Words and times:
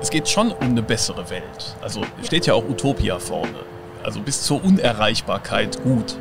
es 0.00 0.10
geht 0.10 0.28
schon 0.28 0.52
um 0.52 0.68
eine 0.68 0.82
bessere 0.82 1.28
Welt. 1.30 1.76
Also 1.82 2.02
steht 2.22 2.46
ja 2.46 2.54
auch 2.54 2.64
Utopia 2.68 3.18
vorne. 3.18 3.54
Also 4.02 4.20
bis 4.20 4.42
zur 4.42 4.62
Unerreichbarkeit 4.64 5.82
gut. 5.82 6.16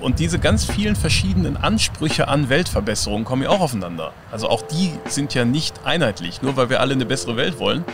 Und 0.00 0.18
diese 0.18 0.38
ganz 0.38 0.64
vielen 0.64 0.96
verschiedenen 0.96 1.56
Ansprüche 1.56 2.28
an 2.28 2.48
Weltverbesserung 2.48 3.24
kommen 3.24 3.42
ja 3.42 3.50
auch 3.50 3.60
aufeinander. 3.60 4.12
Also 4.30 4.48
auch 4.48 4.62
die 4.62 4.92
sind 5.06 5.34
ja 5.34 5.44
nicht 5.44 5.84
einheitlich. 5.84 6.40
Nur 6.42 6.56
weil 6.56 6.70
wir 6.70 6.80
alle 6.80 6.94
eine 6.94 7.04
bessere 7.04 7.36
Welt 7.36 7.58
wollen, 7.58 7.84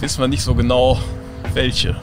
wissen 0.00 0.20
wir 0.20 0.28
nicht 0.28 0.42
so 0.42 0.54
genau, 0.54 0.98
welche. 1.52 1.96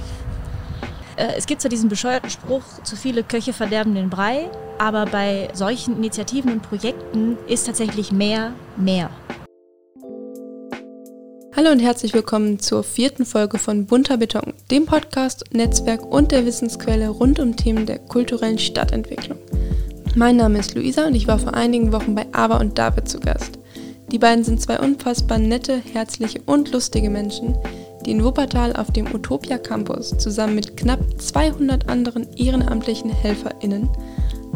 Äh, 1.17 1.33
es 1.37 1.45
gibt 1.45 1.61
zwar 1.61 1.69
diesen 1.69 1.89
bescheuerten 1.89 2.29
Spruch, 2.29 2.63
zu 2.83 2.95
viele 2.95 3.23
Köche 3.23 3.51
verderben 3.51 3.93
den 3.93 4.09
Brei, 4.09 4.49
aber 4.77 5.05
bei 5.05 5.49
solchen 5.53 5.97
Initiativen 5.97 6.51
und 6.53 6.61
Projekten 6.61 7.37
ist 7.47 7.65
tatsächlich 7.65 8.11
mehr 8.11 8.51
mehr. 8.77 9.09
Hallo 11.61 11.73
und 11.73 11.79
herzlich 11.79 12.15
willkommen 12.15 12.57
zur 12.57 12.83
vierten 12.83 13.23
Folge 13.23 13.59
von 13.59 13.85
Bunter 13.85 14.17
Beton, 14.17 14.55
dem 14.71 14.87
Podcast, 14.87 15.43
Netzwerk 15.53 16.03
und 16.03 16.31
der 16.31 16.43
Wissensquelle 16.43 17.07
rund 17.09 17.39
um 17.39 17.55
Themen 17.55 17.85
der 17.85 17.99
kulturellen 17.99 18.57
Stadtentwicklung. 18.57 19.37
Mein 20.15 20.37
Name 20.37 20.57
ist 20.57 20.73
Luisa 20.73 21.05
und 21.05 21.13
ich 21.13 21.27
war 21.27 21.37
vor 21.37 21.53
einigen 21.53 21.91
Wochen 21.91 22.15
bei 22.15 22.25
Ava 22.31 22.57
und 22.57 22.79
David 22.79 23.07
zu 23.07 23.19
Gast. 23.19 23.59
Die 24.11 24.17
beiden 24.17 24.43
sind 24.43 24.59
zwei 24.59 24.79
unfassbar 24.79 25.37
nette, 25.37 25.79
herzliche 25.93 26.41
und 26.47 26.71
lustige 26.71 27.11
Menschen, 27.11 27.55
die 28.07 28.09
in 28.09 28.23
Wuppertal 28.23 28.75
auf 28.75 28.89
dem 28.89 29.13
Utopia 29.13 29.59
Campus 29.59 30.17
zusammen 30.17 30.55
mit 30.55 30.75
knapp 30.75 31.21
200 31.21 31.87
anderen 31.87 32.25
ehrenamtlichen 32.37 33.11
HelferInnen 33.11 33.87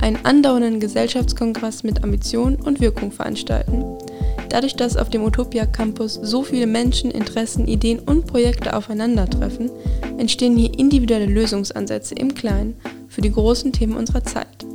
einen 0.01 0.25
andauernden 0.25 0.79
Gesellschaftskongress 0.79 1.83
mit 1.83 2.03
Ambition 2.03 2.55
und 2.55 2.81
Wirkung 2.81 3.11
veranstalten 3.11 3.95
Dadurch, 4.49 4.75
dass 4.75 4.97
auf 4.97 5.09
dem 5.09 5.23
Utopia 5.23 5.65
Campus 5.65 6.13
so 6.21 6.43
viele 6.43 6.67
Menschen, 6.67 7.11
Interessen, 7.11 7.67
Ideen 7.67 7.99
und 7.99 8.27
Projekte 8.27 8.75
aufeinandertreffen, 8.75 9.69
entstehen 10.17 10.57
hier 10.57 10.77
individuelle 10.77 11.25
Lösungsansätze 11.25 12.15
im 12.15 12.33
Kleinen 12.33 12.75
für 13.07 13.21
die 13.21 13.31
großen 13.31 13.73
Themen 13.73 13.95
unserer 13.97 14.23
Zeit. 14.23 14.65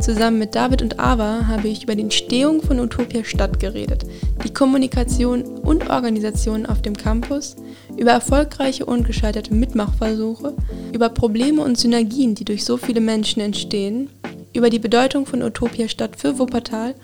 Zusammen 0.00 0.38
mit 0.38 0.54
David 0.54 0.82
und 0.82 1.00
Ava 1.00 1.46
habe 1.46 1.68
ich 1.68 1.84
über 1.84 1.94
die 1.94 2.02
Entstehung 2.02 2.60
von 2.60 2.78
Utopia 2.78 3.24
Stadt 3.24 3.58
geredet, 3.58 4.04
die 4.44 4.52
Kommunikation 4.52 5.42
und 5.42 5.88
Organisation 5.88 6.66
auf 6.66 6.82
dem 6.82 6.94
Campus, 6.94 7.56
über 7.96 8.10
erfolgreiche 8.10 8.84
und 8.84 9.06
gescheiterte 9.06 9.54
Mitmachversuche, 9.54 10.54
über 10.92 11.08
Probleme 11.08 11.62
und 11.62 11.78
Synergien, 11.78 12.34
die 12.34 12.44
durch 12.44 12.64
so 12.64 12.76
viele 12.76 13.00
Menschen 13.00 13.40
entstehen, 13.40 14.10
über 14.52 14.68
die 14.68 14.78
Bedeutung 14.78 15.26
von 15.26 15.42
Utopia 15.42 15.88
Stadt 15.88 16.16
für 16.16 16.38
Wuppertal 16.38 16.94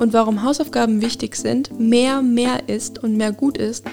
und 0.00 0.12
warum 0.14 0.42
Hausaufgaben 0.42 1.02
wichtig 1.02 1.36
sind, 1.36 1.78
mehr 1.78 2.22
mehr 2.22 2.68
ist 2.68 3.02
und 3.02 3.16
mehr 3.16 3.32
gut 3.32 3.58
ist, 3.58 3.84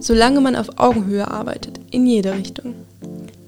solange 0.00 0.40
man 0.40 0.56
auf 0.56 0.78
Augenhöhe 0.78 1.28
arbeitet, 1.28 1.80
in 1.90 2.06
jede 2.06 2.32
Richtung. 2.34 2.74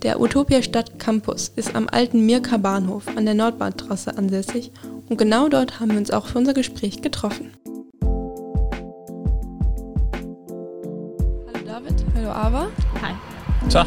Der 0.02 0.20
Utopia 0.20 0.62
Stadt 0.62 0.98
Campus 0.98 1.52
ist 1.56 1.74
am 1.74 1.88
alten 1.88 2.26
Mirka 2.26 2.56
Bahnhof 2.56 3.04
an 3.16 3.24
der 3.24 3.34
Nordbahntrasse 3.34 4.16
ansässig 4.16 4.70
und 5.08 5.16
genau 5.16 5.48
dort 5.48 5.80
haben 5.80 5.92
wir 5.92 5.98
uns 5.98 6.10
auch 6.10 6.26
für 6.26 6.38
unser 6.38 6.54
Gespräch 6.54 7.02
getroffen. 7.02 7.52
Hallo 11.46 11.64
David, 11.66 12.04
hallo 12.14 12.30
Ava. 12.30 12.68
Hi. 13.02 13.14
Tag. 13.70 13.86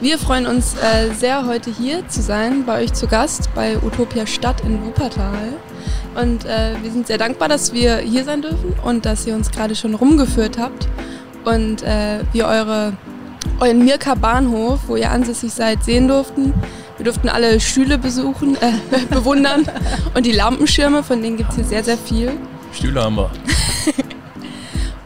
Wir 0.00 0.16
freuen 0.16 0.46
uns 0.46 0.74
äh, 0.76 1.12
sehr, 1.12 1.44
heute 1.44 1.70
hier 1.70 2.08
zu 2.08 2.22
sein, 2.22 2.64
bei 2.64 2.82
euch 2.82 2.94
zu 2.94 3.06
Gast 3.06 3.50
bei 3.54 3.76
Utopia 3.76 4.26
Stadt 4.26 4.62
in 4.62 4.82
Wuppertal. 4.82 5.52
Und 6.14 6.46
äh, 6.46 6.74
wir 6.80 6.90
sind 6.90 7.06
sehr 7.06 7.18
dankbar, 7.18 7.48
dass 7.48 7.74
wir 7.74 7.98
hier 7.98 8.24
sein 8.24 8.40
dürfen 8.40 8.72
und 8.82 9.04
dass 9.04 9.26
ihr 9.26 9.34
uns 9.34 9.50
gerade 9.50 9.74
schon 9.74 9.94
rumgeführt 9.94 10.56
habt 10.56 10.88
und 11.44 11.82
äh, 11.82 12.20
wir 12.32 12.46
eure, 12.46 12.94
euren 13.60 13.84
Mirka 13.84 14.14
Bahnhof, 14.14 14.80
wo 14.86 14.96
ihr 14.96 15.10
ansässig 15.10 15.52
seid, 15.52 15.84
sehen 15.84 16.08
durften. 16.08 16.54
Wir 16.96 17.04
durften 17.04 17.28
alle 17.28 17.60
Stühle 17.60 17.98
besuchen, 17.98 18.56
äh, 18.56 18.72
bewundern 19.10 19.66
und 20.14 20.24
die 20.24 20.32
Lampenschirme, 20.32 21.02
von 21.02 21.22
denen 21.22 21.36
gibt 21.36 21.50
es 21.50 21.56
hier 21.56 21.64
sehr, 21.64 21.84
sehr 21.84 21.98
viel. 21.98 22.32
Stühle 22.72 23.02
haben 23.02 23.16
wir. 23.16 23.30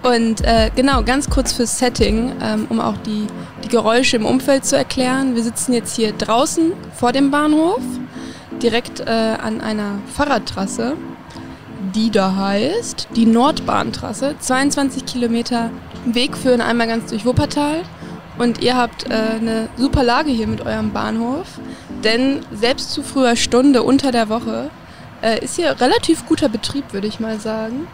und 0.04 0.44
äh, 0.44 0.70
genau, 0.76 1.02
ganz 1.02 1.30
kurz 1.30 1.54
fürs 1.54 1.78
Setting, 1.78 2.32
ähm, 2.42 2.66
um 2.68 2.78
auch 2.78 2.98
die, 2.98 3.26
die 3.64 3.68
Geräusche 3.68 4.16
im 4.16 4.26
Umfeld 4.26 4.66
zu 4.66 4.76
erklären. 4.76 5.34
Wir 5.34 5.42
sitzen 5.42 5.72
jetzt 5.72 5.96
hier 5.96 6.12
draußen 6.12 6.72
vor 6.94 7.12
dem 7.12 7.30
Bahnhof 7.30 7.80
direkt 8.62 9.00
äh, 9.00 9.04
an 9.10 9.62
einer 9.62 9.98
Fahrradtrasse, 10.14 10.96
die 11.94 12.10
da 12.10 12.36
heißt 12.36 13.08
die 13.16 13.24
Nordbahntrasse. 13.24 14.34
22 14.38 15.06
Kilometer 15.06 15.70
Weg 16.04 16.36
führen 16.36 16.60
einmal 16.60 16.86
ganz 16.86 17.10
durch 17.10 17.24
Wuppertal. 17.24 17.82
Und 18.36 18.62
ihr 18.62 18.76
habt 18.76 19.08
äh, 19.10 19.14
eine 19.14 19.68
super 19.76 20.02
Lage 20.02 20.30
hier 20.30 20.48
mit 20.48 20.66
eurem 20.66 20.92
Bahnhof, 20.92 21.46
denn 22.02 22.40
selbst 22.52 22.90
zu 22.90 23.02
früher 23.02 23.36
Stunde 23.36 23.82
unter 23.82 24.12
der 24.12 24.28
Woche 24.28 24.70
äh, 25.22 25.42
ist 25.42 25.56
hier 25.56 25.80
relativ 25.80 26.26
guter 26.26 26.50
Betrieb, 26.50 26.92
würde 26.92 27.06
ich 27.06 27.20
mal 27.20 27.40
sagen. 27.40 27.86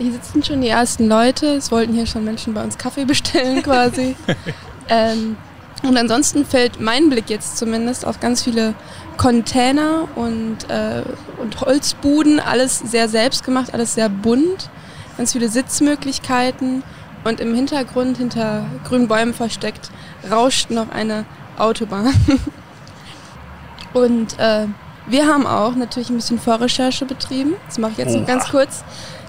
Hier 0.00 0.12
sitzen 0.12 0.42
schon 0.42 0.62
die 0.62 0.68
ersten 0.68 1.08
Leute, 1.08 1.56
es 1.56 1.70
wollten 1.70 1.92
hier 1.92 2.06
schon 2.06 2.24
Menschen 2.24 2.54
bei 2.54 2.64
uns 2.64 2.78
Kaffee 2.78 3.04
bestellen 3.04 3.62
quasi. 3.62 4.16
ähm, 4.88 5.36
und 5.82 5.94
ansonsten 5.98 6.46
fällt 6.46 6.80
mein 6.80 7.10
Blick 7.10 7.28
jetzt 7.28 7.58
zumindest 7.58 8.06
auf 8.06 8.18
ganz 8.18 8.42
viele 8.42 8.72
Container 9.18 10.08
und, 10.14 10.70
äh, 10.70 11.02
und 11.38 11.60
Holzbuden, 11.60 12.40
alles 12.40 12.78
sehr 12.78 13.10
selbstgemacht, 13.10 13.74
alles 13.74 13.94
sehr 13.94 14.08
bunt, 14.08 14.70
ganz 15.18 15.32
viele 15.32 15.50
Sitzmöglichkeiten 15.50 16.82
und 17.24 17.38
im 17.38 17.54
Hintergrund, 17.54 18.16
hinter 18.16 18.64
grünen 18.88 19.06
Bäumen 19.06 19.34
versteckt, 19.34 19.90
rauscht 20.30 20.70
noch 20.70 20.90
eine 20.90 21.26
Autobahn. 21.58 22.14
und 23.92 24.38
äh, 24.38 24.66
wir 25.06 25.26
haben 25.26 25.46
auch 25.46 25.74
natürlich 25.74 26.08
ein 26.08 26.16
bisschen 26.16 26.38
Vorrecherche 26.38 27.04
betrieben. 27.04 27.54
Das 27.66 27.76
mache 27.76 27.92
ich 27.92 27.98
jetzt 27.98 28.12
Oha. 28.12 28.20
noch 28.20 28.26
ganz 28.26 28.48
kurz 28.48 28.84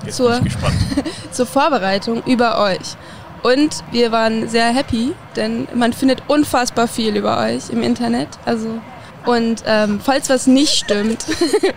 Jetzt 0.05 0.17
zur, 0.17 0.39
zur 1.31 1.45
Vorbereitung 1.45 2.23
über 2.25 2.59
euch. 2.59 2.95
Und 3.43 3.83
wir 3.91 4.11
waren 4.11 4.47
sehr 4.49 4.67
happy, 4.67 5.13
denn 5.35 5.67
man 5.73 5.93
findet 5.93 6.21
unfassbar 6.27 6.87
viel 6.87 7.15
über 7.15 7.39
euch 7.39 7.69
im 7.71 7.81
Internet. 7.81 8.29
Also 8.45 8.79
und 9.25 9.63
ähm, 9.67 9.99
falls 10.03 10.29
was 10.29 10.47
nicht 10.47 10.73
stimmt, 10.73 11.25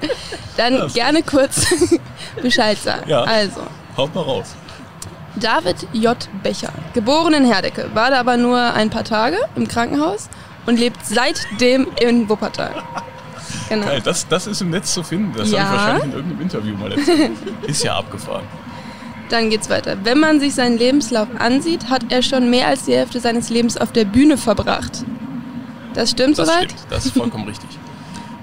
dann 0.56 0.78
Das- 0.78 0.94
gerne 0.94 1.22
kurz 1.22 1.66
Bescheid 2.42 2.78
sagen. 2.78 3.08
Ja. 3.08 3.22
Also, 3.22 3.60
Haut 3.96 4.14
mal 4.14 4.22
raus. 4.22 4.54
David 5.36 5.86
J. 5.92 6.16
Becher, 6.42 6.70
geboren 6.94 7.34
in 7.34 7.44
Herdecke, 7.44 7.90
war 7.92 8.10
da 8.10 8.20
aber 8.20 8.36
nur 8.36 8.58
ein 8.74 8.88
paar 8.88 9.04
Tage 9.04 9.36
im 9.56 9.66
Krankenhaus 9.68 10.28
und 10.66 10.78
lebt 10.78 10.98
seitdem 11.04 11.88
in 12.00 12.28
Wuppertal. 12.28 12.70
Genau. 13.68 13.86
Geil, 13.86 14.00
das, 14.04 14.26
das 14.28 14.46
ist 14.46 14.60
im 14.62 14.70
Netz 14.70 14.92
zu 14.94 15.02
finden. 15.02 15.32
Das 15.36 15.50
Ja. 15.50 15.60
habe 15.64 15.74
ich 15.76 15.80
wahrscheinlich 15.80 16.04
in 16.04 16.12
irgendeinem 16.12 16.40
Interview 16.42 16.76
mal 16.76 16.92
erzählt. 16.92 17.32
Ist 17.66 17.82
ja 17.84 17.96
abgefahren. 17.96 18.44
Dann 19.30 19.48
geht's 19.50 19.70
weiter. 19.70 19.96
Wenn 20.04 20.20
man 20.20 20.38
sich 20.40 20.54
seinen 20.54 20.76
Lebenslauf 20.76 21.28
ansieht, 21.38 21.88
hat 21.88 22.04
er 22.10 22.22
schon 22.22 22.50
mehr 22.50 22.68
als 22.68 22.84
die 22.84 22.92
Hälfte 22.94 23.20
seines 23.20 23.48
Lebens 23.48 23.76
auf 23.78 23.90
der 23.92 24.04
Bühne 24.04 24.36
verbracht. 24.36 25.04
Das 25.94 26.10
stimmt 26.10 26.38
Das 26.38 26.48
soweit? 26.48 26.64
stimmt. 26.72 26.86
Das 26.90 27.06
ist 27.06 27.16
vollkommen 27.16 27.46
richtig. 27.48 27.70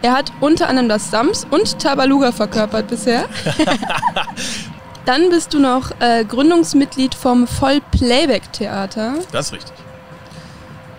Er 0.03 0.13
hat 0.13 0.31
unter 0.39 0.67
anderem 0.67 0.89
das 0.89 1.11
Sams 1.11 1.45
und 1.51 1.77
Tabaluga 1.77 2.31
verkörpert 2.31 2.87
bisher. 2.87 3.25
Dann 5.05 5.29
bist 5.29 5.53
du 5.53 5.59
noch 5.59 5.91
äh, 5.99 6.25
Gründungsmitglied 6.25 7.13
vom 7.13 7.45
Voll-Playback-Theater. 7.45 9.13
Das 9.31 9.47
ist 9.47 9.53
richtig. 9.53 9.73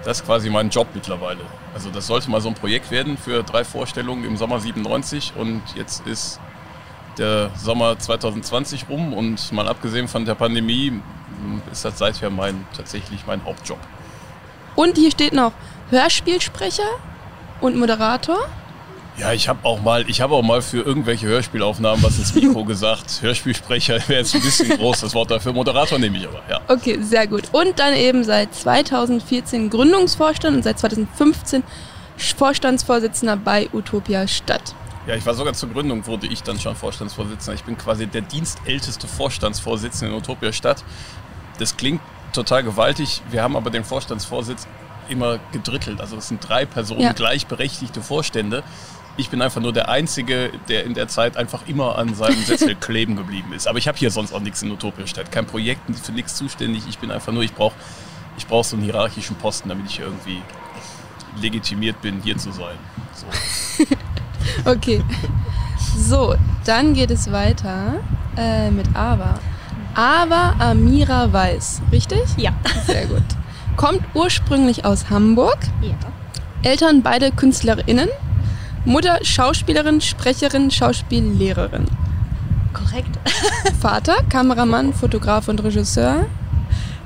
Das 0.04 0.20
ist 0.20 0.26
quasi 0.26 0.50
mein 0.50 0.70
Job 0.70 0.86
mittlerweile. 0.94 1.40
Also 1.74 1.90
das 1.90 2.06
sollte 2.06 2.30
mal 2.30 2.40
so 2.40 2.48
ein 2.48 2.54
Projekt 2.54 2.90
werden 2.90 3.16
für 3.16 3.42
drei 3.42 3.64
Vorstellungen 3.64 4.24
im 4.24 4.36
Sommer 4.36 4.60
97 4.60 5.32
und 5.36 5.62
jetzt 5.74 6.06
ist 6.06 6.38
der 7.18 7.50
Sommer 7.56 7.98
2020 7.98 8.88
rum 8.88 9.12
und 9.14 9.52
mal 9.52 9.68
abgesehen 9.68 10.08
von 10.08 10.24
der 10.24 10.34
Pandemie 10.34 10.88
m, 10.88 11.62
ist 11.70 11.84
das 11.84 11.98
seither 11.98 12.30
mein, 12.30 12.66
tatsächlich 12.76 13.26
mein 13.26 13.44
Hauptjob. 13.44 13.78
Und 14.76 14.96
hier 14.96 15.10
steht 15.10 15.32
noch 15.32 15.52
Hörspielsprecher 15.90 16.88
und 17.60 17.76
Moderator. 17.76 18.38
Ja, 19.18 19.32
ich 19.32 19.46
habe 19.48 19.58
auch 19.64 19.80
mal, 19.82 20.08
ich 20.08 20.20
habe 20.22 20.34
auch 20.34 20.42
mal 20.42 20.62
für 20.62 20.78
irgendwelche 20.82 21.26
Hörspielaufnahmen 21.26 22.02
was 22.02 22.18
ins 22.18 22.34
Mikro 22.34 22.64
gesagt. 22.66 23.20
Hörspielsprecher 23.20 23.94
wäre 24.08 24.20
jetzt 24.20 24.34
ein 24.34 24.40
bisschen 24.40 24.70
groß, 24.76 25.00
das 25.02 25.14
Wort 25.14 25.30
dafür. 25.30 25.52
Moderator 25.52 25.98
nehme 25.98 26.16
ich 26.18 26.26
aber, 26.26 26.40
ja. 26.48 26.60
Okay, 26.68 26.98
sehr 27.02 27.26
gut. 27.26 27.44
Und 27.52 27.78
dann 27.78 27.92
eben 27.94 28.24
seit 28.24 28.54
2014 28.54 29.68
Gründungsvorstand 29.68 30.56
und 30.56 30.62
seit 30.62 30.78
2015 30.78 31.62
Vorstandsvorsitzender 32.36 33.36
bei 33.36 33.68
Utopia 33.72 34.26
Stadt. 34.26 34.74
Ja, 35.06 35.14
ich 35.16 35.26
war 35.26 35.34
sogar 35.34 35.52
zur 35.54 35.68
Gründung, 35.70 36.06
wurde 36.06 36.26
ich 36.28 36.42
dann 36.42 36.58
schon 36.58 36.74
Vorstandsvorsitzender. 36.76 37.54
Ich 37.54 37.64
bin 37.64 37.76
quasi 37.76 38.06
der 38.06 38.22
dienstälteste 38.22 39.06
Vorstandsvorsitzende 39.08 40.12
in 40.14 40.18
Utopia 40.18 40.52
Stadt. 40.52 40.84
Das 41.58 41.76
klingt 41.76 42.00
total 42.32 42.62
gewaltig. 42.62 43.20
Wir 43.30 43.42
haben 43.42 43.56
aber 43.56 43.70
den 43.70 43.84
Vorstandsvorsitz 43.84 44.66
immer 45.08 45.38
gedrittelt. 45.50 46.00
Also 46.00 46.16
es 46.16 46.28
sind 46.28 46.46
drei 46.48 46.64
Personen 46.64 47.00
Ja. 47.00 47.12
gleichberechtigte 47.12 48.00
Vorstände. 48.00 48.62
Ich 49.16 49.28
bin 49.28 49.42
einfach 49.42 49.60
nur 49.60 49.72
der 49.72 49.88
Einzige, 49.88 50.50
der 50.68 50.84
in 50.84 50.94
der 50.94 51.06
Zeit 51.08 51.36
einfach 51.36 51.66
immer 51.66 51.98
an 51.98 52.14
seinem 52.14 52.42
Sessel 52.44 52.74
kleben 52.80 53.16
geblieben 53.16 53.52
ist. 53.52 53.68
Aber 53.68 53.78
ich 53.78 53.86
habe 53.86 53.98
hier 53.98 54.10
sonst 54.10 54.32
auch 54.32 54.40
nichts 54.40 54.62
in 54.62 54.70
Utopia 54.70 55.06
Stadt. 55.06 55.30
Kein 55.30 55.46
Projekt, 55.46 55.82
für 56.02 56.12
nichts 56.12 56.36
zuständig. 56.36 56.84
Ich 56.88 56.98
bin 56.98 57.10
einfach 57.10 57.32
nur, 57.32 57.42
ich 57.42 57.52
brauche 57.52 57.74
ich 58.38 58.46
brauch 58.46 58.64
so 58.64 58.76
einen 58.76 58.84
hierarchischen 58.84 59.36
Posten, 59.36 59.68
damit 59.68 59.86
ich 59.86 60.00
irgendwie 60.00 60.40
legitimiert 61.40 62.00
bin, 62.00 62.22
hier 62.22 62.36
zu 62.36 62.52
sein. 62.52 62.76
So. 63.14 63.86
Okay. 64.64 65.02
So, 65.96 66.34
dann 66.64 66.94
geht 66.94 67.10
es 67.10 67.30
weiter 67.30 68.00
äh, 68.36 68.70
mit 68.70 68.86
Aber. 68.94 69.38
Aber 69.94 70.54
Amira 70.58 71.32
Weiß, 71.32 71.82
richtig? 71.92 72.22
Ja. 72.36 72.52
Sehr 72.86 73.06
gut. 73.06 73.22
Kommt 73.76 74.02
ursprünglich 74.14 74.84
aus 74.84 75.10
Hamburg. 75.10 75.58
Ja. 75.80 75.94
Eltern 76.62 77.02
beide 77.02 77.30
KünstlerInnen. 77.30 78.08
Mutter 78.84 79.18
Schauspielerin, 79.22 80.00
Sprecherin, 80.00 80.70
Schauspiellehrerin. 80.70 81.86
Korrekt. 82.72 83.18
Vater 83.80 84.16
Kameramann, 84.28 84.92
Fotograf 84.92 85.48
und 85.48 85.62
Regisseur. 85.62 86.26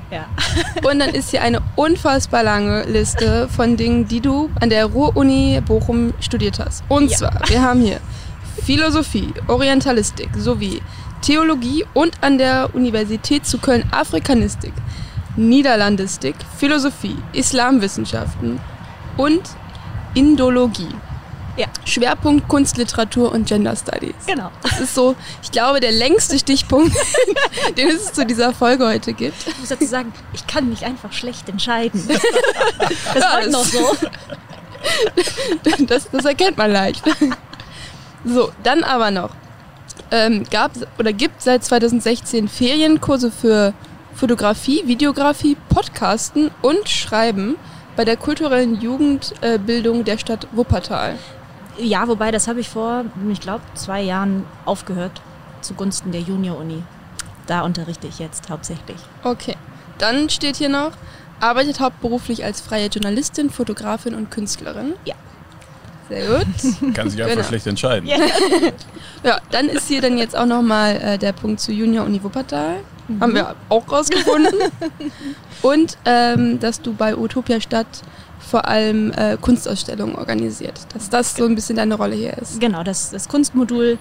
Ja. 0.09 0.25
Und 0.89 0.99
dann 0.99 1.09
ist 1.09 1.31
hier 1.31 1.41
eine 1.41 1.61
unfassbar 1.75 2.41
lange 2.41 2.83
Liste 2.85 3.49
von 3.49 3.75
Dingen, 3.75 4.07
die 4.07 4.21
du 4.21 4.49
an 4.61 4.69
der 4.69 4.85
Ruhr-Uni 4.85 5.61
Bochum 5.65 6.13
studiert 6.21 6.59
hast. 6.59 6.81
Und 6.87 7.11
Ja. 7.11 7.17
zwar, 7.17 7.41
wir 7.49 7.61
haben 7.61 7.81
hier 7.81 7.99
Philosophie, 8.63 9.33
Orientalistik 9.49 10.29
sowie 10.37 10.81
Theologie 11.21 11.85
und 11.93 12.13
an 12.21 12.37
der 12.37 12.73
Universität 12.73 13.45
zu 13.45 13.57
Köln 13.57 13.83
Afrikanistik, 13.91 14.71
Niederlandistik, 15.35 16.35
Philosophie, 16.57 17.17
Islamwissenschaften 17.33 18.59
und 19.17 19.41
Indologie. 20.13 20.87
Ja. 21.57 21.65
Schwerpunkt 21.85 22.47
Kunstliteratur 22.47 23.31
und 23.31 23.47
Gender 23.47 23.75
Studies. 23.75 24.13
Genau. 24.27 24.51
Das 24.61 24.79
ist 24.79 24.93
so, 24.93 25.15
ich 25.41 25.51
glaube, 25.51 25.79
der 25.79 25.91
längste 25.91 26.37
Stichpunkt, 26.37 26.95
den 27.77 27.89
es 27.89 28.13
zu 28.13 28.25
dieser 28.25 28.53
Folge 28.53 28.87
heute 28.87 29.13
gibt. 29.13 29.47
Ich 29.47 29.57
muss 29.57 29.69
dazu 29.69 29.85
sagen, 29.85 30.13
ich 30.33 30.45
kann 30.45 30.69
mich 30.69 30.85
einfach 30.85 31.11
schlecht 31.11 31.49
entscheiden. 31.49 32.07
Das 33.13 33.23
Ja, 33.23 33.33
war 33.33 33.47
noch 33.47 33.65
so. 33.65 33.91
Das, 35.87 36.09
das 36.11 36.25
erkennt 36.25 36.57
man 36.57 36.71
leicht. 36.71 37.03
So, 38.23 38.51
dann 38.63 38.83
aber 38.83 39.11
noch. 39.11 39.31
Ähm, 40.11 40.45
gab 40.49 40.71
oder 40.99 41.11
gibt 41.11 41.41
seit 41.41 41.63
2016 41.63 42.47
Ferienkurse 42.47 43.31
für 43.31 43.73
Fotografie, 44.13 44.83
Videografie, 44.85 45.57
Podcasten 45.69 46.51
und 46.61 46.87
Schreiben 46.87 47.55
bei 47.95 48.05
der 48.05 48.15
kulturellen 48.17 48.79
Jugendbildung 48.79 50.03
der 50.05 50.17
Stadt 50.17 50.47
Wuppertal. 50.53 51.17
Ja, 51.79 52.07
wobei, 52.07 52.31
das 52.31 52.47
habe 52.47 52.59
ich 52.59 52.69
vor, 52.69 53.05
ich 53.31 53.39
glaube, 53.39 53.61
zwei 53.75 54.01
Jahren 54.01 54.45
aufgehört 54.65 55.21
zugunsten 55.61 56.11
der 56.11 56.21
Junior-Uni. 56.21 56.83
Da 57.45 57.61
unterrichte 57.61 58.07
ich 58.07 58.19
jetzt 58.19 58.49
hauptsächlich. 58.49 58.97
Okay. 59.23 59.55
Dann 59.97 60.29
steht 60.29 60.55
hier 60.57 60.69
noch, 60.69 60.91
arbeitet 61.39 61.79
hauptberuflich 61.79 62.43
als 62.43 62.61
freie 62.61 62.87
Journalistin, 62.87 63.49
Fotografin 63.49 64.13
und 64.15 64.29
Künstlerin. 64.31 64.93
Ja. 65.05 65.15
Sehr 66.09 66.25
gut. 66.39 66.47
Kann 66.93 67.09
sich 67.09 67.21
einfach 67.21 67.35
Genau. 67.35 67.47
schlecht 67.47 67.67
entscheiden. 67.67 68.07
Ja. 68.07 68.17
Ja, 69.23 69.39
dann 69.49 69.67
ist 69.67 69.87
hier 69.87 69.99
dann 69.99 70.19
jetzt 70.19 70.37
auch 70.37 70.45
nochmal 70.45 70.95
äh, 71.01 71.17
der 71.17 71.31
Punkt 71.33 71.59
zu 71.59 71.71
Junior 71.71 72.05
Uni 72.05 72.23
Wuppertal. 72.23 72.75
Haben 73.19 73.33
wir 73.33 73.55
auch 73.67 73.91
rausgefunden. 73.91 74.53
Und 75.63 75.97
ähm, 76.05 76.59
dass 76.59 76.81
du 76.81 76.93
bei 76.93 77.17
Utopia 77.17 77.59
Stadt 77.59 77.87
vor 78.47 78.67
allem 78.67 79.11
äh, 79.11 79.37
Kunstausstellungen 79.39 80.15
organisiert. 80.15 80.79
Dass 80.93 81.09
das 81.09 81.35
so 81.35 81.45
ein 81.45 81.55
bisschen 81.55 81.75
deine 81.75 81.95
Rolle 81.95 82.15
hier 82.15 82.37
ist. 82.37 82.59
Genau, 82.59 82.83
das, 82.83 83.11
das 83.11 83.27
Kunstmodul, 83.27 83.97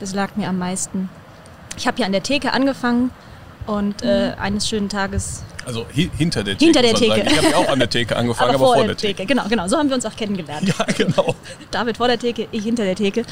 das 0.00 0.14
lag 0.14 0.36
mir 0.36 0.48
am 0.48 0.58
meisten. 0.58 1.10
Ich 1.76 1.86
habe 1.86 2.00
ja 2.00 2.06
an 2.06 2.12
der 2.12 2.22
Theke 2.22 2.52
angefangen 2.52 3.10
und 3.66 4.02
äh, 4.02 4.32
eines 4.40 4.68
schönen 4.68 4.88
Tages 4.88 5.42
Also 5.66 5.86
hi 5.94 6.10
hinter 6.16 6.42
der 6.42 6.56
Theke. 6.56 6.64
Hinter 6.64 6.82
der 6.82 6.94
Theke. 6.94 7.30
Ich 7.30 7.36
habe 7.36 7.50
ja 7.50 7.56
auch 7.56 7.68
an 7.68 7.78
der 7.78 7.90
Theke 7.90 8.16
angefangen, 8.16 8.54
aber, 8.54 8.74
vor 8.74 8.84
der 8.84 8.96
Theke. 8.96 9.26
Genau, 9.26 9.44
genau, 9.48 9.68
so 9.68 9.76
haben 9.76 9.88
wir 9.88 9.96
uns 9.96 10.06
auch 10.06 10.16
kennengelernt. 10.16 10.66
Ja, 10.66 10.86
genau. 10.96 11.34
David 11.70 11.98
vor 11.98 12.08
der 12.08 12.18
Theke, 12.18 12.48
ich 12.50 12.64
hinter 12.64 12.84
der 12.84 12.96
Theke. 12.96 13.24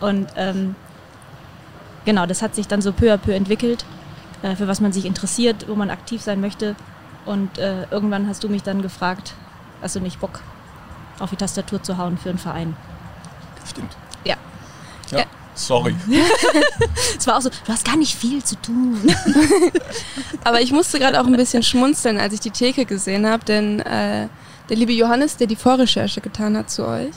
Und 0.00 0.26
ähm, 0.36 0.74
genau, 2.04 2.26
das 2.26 2.42
hat 2.42 2.56
sich 2.56 2.66
dann 2.66 2.82
so 2.82 2.92
peu 2.92 3.12
à 3.12 3.16
peu 3.16 3.32
entwickelt, 3.32 3.84
äh, 4.42 4.56
für 4.56 4.66
was 4.66 4.80
man 4.80 4.92
sich 4.92 5.04
interessiert, 5.04 5.66
wo 5.68 5.76
man 5.76 5.90
aktiv 5.90 6.20
sein 6.20 6.40
möchte. 6.40 6.74
Und 7.24 7.58
äh, 7.58 7.84
irgendwann 7.92 8.28
hast 8.28 8.42
du 8.42 8.48
mich 8.48 8.64
dann 8.64 8.82
gefragt, 8.82 9.34
hast 9.82 9.96
du 9.96 10.00
nicht 10.00 10.20
Bock, 10.20 10.40
auf 11.18 11.30
die 11.30 11.36
Tastatur 11.36 11.82
zu 11.82 11.96
hauen 11.98 12.18
für 12.18 12.30
einen 12.30 12.38
Verein? 12.38 12.76
Stimmt. 13.68 13.96
Ja. 14.24 14.36
Ja, 15.10 15.18
Ja. 15.20 15.24
sorry. 15.54 15.94
Es 17.18 17.26
war 17.26 17.36
auch 17.38 17.40
so, 17.42 17.48
du 17.50 17.72
hast 17.72 17.84
gar 17.84 17.96
nicht 17.96 18.14
viel 18.16 18.42
zu 18.44 18.56
tun. 18.56 19.00
Aber 20.44 20.60
ich 20.60 20.72
musste 20.72 20.98
gerade 20.98 21.20
auch 21.20 21.26
ein 21.26 21.36
bisschen 21.36 21.62
schmunzeln, 21.62 22.18
als 22.18 22.34
ich 22.34 22.40
die 22.40 22.50
Theke 22.50 22.84
gesehen 22.84 23.26
habe, 23.26 23.44
denn 23.44 23.80
äh, 23.80 24.28
der 24.68 24.76
liebe 24.76 24.92
Johannes, 24.92 25.36
der 25.36 25.46
die 25.46 25.56
Vorrecherche 25.56 26.20
getan 26.20 26.56
hat 26.56 26.70
zu 26.70 26.86
euch, 26.86 27.14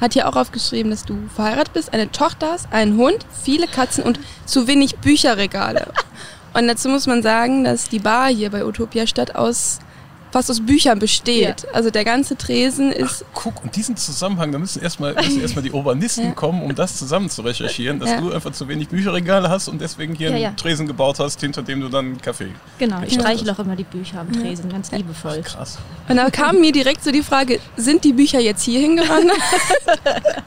hat 0.00 0.12
hier 0.12 0.28
auch 0.28 0.36
aufgeschrieben, 0.36 0.90
dass 0.90 1.04
du 1.04 1.16
verheiratet 1.34 1.72
bist, 1.72 1.92
eine 1.92 2.10
Tochter 2.12 2.52
hast, 2.52 2.72
einen 2.72 2.96
Hund, 2.98 3.24
viele 3.42 3.66
Katzen 3.66 4.04
und 4.04 4.20
zu 4.44 4.66
wenig 4.68 4.98
Bücherregale. 4.98 5.88
Und 6.54 6.66
dazu 6.66 6.88
muss 6.88 7.06
man 7.06 7.22
sagen, 7.22 7.62
dass 7.62 7.88
die 7.90 7.98
Bar 7.98 8.28
hier 8.28 8.50
bei 8.50 8.64
Utopia 8.64 9.06
Stadt 9.06 9.36
aus 9.36 9.80
fast 10.30 10.50
aus 10.50 10.60
Büchern 10.64 10.98
besteht. 10.98 11.66
Also 11.72 11.90
der 11.90 12.04
ganze 12.04 12.36
Tresen 12.36 12.92
ist 12.92 13.24
Guck, 13.34 13.62
und 13.64 13.74
diesen 13.76 13.96
Zusammenhang, 13.96 14.52
da 14.52 14.58
müssen 14.58 14.82
erstmal 14.82 15.14
müssen 15.14 15.40
erstmal 15.42 15.62
die 15.62 15.70
Urbanisten 15.72 16.24
Ja. 16.26 16.30
kommen, 16.32 16.62
um 16.62 16.74
das 16.74 16.96
zusammen 16.98 17.30
zu 17.30 17.42
recherchieren, 17.42 17.98
dass 18.00 18.10
Ja. 18.10 18.20
du 18.20 18.32
einfach 18.32 18.52
zu 18.52 18.68
wenig 18.68 18.88
Bücherregale 18.88 19.48
hast 19.48 19.68
und 19.68 19.80
deswegen 19.80 20.14
hier 20.14 20.28
Ja, 20.30 20.34
einen 20.34 20.42
ja. 20.44 20.50
Tresen 20.52 20.86
gebaut 20.86 21.18
hast, 21.18 21.40
hinter 21.40 21.62
dem 21.62 21.80
du 21.80 21.88
dann 21.88 22.04
einen 22.06 22.20
Kaffee. 22.20 22.52
Genau, 22.78 23.00
ich 23.06 23.14
Ja. 23.14 23.20
streiche 23.20 23.50
auch 23.52 23.58
immer 23.58 23.76
die 23.76 23.84
Bücher 23.84 24.20
am 24.20 24.32
Tresen, 24.32 24.70
ganz 24.70 24.90
liebevoll. 24.92 25.42
Krass. 25.42 25.78
Und 26.08 26.16
da 26.16 26.30
kam 26.30 26.60
mir 26.60 26.72
direkt 26.72 27.02
so 27.04 27.10
die 27.10 27.22
Frage, 27.22 27.60
sind 27.76 28.04
die 28.04 28.12
Bücher 28.12 28.40
jetzt 28.40 28.62
hier 28.62 28.80
hingewandert? 28.80 29.36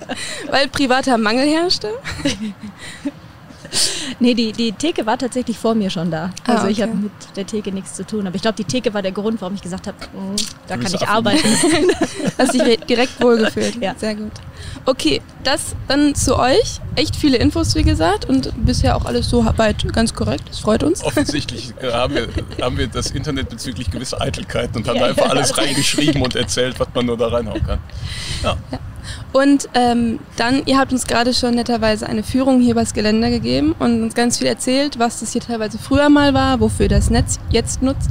Weil 0.49 0.67
privater 0.69 1.17
Mangel 1.17 1.47
herrschte? 1.47 1.89
Nee, 4.19 4.33
die, 4.33 4.51
die 4.51 4.71
Theke 4.73 5.05
war 5.05 5.17
tatsächlich 5.17 5.57
vor 5.57 5.73
mir 5.75 5.89
schon 5.89 6.11
da. 6.11 6.31
Ah, 6.45 6.55
Also 6.55 6.67
ich 6.67 6.79
okay. 6.81 6.89
habe 6.89 6.99
mit 7.03 7.11
der 7.35 7.45
Theke 7.45 7.71
nichts 7.71 7.93
zu 7.95 8.05
tun. 8.05 8.27
Aber 8.27 8.35
ich 8.35 8.41
glaube, 8.41 8.55
die 8.57 8.65
Theke 8.65 8.93
war 8.93 9.01
der 9.01 9.11
Grund, 9.13 9.39
warum 9.41 9.55
ich 9.55 9.61
gesagt 9.61 9.87
habe, 9.87 9.97
mm, 10.13 10.35
da 10.67 10.77
kann 10.77 10.93
ich 10.93 11.07
arbeiten. 11.07 11.47
Hast 12.37 12.53
dich 12.53 12.61
re- 12.61 12.77
direkt 12.77 13.21
wohlgefühlt. 13.21 13.81
Ja. 13.81 13.95
Sehr 13.97 14.15
gut. 14.15 14.31
Okay, 14.85 15.21
das 15.43 15.75
dann 15.87 16.13
zu 16.15 16.37
euch. 16.37 16.79
Echt 16.95 17.15
viele 17.15 17.37
Infos, 17.37 17.73
wie 17.75 17.83
gesagt. 17.83 18.25
Und 18.25 18.51
bisher 18.65 18.95
auch 18.97 19.05
alles 19.05 19.29
so 19.29 19.45
weit 19.57 19.91
ganz 19.93 20.13
korrekt. 20.13 20.43
Das 20.49 20.59
freut 20.59 20.83
uns. 20.83 21.03
Offensichtlich 21.03 21.73
äh, 21.81 21.91
haben, 21.91 22.13
wir, 22.15 22.27
haben 22.61 22.77
wir 22.77 22.87
das 22.87 23.11
Internet 23.11 23.49
bezüglich 23.49 23.89
gewisser 23.89 24.19
Eitelkeiten 24.21 24.77
und 24.77 24.87
haben 24.87 24.97
Ja, 24.97 25.03
da 25.03 25.09
einfach 25.09 25.25
ja. 25.25 25.31
alles 25.31 25.57
reingeschrieben 25.57 26.21
und 26.21 26.35
erzählt, 26.35 26.79
was 26.79 26.87
man 26.93 27.05
nur 27.05 27.17
da 27.17 27.27
reinhauen 27.29 27.63
kann. 27.65 27.79
Ja, 28.43 28.57
Und 29.33 29.69
ähm, 29.73 30.19
dann, 30.35 30.63
ihr 30.65 30.77
habt 30.77 30.91
uns 30.91 31.05
gerade 31.07 31.33
schon 31.33 31.55
netterweise 31.55 32.07
eine 32.07 32.23
Führung 32.23 32.61
hier 32.61 32.71
übers 32.71 32.93
Geländer 32.93 33.29
gegeben 33.29 33.73
und 33.79 34.03
uns 34.03 34.13
ganz 34.15 34.37
viel 34.37 34.47
erzählt, 34.47 34.99
was 34.99 35.19
das 35.19 35.31
hier 35.31 35.41
teilweise 35.41 35.77
früher 35.77 36.09
mal 36.09 36.33
war, 36.33 36.59
wofür 36.59 36.87
das 36.87 37.09
Netz 37.09 37.39
jetzt 37.49 37.81
nutzt. 37.81 38.09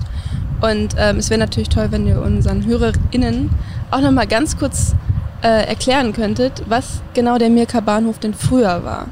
Und 0.60 0.94
ähm, 0.98 1.16
es 1.16 1.30
wäre 1.30 1.40
natürlich 1.40 1.70
toll, 1.70 1.88
wenn 1.90 2.06
ihr 2.06 2.20
unseren 2.20 2.64
HörerInnen 2.66 3.50
auch 3.90 4.00
nochmal 4.00 4.26
ganz 4.26 4.58
kurz 4.58 4.94
äh, 5.42 5.66
erklären 5.66 6.12
könntet, 6.12 6.62
was 6.68 7.02
genau 7.14 7.38
der 7.38 7.50
Mirka 7.50 7.80
Bahnhof 7.80 8.18
denn 8.18 8.34
früher 8.34 8.84
war. 8.84 9.06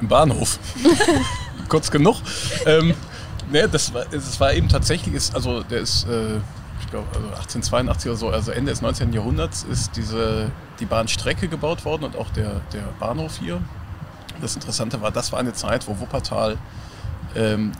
im 0.00 0.08
Bahnhof. 0.08 0.58
Kurz 1.68 1.90
genug. 1.90 2.16
Ähm, 2.66 2.94
ne, 3.50 3.68
das, 3.68 3.92
war, 3.92 4.06
das 4.10 4.40
war 4.40 4.54
eben 4.54 4.68
tatsächlich, 4.68 5.14
ist, 5.14 5.34
also 5.34 5.62
der 5.62 5.80
ist, 5.80 6.04
äh, 6.04 6.40
ich 6.88 6.92
glaube, 6.92 7.06
also 7.08 7.26
1882 7.26 8.08
oder 8.08 8.16
so, 8.16 8.30
also 8.30 8.50
Ende 8.50 8.72
des 8.72 8.80
19. 8.80 9.12
Jahrhunderts 9.12 9.62
ist 9.62 9.94
diese, 9.94 10.50
die 10.80 10.86
Bahnstrecke 10.86 11.46
gebaut 11.46 11.84
worden 11.84 12.04
und 12.04 12.16
auch 12.16 12.30
der, 12.30 12.62
der 12.72 12.84
Bahnhof 12.98 13.36
hier. 13.36 13.60
Das 14.40 14.54
Interessante 14.54 15.02
war, 15.02 15.10
das 15.10 15.30
war 15.30 15.38
eine 15.38 15.52
Zeit, 15.52 15.86
wo 15.86 16.00
Wuppertal, 16.00 16.56
ähm, 17.36 17.72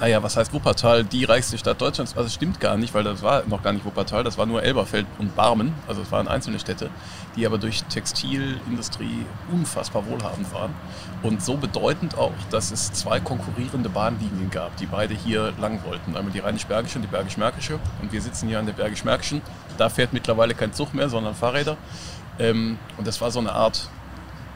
naja, 0.00 0.22
was 0.22 0.36
heißt 0.38 0.54
Wuppertal, 0.54 1.04
die 1.04 1.24
reichste 1.24 1.58
Stadt 1.58 1.78
Deutschlands, 1.78 2.16
also 2.16 2.26
es 2.26 2.34
stimmt 2.34 2.58
gar 2.58 2.78
nicht, 2.78 2.94
weil 2.94 3.04
das 3.04 3.22
war 3.22 3.44
noch 3.46 3.62
gar 3.62 3.74
nicht 3.74 3.84
Wuppertal, 3.84 4.24
das 4.24 4.38
war 4.38 4.46
nur 4.46 4.62
Elberfeld 4.62 5.06
und 5.18 5.36
Barmen, 5.36 5.74
also 5.86 6.00
es 6.00 6.10
waren 6.10 6.26
einzelne 6.26 6.58
Städte, 6.58 6.88
die 7.36 7.44
aber 7.44 7.58
durch 7.58 7.82
Textilindustrie 7.84 9.26
unfassbar 9.52 10.06
wohlhabend 10.06 10.52
waren. 10.54 10.74
Und 11.22 11.42
so 11.42 11.58
bedeutend 11.58 12.16
auch, 12.16 12.32
dass 12.50 12.70
es 12.70 12.92
zwei 12.92 13.20
konkurrierende 13.20 13.90
Bahnlinien 13.90 14.50
gab, 14.50 14.74
die 14.78 14.86
beide 14.86 15.12
hier 15.12 15.52
lang 15.60 15.84
wollten, 15.84 16.16
einmal 16.16 16.32
die 16.32 16.38
Rheinisch-Bergische 16.38 16.96
und 16.96 17.02
die 17.02 17.08
Bergisch-Märkische. 17.08 17.78
Und 18.00 18.10
wir 18.10 18.22
sitzen 18.22 18.48
hier 18.48 18.58
an 18.58 18.64
der 18.64 18.72
Bergisch-Märkischen, 18.72 19.42
da 19.76 19.90
fährt 19.90 20.14
mittlerweile 20.14 20.54
kein 20.54 20.72
Zug 20.72 20.94
mehr, 20.94 21.10
sondern 21.10 21.34
Fahrräder. 21.34 21.76
Ähm, 22.38 22.78
und 22.96 23.06
das 23.06 23.20
war 23.20 23.30
so 23.30 23.38
eine 23.38 23.52
Art 23.52 23.90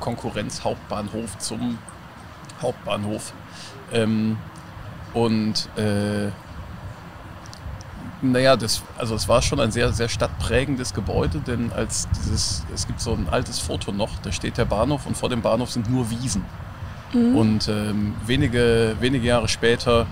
Konkurrenz-Hauptbahnhof 0.01 1.37
zum 1.37 1.79
Hauptbahnhof. 2.63 3.35
Und 5.15 5.69
äh, 5.77 6.31
Naja, 8.23 8.57
das, 8.57 8.83
also 8.97 9.15
es 9.15 9.29
war 9.29 9.43
schon 9.43 9.61
ein 9.61 9.71
sehr, 9.71 9.93
sehr 9.93 10.09
stadtprägendes 10.09 10.95
Gebäude, 10.95 11.41
denn 11.41 11.73
als 11.73 12.09
dieses, 12.17 12.65
es 12.73 12.87
gibt 12.87 13.01
so 13.01 13.13
ein 13.13 13.29
altes 13.29 13.59
Foto 13.59 13.93
noch, 13.93 14.19
da 14.23 14.33
steht 14.33 14.57
der 14.57 14.65
Bahnhof 14.65 15.07
und 15.07 15.17
vor 15.17 15.29
dem 15.29 15.43
Bahnhof 15.43 15.71
sind 15.71 15.91
nur 15.91 16.09
Wiesen. 16.11 16.43
Mhm. 17.13 17.37
Und 17.37 17.69
ähm, 17.69 18.15
wenige, 18.27 18.97
wenige 19.01 19.27
Jahre 19.27 19.49
später 19.49 20.07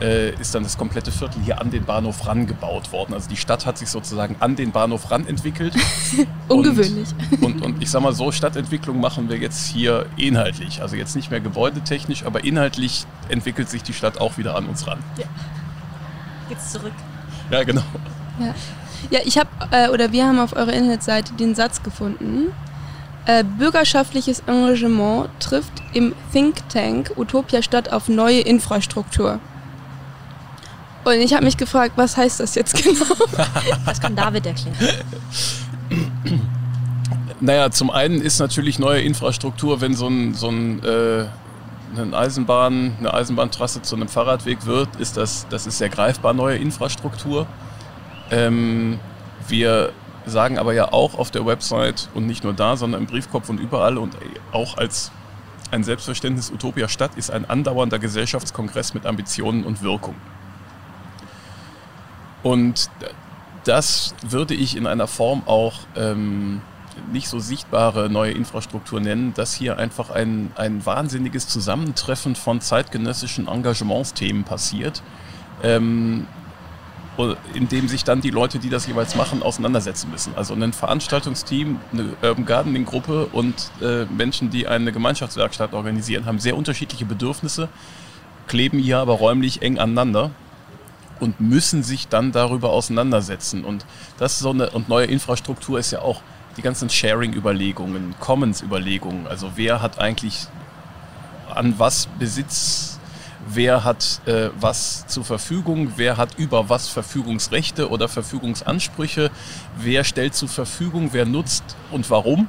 ist 0.00 0.54
dann 0.54 0.62
das 0.62 0.76
komplette 0.76 1.10
Viertel 1.10 1.42
hier 1.42 1.60
an 1.60 1.70
den 1.70 1.84
Bahnhof 1.84 2.26
rangebaut 2.26 2.92
worden. 2.92 3.14
Also 3.14 3.28
die 3.28 3.36
Stadt 3.36 3.64
hat 3.66 3.78
sich 3.78 3.88
sozusagen 3.88 4.36
an 4.40 4.56
den 4.56 4.72
Bahnhof 4.72 5.10
ran 5.10 5.26
entwickelt. 5.26 5.74
Ungewöhnlich. 6.48 7.08
Und, 7.40 7.42
und, 7.42 7.62
und, 7.62 7.82
ich 7.82 7.90
sag 7.90 8.02
mal 8.02 8.12
so, 8.12 8.30
Stadtentwicklung 8.30 9.00
machen 9.00 9.28
wir 9.28 9.38
jetzt 9.38 9.66
hier 9.66 10.06
inhaltlich. 10.16 10.82
Also 10.82 10.96
jetzt 10.96 11.16
nicht 11.16 11.30
mehr 11.30 11.40
gebäudetechnisch, 11.40 12.24
aber 12.24 12.44
inhaltlich 12.44 13.06
entwickelt 13.28 13.70
sich 13.70 13.82
die 13.82 13.94
Stadt 13.94 14.18
auch 14.20 14.36
wieder 14.36 14.54
an 14.54 14.66
uns 14.66 14.86
ran. 14.86 14.98
Ja. 15.16 15.24
Geht's 16.48 16.72
zurück. 16.72 16.92
Ja, 17.50 17.64
genau. 17.64 17.82
Ja, 18.38 18.54
ja 19.10 19.20
ich 19.24 19.38
habe, 19.38 19.48
äh, 19.70 19.88
oder 19.88 20.12
wir 20.12 20.26
haben 20.26 20.38
auf 20.38 20.54
eurer 20.54 20.72
Internetseite 20.72 21.32
den 21.34 21.54
Satz 21.54 21.82
gefunden. 21.82 22.52
Äh, 23.24 23.42
bürgerschaftliches 23.42 24.40
Engagement 24.46 25.28
trifft 25.40 25.82
im 25.94 26.14
Think 26.32 26.68
Tank 26.68 27.12
Utopia 27.16 27.60
Stadt 27.60 27.92
auf 27.92 28.08
neue 28.08 28.40
Infrastruktur. 28.40 29.40
Und 31.06 31.20
ich 31.20 31.32
habe 31.34 31.44
mich 31.44 31.56
gefragt, 31.56 31.92
was 31.94 32.16
heißt 32.16 32.40
das 32.40 32.56
jetzt 32.56 32.82
genau? 32.82 33.04
Das 33.86 34.00
kann 34.00 34.16
David 34.16 34.44
erklären. 34.44 34.76
Naja, 37.40 37.70
zum 37.70 37.90
einen 37.90 38.20
ist 38.20 38.40
natürlich 38.40 38.80
neue 38.80 39.02
Infrastruktur, 39.02 39.80
wenn 39.80 39.94
so 39.94 40.08
ein, 40.08 40.34
so 40.34 40.48
ein 40.48 40.82
äh, 40.82 41.26
eine 41.96 42.16
Eisenbahn, 42.16 42.96
eine 42.98 43.14
Eisenbahntrasse 43.14 43.82
zu 43.82 43.94
einem 43.94 44.08
Fahrradweg 44.08 44.66
wird, 44.66 44.96
ist 44.96 45.16
das, 45.16 45.46
das 45.48 45.68
ist 45.68 45.78
sehr 45.78 45.88
greifbar 45.88 46.34
neue 46.34 46.56
Infrastruktur. 46.56 47.46
Ähm, 48.32 48.98
wir 49.46 49.92
sagen 50.26 50.58
aber 50.58 50.74
ja 50.74 50.92
auch 50.92 51.16
auf 51.16 51.30
der 51.30 51.46
Website 51.46 52.08
und 52.14 52.26
nicht 52.26 52.42
nur 52.42 52.52
da, 52.52 52.76
sondern 52.76 53.02
im 53.02 53.06
Briefkopf 53.06 53.48
und 53.48 53.60
überall 53.60 53.96
und 53.96 54.16
auch 54.50 54.76
als 54.76 55.12
ein 55.70 55.84
Selbstverständnis 55.84 56.50
Utopia 56.50 56.88
Stadt 56.88 57.12
ist 57.14 57.30
ein 57.30 57.48
andauernder 57.48 58.00
Gesellschaftskongress 58.00 58.92
mit 58.92 59.06
Ambitionen 59.06 59.62
und 59.62 59.82
Wirkung. 59.82 60.16
Und 62.46 62.90
das 63.64 64.14
würde 64.22 64.54
ich 64.54 64.76
in 64.76 64.86
einer 64.86 65.08
Form 65.08 65.42
auch 65.46 65.80
ähm, 65.96 66.62
nicht 67.10 67.28
so 67.28 67.40
sichtbare 67.40 68.08
neue 68.08 68.30
Infrastruktur 68.30 69.00
nennen, 69.00 69.34
dass 69.34 69.52
hier 69.52 69.78
einfach 69.78 70.10
ein, 70.10 70.52
ein 70.54 70.86
wahnsinniges 70.86 71.48
Zusammentreffen 71.48 72.36
von 72.36 72.60
zeitgenössischen 72.60 73.48
Engagementsthemen 73.48 74.44
passiert, 74.44 75.02
ähm, 75.64 76.28
in 77.52 77.66
dem 77.66 77.88
sich 77.88 78.04
dann 78.04 78.20
die 78.20 78.30
Leute, 78.30 78.60
die 78.60 78.70
das 78.70 78.86
jeweils 78.86 79.16
machen, 79.16 79.42
auseinandersetzen 79.42 80.08
müssen. 80.12 80.32
Also 80.36 80.54
ein 80.54 80.72
Veranstaltungsteam, 80.72 81.80
eine 81.92 82.10
Urban 82.22 82.46
Gardening 82.46 82.84
Gruppe 82.84 83.26
und 83.26 83.72
äh, 83.82 84.04
Menschen, 84.04 84.50
die 84.50 84.68
eine 84.68 84.92
Gemeinschaftswerkstatt 84.92 85.72
organisieren, 85.72 86.26
haben 86.26 86.38
sehr 86.38 86.56
unterschiedliche 86.56 87.06
Bedürfnisse, 87.06 87.68
kleben 88.46 88.78
hier 88.78 88.98
aber 88.98 89.14
räumlich 89.14 89.62
eng 89.62 89.80
aneinander 89.80 90.30
und 91.20 91.40
müssen 91.40 91.82
sich 91.82 92.08
dann 92.08 92.32
darüber 92.32 92.70
auseinandersetzen. 92.70 93.64
Und 93.64 93.84
das 94.18 94.32
ist 94.34 94.38
so 94.40 94.50
eine 94.50 94.70
und 94.70 94.88
neue 94.88 95.06
Infrastruktur 95.06 95.78
ist 95.78 95.90
ja 95.90 96.00
auch 96.00 96.20
die 96.56 96.62
ganzen 96.62 96.88
Sharing-Überlegungen, 96.88 98.14
Commons-Überlegungen. 98.18 99.26
Also 99.26 99.52
wer 99.56 99.82
hat 99.82 99.98
eigentlich 99.98 100.46
an 101.54 101.74
was 101.78 102.06
Besitz, 102.18 102.98
wer 103.48 103.84
hat 103.84 104.20
äh, 104.26 104.50
was 104.58 105.06
zur 105.06 105.24
Verfügung, 105.24 105.92
wer 105.96 106.16
hat 106.16 106.38
über 106.38 106.68
was 106.68 106.88
Verfügungsrechte 106.88 107.90
oder 107.90 108.08
Verfügungsansprüche, 108.08 109.30
wer 109.78 110.04
stellt 110.04 110.34
zur 110.34 110.48
Verfügung, 110.48 111.10
wer 111.12 111.26
nutzt 111.26 111.64
und 111.90 112.08
warum. 112.10 112.48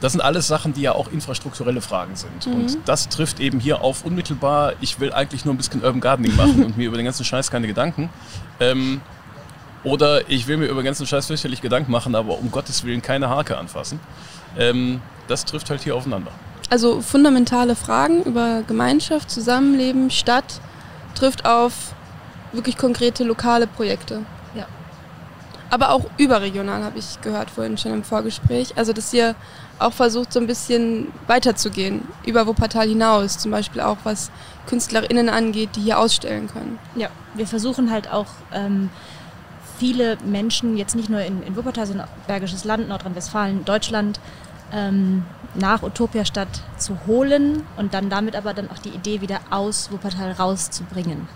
Das 0.00 0.12
sind 0.12 0.20
alles 0.20 0.46
Sachen, 0.46 0.74
die 0.74 0.82
ja 0.82 0.92
auch 0.92 1.08
infrastrukturelle 1.10 1.80
Fragen 1.80 2.14
sind. 2.14 2.46
Mhm. 2.46 2.54
Und 2.54 2.78
das 2.84 3.08
trifft 3.08 3.40
eben 3.40 3.58
hier 3.58 3.82
auf 3.82 4.04
unmittelbar, 4.04 4.74
ich 4.80 5.00
will 5.00 5.12
eigentlich 5.12 5.44
nur 5.44 5.54
ein 5.54 5.56
bisschen 5.56 5.82
Urban 5.82 6.00
Gardening 6.00 6.36
machen 6.36 6.64
und 6.64 6.76
mir 6.76 6.86
über 6.86 6.96
den 6.96 7.04
ganzen 7.04 7.24
Scheiß 7.24 7.50
keine 7.50 7.66
Gedanken. 7.66 8.10
Ähm, 8.60 9.00
oder 9.84 10.28
ich 10.28 10.46
will 10.46 10.56
mir 10.56 10.66
über 10.66 10.82
den 10.82 10.86
ganzen 10.86 11.06
Scheiß 11.06 11.26
fürchterlich 11.26 11.62
Gedanken 11.62 11.92
machen, 11.92 12.14
aber 12.14 12.38
um 12.38 12.50
Gottes 12.50 12.84
Willen 12.84 13.02
keine 13.02 13.28
Hake 13.28 13.56
anfassen. 13.56 14.00
Ähm, 14.56 15.00
das 15.28 15.44
trifft 15.44 15.70
halt 15.70 15.82
hier 15.82 15.94
aufeinander. 15.94 16.30
Also 16.70 17.00
fundamentale 17.00 17.74
Fragen 17.74 18.22
über 18.24 18.62
Gemeinschaft, 18.66 19.30
Zusammenleben, 19.30 20.10
Stadt 20.10 20.60
trifft 21.14 21.46
auf 21.46 21.94
wirklich 22.52 22.76
konkrete 22.76 23.24
lokale 23.24 23.66
Projekte. 23.66 24.22
Ja. 24.54 24.66
Aber 25.70 25.90
auch 25.90 26.04
überregional 26.18 26.82
habe 26.84 26.98
ich 26.98 27.20
gehört 27.20 27.50
vorhin 27.50 27.78
schon 27.78 27.92
im 27.92 28.04
Vorgespräch. 28.04 28.76
Also 28.76 28.92
dass 28.92 29.12
ihr 29.12 29.34
auch 29.78 29.92
versucht, 29.92 30.32
so 30.32 30.40
ein 30.40 30.46
bisschen 30.46 31.08
weiterzugehen, 31.26 32.02
über 32.26 32.46
Wuppertal 32.46 32.88
hinaus, 32.88 33.38
zum 33.38 33.50
Beispiel 33.50 33.80
auch 33.80 33.98
was 34.04 34.30
KünstlerInnen 34.66 35.28
angeht, 35.28 35.70
die 35.76 35.80
hier 35.80 35.98
ausstellen 35.98 36.48
können. 36.48 36.78
Ja, 36.94 37.08
wir 37.34 37.46
versuchen 37.46 37.90
halt 37.90 38.10
auch 38.10 38.26
ähm, 38.52 38.90
viele 39.78 40.18
Menschen, 40.24 40.76
jetzt 40.76 40.96
nicht 40.96 41.08
nur 41.08 41.20
in, 41.20 41.42
in 41.42 41.56
Wuppertal, 41.56 41.86
sondern 41.86 42.08
Bergisches 42.26 42.64
Land, 42.64 42.88
Nordrhein-Westfalen, 42.88 43.64
Deutschland, 43.64 44.20
ähm, 44.72 45.24
nach 45.54 45.82
Utopiastadt 45.82 46.62
zu 46.76 46.98
holen 47.06 47.66
und 47.76 47.94
dann 47.94 48.10
damit 48.10 48.36
aber 48.36 48.52
dann 48.52 48.70
auch 48.70 48.78
die 48.78 48.90
Idee 48.90 49.20
wieder 49.20 49.40
aus 49.50 49.90
Wuppertal 49.90 50.32
rauszubringen. 50.32 51.28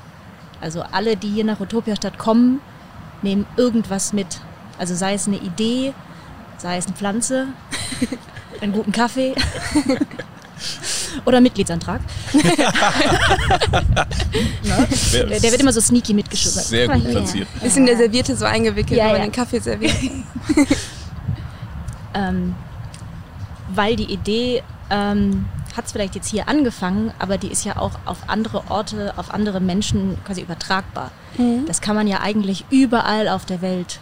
Also 0.61 0.83
alle, 0.83 1.17
die 1.17 1.29
hier 1.29 1.45
nach 1.45 1.61
Utopiastadt 1.61 2.19
kommen, 2.19 2.61
nehmen 3.23 3.47
irgendwas 3.57 4.13
mit. 4.13 4.41
Also 4.79 4.95
sei 4.95 5.15
es 5.15 5.27
eine 5.27 5.39
Idee, 5.39 5.95
sei 6.59 6.77
es 6.77 6.87
eine 6.87 6.95
Pflanze, 6.95 7.49
einen 8.63 8.73
guten 8.73 8.93
Kaffee 8.93 9.35
oder 11.25 11.41
Mitgliedsantrag. 11.41 12.01
der, 12.33 12.43
der, 15.27 15.43
wird 15.43 15.61
immer 15.61 15.73
so 15.73 15.81
sneaky 15.81 16.15
mitgeschrieben. 16.15 16.63
Sehr 16.63 16.89
gut 16.89 17.11
platziert. 17.11 17.49
Ist 17.63 17.77
in 17.77 17.87
der 17.87 17.97
Serviette 17.97 18.37
so 18.37 18.45
eingewickelt, 18.45 18.99
ja, 18.99 19.07
wenn 19.07 19.13
man 19.13 19.21
ja. 19.21 19.27
den 19.27 19.33
Kaffee 19.33 19.59
serviert. 19.59 19.95
ähm, 22.15 22.55
weil 23.75 23.97
die 23.97 24.13
Idee 24.13 24.63
ähm, 24.91 25.47
hat 25.77 25.87
es 25.87 25.93
vielleicht 25.93 26.15
jetzt 26.15 26.29
hier 26.29 26.49
angefangen, 26.49 27.13
aber 27.19 27.39
die 27.39 27.49
ist 27.49 27.65
ja 27.65 27.79
auch 27.79 27.93
auf 28.05 28.29
andere 28.29 28.71
Orte, 28.71 29.15
auf 29.17 29.33
andere 29.33 29.61
Menschen 29.61 30.19
quasi 30.25 30.43
übertragbar. 30.43 31.11
Mhm. 31.37 31.65
Das 31.67 31.81
kann 31.81 31.97
man 31.97 32.07
ja 32.07 32.21
eigentlich 32.21 32.65
überall 32.71 33.29
auf 33.29 33.45
der 33.45 33.63
Welt 33.63 34.01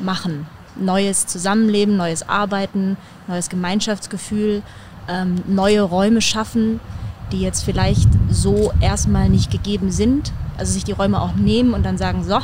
machen 0.00 0.46
neues 0.76 1.26
Zusammenleben, 1.26 1.96
neues 1.96 2.28
Arbeiten, 2.28 2.96
neues 3.28 3.48
Gemeinschaftsgefühl, 3.48 4.62
ähm, 5.08 5.42
neue 5.46 5.82
Räume 5.82 6.20
schaffen, 6.20 6.80
die 7.30 7.40
jetzt 7.40 7.64
vielleicht 7.64 8.08
so 8.30 8.72
erstmal 8.80 9.28
nicht 9.28 9.50
gegeben 9.50 9.90
sind. 9.90 10.32
Also 10.58 10.72
sich 10.72 10.84
die 10.84 10.92
Räume 10.92 11.20
auch 11.20 11.34
nehmen 11.34 11.74
und 11.74 11.84
dann 11.84 11.98
sagen, 11.98 12.24
so, 12.24 12.38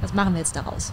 was 0.00 0.14
machen 0.14 0.32
wir 0.32 0.40
jetzt 0.40 0.56
daraus? 0.56 0.92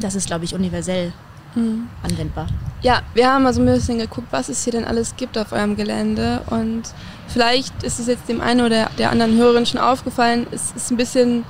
Das 0.00 0.14
ist, 0.14 0.26
glaube 0.26 0.44
ich, 0.44 0.54
universell 0.54 1.12
mhm. 1.54 1.88
anwendbar. 2.02 2.46
Ja, 2.82 3.02
wir 3.14 3.32
haben 3.32 3.44
also 3.46 3.60
ein 3.60 3.66
bisschen 3.66 3.98
geguckt, 3.98 4.28
was 4.30 4.48
es 4.48 4.62
hier 4.62 4.72
denn 4.72 4.84
alles 4.84 5.16
gibt 5.16 5.36
auf 5.36 5.50
eurem 5.52 5.74
Gelände 5.74 6.42
und 6.50 6.82
vielleicht 7.26 7.82
ist 7.82 7.98
es 7.98 8.06
jetzt 8.06 8.28
dem 8.28 8.40
einen 8.40 8.64
oder 8.64 8.88
der 8.98 9.10
anderen 9.10 9.36
Hörerin 9.36 9.66
schon 9.66 9.80
aufgefallen, 9.80 10.46
es 10.52 10.70
ist 10.76 10.92
ein 10.92 10.96
bisschen 10.96 11.44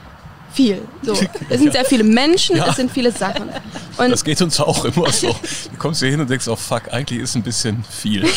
viel. 0.52 0.82
So. 1.02 1.14
Es 1.48 1.60
sind 1.60 1.72
sehr 1.72 1.84
viele 1.84 2.04
Menschen, 2.04 2.56
ja. 2.56 2.68
es 2.68 2.76
sind 2.76 2.90
viele 2.90 3.12
Sachen. 3.12 3.48
Und 3.96 4.10
das 4.10 4.24
geht 4.24 4.40
uns 4.42 4.60
auch 4.60 4.84
immer 4.84 5.10
so. 5.12 5.28
Du 5.28 5.78
kommst 5.78 6.00
hier 6.00 6.10
hin 6.10 6.20
und 6.20 6.28
denkst, 6.30 6.48
oh 6.48 6.56
fuck, 6.56 6.92
eigentlich 6.92 7.20
ist 7.20 7.34
ein 7.34 7.42
bisschen 7.42 7.84
viel. 7.84 8.26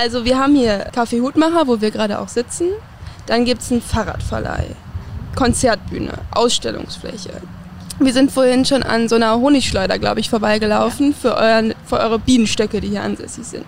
Also 0.00 0.24
wir 0.24 0.38
haben 0.38 0.54
hier 0.54 0.86
Kaffee 0.94 1.20
Hutmacher, 1.20 1.66
wo 1.66 1.80
wir 1.80 1.90
gerade 1.90 2.20
auch 2.20 2.28
sitzen. 2.28 2.68
Dann 3.26 3.44
gibt 3.44 3.62
es 3.62 3.72
einen 3.72 3.82
Fahrradverleih, 3.82 4.76
Konzertbühne, 5.34 6.12
Ausstellungsfläche. 6.30 7.42
Wir 7.98 8.12
sind 8.12 8.30
vorhin 8.30 8.64
schon 8.64 8.84
an 8.84 9.08
so 9.08 9.16
einer 9.16 9.34
Honigschleuder, 9.40 9.98
glaube 9.98 10.20
ich, 10.20 10.30
vorbeigelaufen 10.30 11.12
für, 11.12 11.36
euren, 11.36 11.74
für 11.84 11.98
eure 11.98 12.20
Bienenstöcke, 12.20 12.80
die 12.80 12.90
hier 12.90 13.02
ansässig 13.02 13.44
sind. 13.44 13.66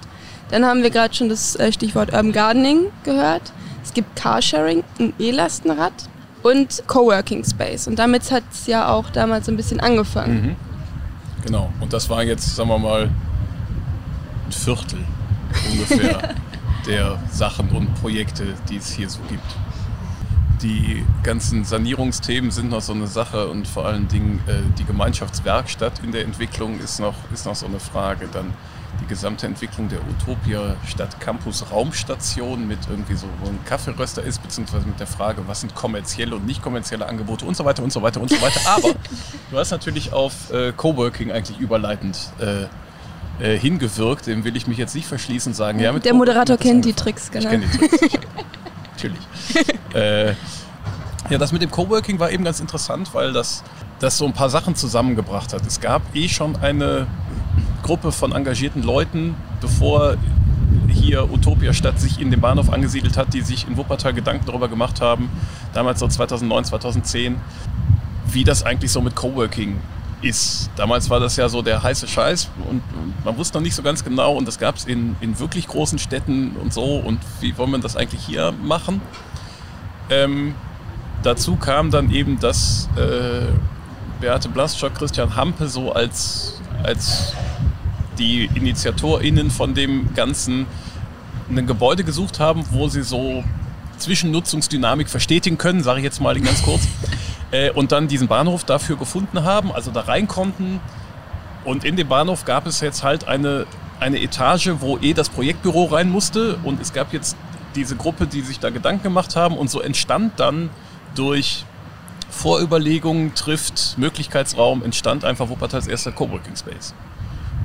Dann 0.53 0.65
haben 0.65 0.85
wir 0.85 0.91
gerade 0.91 1.13
schon 1.13 1.29
das 1.29 1.57
äh, 1.57 1.73
Stichwort 1.73 2.13
Urban 2.13 2.31
Gardening 2.31 2.93
gehört. 3.03 3.53
Es 3.83 3.93
gibt 3.93 4.15
Carsharing, 4.15 4.85
ein 5.01 5.13
E-Lastenrad, 5.19 5.93
und 6.43 6.83
Coworking 6.87 7.45
Space. 7.45 7.87
Und 7.87 7.99
damit 7.99 8.31
hat 8.31 8.45
es 8.53 8.67
ja 8.67 8.89
auch 8.89 9.11
damals 9.11 9.49
ein 9.49 9.57
bisschen 9.57 9.81
angefangen. 9.81 10.43
Mhm. 10.43 10.57
Genau. 11.45 11.73
Und 11.81 11.93
das 11.93 12.09
war 12.11 12.23
jetzt, 12.23 12.57
sagen 12.57 12.69
wir 12.69 12.79
mal, 12.79 13.03
ein 13.05 14.53
Viertel 14.53 14.99
ungefähr 15.71 16.35
der 16.87 17.19
Sachen 17.31 17.69
und 17.71 17.95
Projekte, 17.97 18.55
die 18.69 18.77
es 18.77 18.91
hier 18.93 19.09
so 19.09 19.21
gibt. 19.29 19.43
Die 20.63 21.07
ganzen 21.23 21.65
Sanierungsthemen 21.65 22.51
sind 22.51 22.71
noch 22.71 22.83
so 22.83 22.93
eine 22.93 23.07
Sache 23.07 23.49
und 23.49 23.67
vor 23.67 23.87
allen 23.87 24.09
Dingen 24.09 24.41
äh, 24.47 24.61
die 24.79 24.85
Gemeinschaftswerkstatt 24.85 26.01
in 26.05 26.13
der 26.13 26.25
Entwicklung 26.25 26.79
ist 26.81 27.01
noch, 27.01 27.15
ist 27.33 27.47
noch 27.47 27.55
so 27.55 27.67
eine 27.67 27.81
Frage. 27.81 28.29
Dann 28.31 28.53
die 29.01 29.07
gesamte 29.07 29.47
Entwicklung 29.47 29.89
der 29.89 29.99
Utopia 30.01 30.77
Stadt 30.87 31.21
Campus 31.21 31.65
Raumstation 31.71 32.67
mit 32.67 32.79
irgendwie 32.89 33.15
so 33.15 33.27
ein 33.27 33.59
Kaffeeröster 33.65 34.23
ist, 34.23 34.43
beziehungsweise 34.43 34.87
mit 34.87 35.01
der 35.01 35.07
Frage, 35.07 35.43
was 35.47 35.61
sind 35.61 35.75
kommerzielle 35.75 36.37
und 36.37 36.47
nicht 36.47 36.63
kommerzielle 36.63 37.07
Angebote 37.07 37.45
und 37.45 37.57
so 37.57 37.65
weiter 37.65 37.83
und 37.83 37.93
so 37.93 38.03
weiter 38.03 38.21
und 38.21 38.31
so 38.31 38.41
weiter. 38.41 38.61
Aber 38.67 38.95
du 39.51 39.59
hast 39.59 39.71
natürlich 39.71 40.13
auf 40.13 40.53
äh, 40.53 40.73
Coworking 40.73 41.33
eigentlich 41.33 41.59
überleitend 41.59 42.19
äh, 42.39 42.67
äh, 43.41 43.59
hingewirkt. 43.59 44.27
Dem 44.27 44.45
will 44.45 44.57
ich 44.57 44.67
mich 44.67 44.79
jetzt 44.79 44.95
nicht 44.95 45.07
verschließen 45.07 45.51
und 45.51 45.57
sagen, 45.57 45.81
ja, 45.81 45.93
Der 45.99 46.15
Moderator 46.15 46.57
kennt 46.57 46.85
die 46.85 46.93
Tricks, 46.93 47.31
genau. 47.31 47.51
genau. 47.51 47.67
Ich 47.67 47.79
kenne 47.79 47.91
die 47.93 48.09
Tricks. 48.09 48.27
Natürlich. 48.93 49.19
äh, 49.95 50.35
ja, 51.31 51.39
das 51.39 51.53
mit 51.53 51.63
dem 51.63 51.71
Coworking 51.71 52.19
war 52.19 52.31
eben 52.31 52.45
ganz 52.45 52.61
interessant, 52.61 53.15
weil 53.15 53.33
das, 53.33 53.63
das 53.99 54.19
so 54.19 54.27
ein 54.27 54.33
paar 54.33 54.51
Sachen 54.51 54.75
zusammengebracht 54.75 55.53
hat. 55.53 55.65
Es 55.67 55.81
gab 55.81 56.03
eh 56.15 56.29
schon 56.29 56.57
eine 56.57 57.07
Gruppe 57.91 58.13
von 58.13 58.31
engagierten 58.31 58.85
Leuten, 58.85 59.35
bevor 59.61 60.15
hier 60.87 61.29
Utopia 61.29 61.73
Stadt 61.73 61.99
sich 61.99 62.21
in 62.21 62.31
den 62.31 62.41
Bahnhof 62.41 62.73
angesiedelt 62.73 63.17
hat, 63.17 63.35
die 63.35 63.41
sich 63.41 63.67
in 63.67 63.77
Wuppertal 63.77 64.15
Gedanken 64.15 64.47
darüber 64.47 64.69
gemacht 64.69 65.01
haben, 65.01 65.29
damals 65.75 65.99
so 65.99 66.07
2009, 66.07 66.67
2010, 66.67 67.35
wie 68.29 68.45
das 68.45 68.63
eigentlich 68.63 68.93
so 68.93 69.01
mit 69.01 69.17
Coworking 69.17 69.77
ist. 70.23 70.71
Damals 70.77 71.11
war 71.11 71.19
das 71.19 71.35
ja 71.35 71.49
so 71.49 71.63
der 71.63 71.83
heiße 71.83 72.07
Scheiß 72.07 72.51
und 72.69 72.81
man 73.25 73.37
wusste 73.37 73.59
noch 73.59 73.63
nicht 73.65 73.75
so 73.75 73.83
ganz 73.83 74.05
genau 74.05 74.37
und 74.37 74.47
das 74.47 74.61
gab 74.61 74.77
es 74.77 74.85
in, 74.85 75.17
in 75.21 75.41
wirklich 75.41 75.67
großen 75.67 75.99
Städten 75.99 76.55
und 76.63 76.73
so 76.73 76.95
und 76.95 77.19
wie 77.41 77.59
wollen 77.59 77.73
wir 77.73 77.81
das 77.81 77.97
eigentlich 77.97 78.23
hier 78.25 78.53
machen? 78.63 79.03
Ähm, 80.11 80.55
dazu 81.25 81.57
kam 81.57 81.91
dann 81.91 82.13
eben, 82.13 82.39
dass 82.39 82.89
äh, 82.95 83.49
Beate 84.21 84.49
Blaschock, 84.49 84.95
Christian 84.95 85.35
Hampe 85.35 85.67
so 85.67 85.93
als, 85.93 86.61
als 86.85 87.35
die 88.21 88.49
InitiatorInnen 88.55 89.51
von 89.51 89.75
dem 89.75 90.15
Ganzen 90.15 90.67
ein 91.49 91.67
Gebäude 91.67 92.05
gesucht 92.05 92.39
haben, 92.39 92.65
wo 92.71 92.89
sie 92.89 93.03
so 93.03 93.43
Zwischennutzungsdynamik 93.99 95.09
verstetigen 95.09 95.59
können, 95.59 95.83
sage 95.83 95.99
ich 95.99 96.05
jetzt 96.05 96.21
mal 96.21 96.39
ganz 96.41 96.63
kurz. 96.63 96.83
Äh, 97.53 97.73
und 97.73 97.91
dann 97.91 98.07
diesen 98.07 98.29
Bahnhof 98.29 98.63
dafür 98.63 98.97
gefunden 98.97 99.43
haben, 99.43 99.73
also 99.73 99.91
da 99.91 100.03
rein 100.03 100.29
konnten. 100.29 100.79
Und 101.65 101.83
in 101.83 101.97
dem 101.97 102.07
Bahnhof 102.07 102.45
gab 102.45 102.65
es 102.65 102.81
jetzt 102.81 103.03
halt 103.03 103.27
eine, 103.27 103.67
eine 103.99 104.23
Etage, 104.23 104.71
wo 104.79 104.99
eh 104.99 105.15
das 105.15 105.31
Projektbüro 105.31 105.87
rein 105.87 106.11
musste. 106.11 106.61
Und 106.63 106.81
es 106.81 106.93
gab 106.93 107.13
jetzt 107.13 107.37
diese 107.75 107.97
Gruppe, 107.97 108.29
die 108.29 108.43
sich 108.43 108.61
da 108.61 108.71
Gedanken 108.71 109.03
gemacht 109.03 109.35
haben. 109.35 109.59
Und 109.59 109.69
so 109.69 109.81
entstand 109.81 110.39
dann 110.39 110.71
durch 111.17 111.65
Vorüberlegungen, 112.31 113.35
trifft 113.35 113.99
Möglichkeitsraum, 113.99 114.85
entstand 114.85 115.25
einfach 115.25 115.49
Wuppertals 115.49 115.89
erster 115.89 116.13
Coworking 116.13 116.55
Space. 116.55 116.95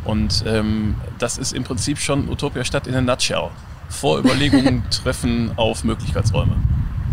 Und 0.06 0.44
ähm, 0.48 0.96
das 1.20 1.38
ist 1.38 1.54
im 1.54 1.64
Prinzip 1.64 1.98
schon 2.00 2.30
Utopia 2.30 2.64
Stadt 2.64 2.88
in 2.88 2.96
a 2.96 3.02
nutshell. 3.02 3.50
Vorüberlegungen 3.90 4.84
treffen 4.90 5.52
auf 5.58 5.84
Möglichkeitsräume. 5.84 6.56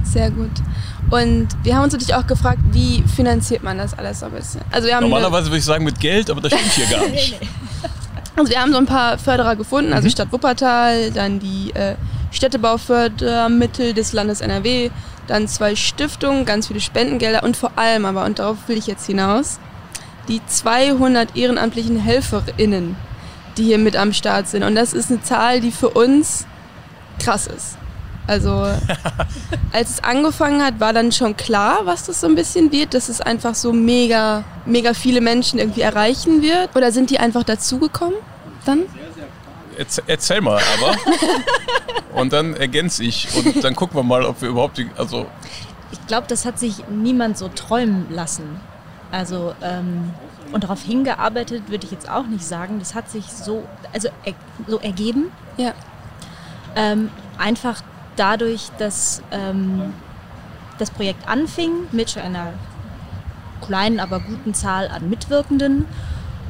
Sehr 0.04 0.30
gut. 0.30 0.50
Und 1.10 1.48
wir 1.62 1.76
haben 1.76 1.84
uns 1.84 1.92
natürlich 1.92 2.14
auch 2.14 2.26
gefragt, 2.26 2.58
wie 2.72 3.02
finanziert 3.16 3.62
man 3.62 3.78
das 3.78 3.96
alles 3.96 4.20
so 4.20 4.26
ein 4.26 4.32
bisschen? 4.32 4.62
Also 4.70 4.88
wir 4.88 4.96
haben 4.96 5.02
Normalerweise 5.04 5.46
würde 5.46 5.58
ich 5.58 5.64
sagen 5.64 5.84
mit 5.84 6.00
Geld, 6.00 6.30
aber 6.30 6.40
das 6.40 6.52
stimmt 6.52 6.72
hier 6.72 6.86
gar 6.86 7.08
nicht. 7.10 7.38
Also 8.36 8.50
wir 8.50 8.60
haben 8.60 8.72
so 8.72 8.78
ein 8.78 8.86
paar 8.86 9.18
Förderer 9.18 9.56
gefunden, 9.56 9.92
also 9.92 10.06
Mhm. 10.06 10.12
Stadt 10.12 10.32
Wuppertal, 10.32 11.10
dann 11.12 11.38
die 11.38 11.70
äh, 11.74 11.94
Städtebaufördermittel 12.30 13.92
des 13.94 14.12
Landes 14.12 14.40
NRW, 14.40 14.90
dann 15.26 15.46
zwei 15.48 15.76
Stiftungen, 15.76 16.44
ganz 16.44 16.66
viele 16.68 16.80
Spendengelder 16.80 17.42
und 17.42 17.56
vor 17.56 17.72
allem 17.76 18.06
aber, 18.06 18.24
und 18.24 18.38
darauf 18.38 18.56
will 18.68 18.78
ich 18.78 18.86
jetzt 18.86 19.06
hinaus, 19.06 19.60
die 20.28 20.40
200 20.46 21.36
ehrenamtlichen 21.36 21.98
HelferInnen, 21.98 22.96
die 23.56 23.64
hier 23.64 23.78
mit 23.78 23.96
am 23.96 24.12
Start 24.12 24.48
sind. 24.48 24.62
Und 24.62 24.74
das 24.74 24.92
ist 24.92 25.10
eine 25.10 25.22
Zahl, 25.22 25.60
die 25.60 25.72
für 25.72 25.90
uns 25.90 26.46
krass 27.18 27.46
ist. 27.46 27.76
Also 28.26 28.50
als 29.72 29.90
es 29.90 30.04
angefangen 30.04 30.62
hat, 30.62 30.78
war 30.80 30.92
dann 30.92 31.10
schon 31.10 31.36
klar, 31.36 31.80
was 31.84 32.04
das 32.06 32.20
so 32.20 32.28
ein 32.28 32.34
bisschen 32.34 32.70
wird, 32.70 32.94
dass 32.94 33.08
es 33.08 33.20
einfach 33.20 33.54
so 33.54 33.72
mega, 33.72 34.44
mega 34.64 34.94
viele 34.94 35.20
Menschen 35.20 35.58
irgendwie 35.58 35.80
erreichen 35.80 36.40
wird. 36.40 36.74
Oder 36.76 36.92
sind 36.92 37.10
die 37.10 37.18
einfach 37.18 37.42
dazugekommen 37.42 38.18
dann? 38.64 38.82
Erzähl, 39.76 40.04
erzähl 40.06 40.40
mal 40.40 40.60
aber. 40.78 40.96
Und 42.20 42.32
dann 42.32 42.54
ergänze 42.54 43.02
ich. 43.02 43.28
Und 43.34 43.64
dann 43.64 43.74
gucken 43.74 43.96
wir 43.96 44.02
mal, 44.02 44.24
ob 44.24 44.40
wir 44.42 44.50
überhaupt 44.50 44.78
die. 44.78 44.88
Also, 44.96 45.26
Ich 45.90 46.06
glaube, 46.06 46.26
das 46.28 46.44
hat 46.44 46.58
sich 46.58 46.86
niemand 46.88 47.38
so 47.38 47.48
träumen 47.48 48.06
lassen. 48.10 48.60
Also, 49.12 49.54
ähm, 49.62 50.10
und 50.52 50.64
darauf 50.64 50.82
hingearbeitet 50.82 51.70
würde 51.70 51.84
ich 51.84 51.92
jetzt 51.92 52.10
auch 52.10 52.26
nicht 52.26 52.44
sagen. 52.44 52.78
Das 52.78 52.94
hat 52.94 53.08
sich 53.10 53.26
so, 53.26 53.64
also 53.92 54.08
er, 54.24 54.34
so 54.66 54.78
ergeben. 54.80 55.30
Ja. 55.56 55.72
Ähm, 56.74 57.10
einfach 57.38 57.82
dadurch, 58.16 58.70
dass 58.78 59.22
ähm, 59.30 59.92
das 60.78 60.90
Projekt 60.90 61.28
anfing 61.28 61.72
mit 61.92 62.10
schon 62.10 62.22
einer 62.22 62.54
kleinen, 63.64 64.00
aber 64.00 64.20
guten 64.20 64.54
Zahl 64.54 64.88
an 64.88 65.08
Mitwirkenden. 65.08 65.84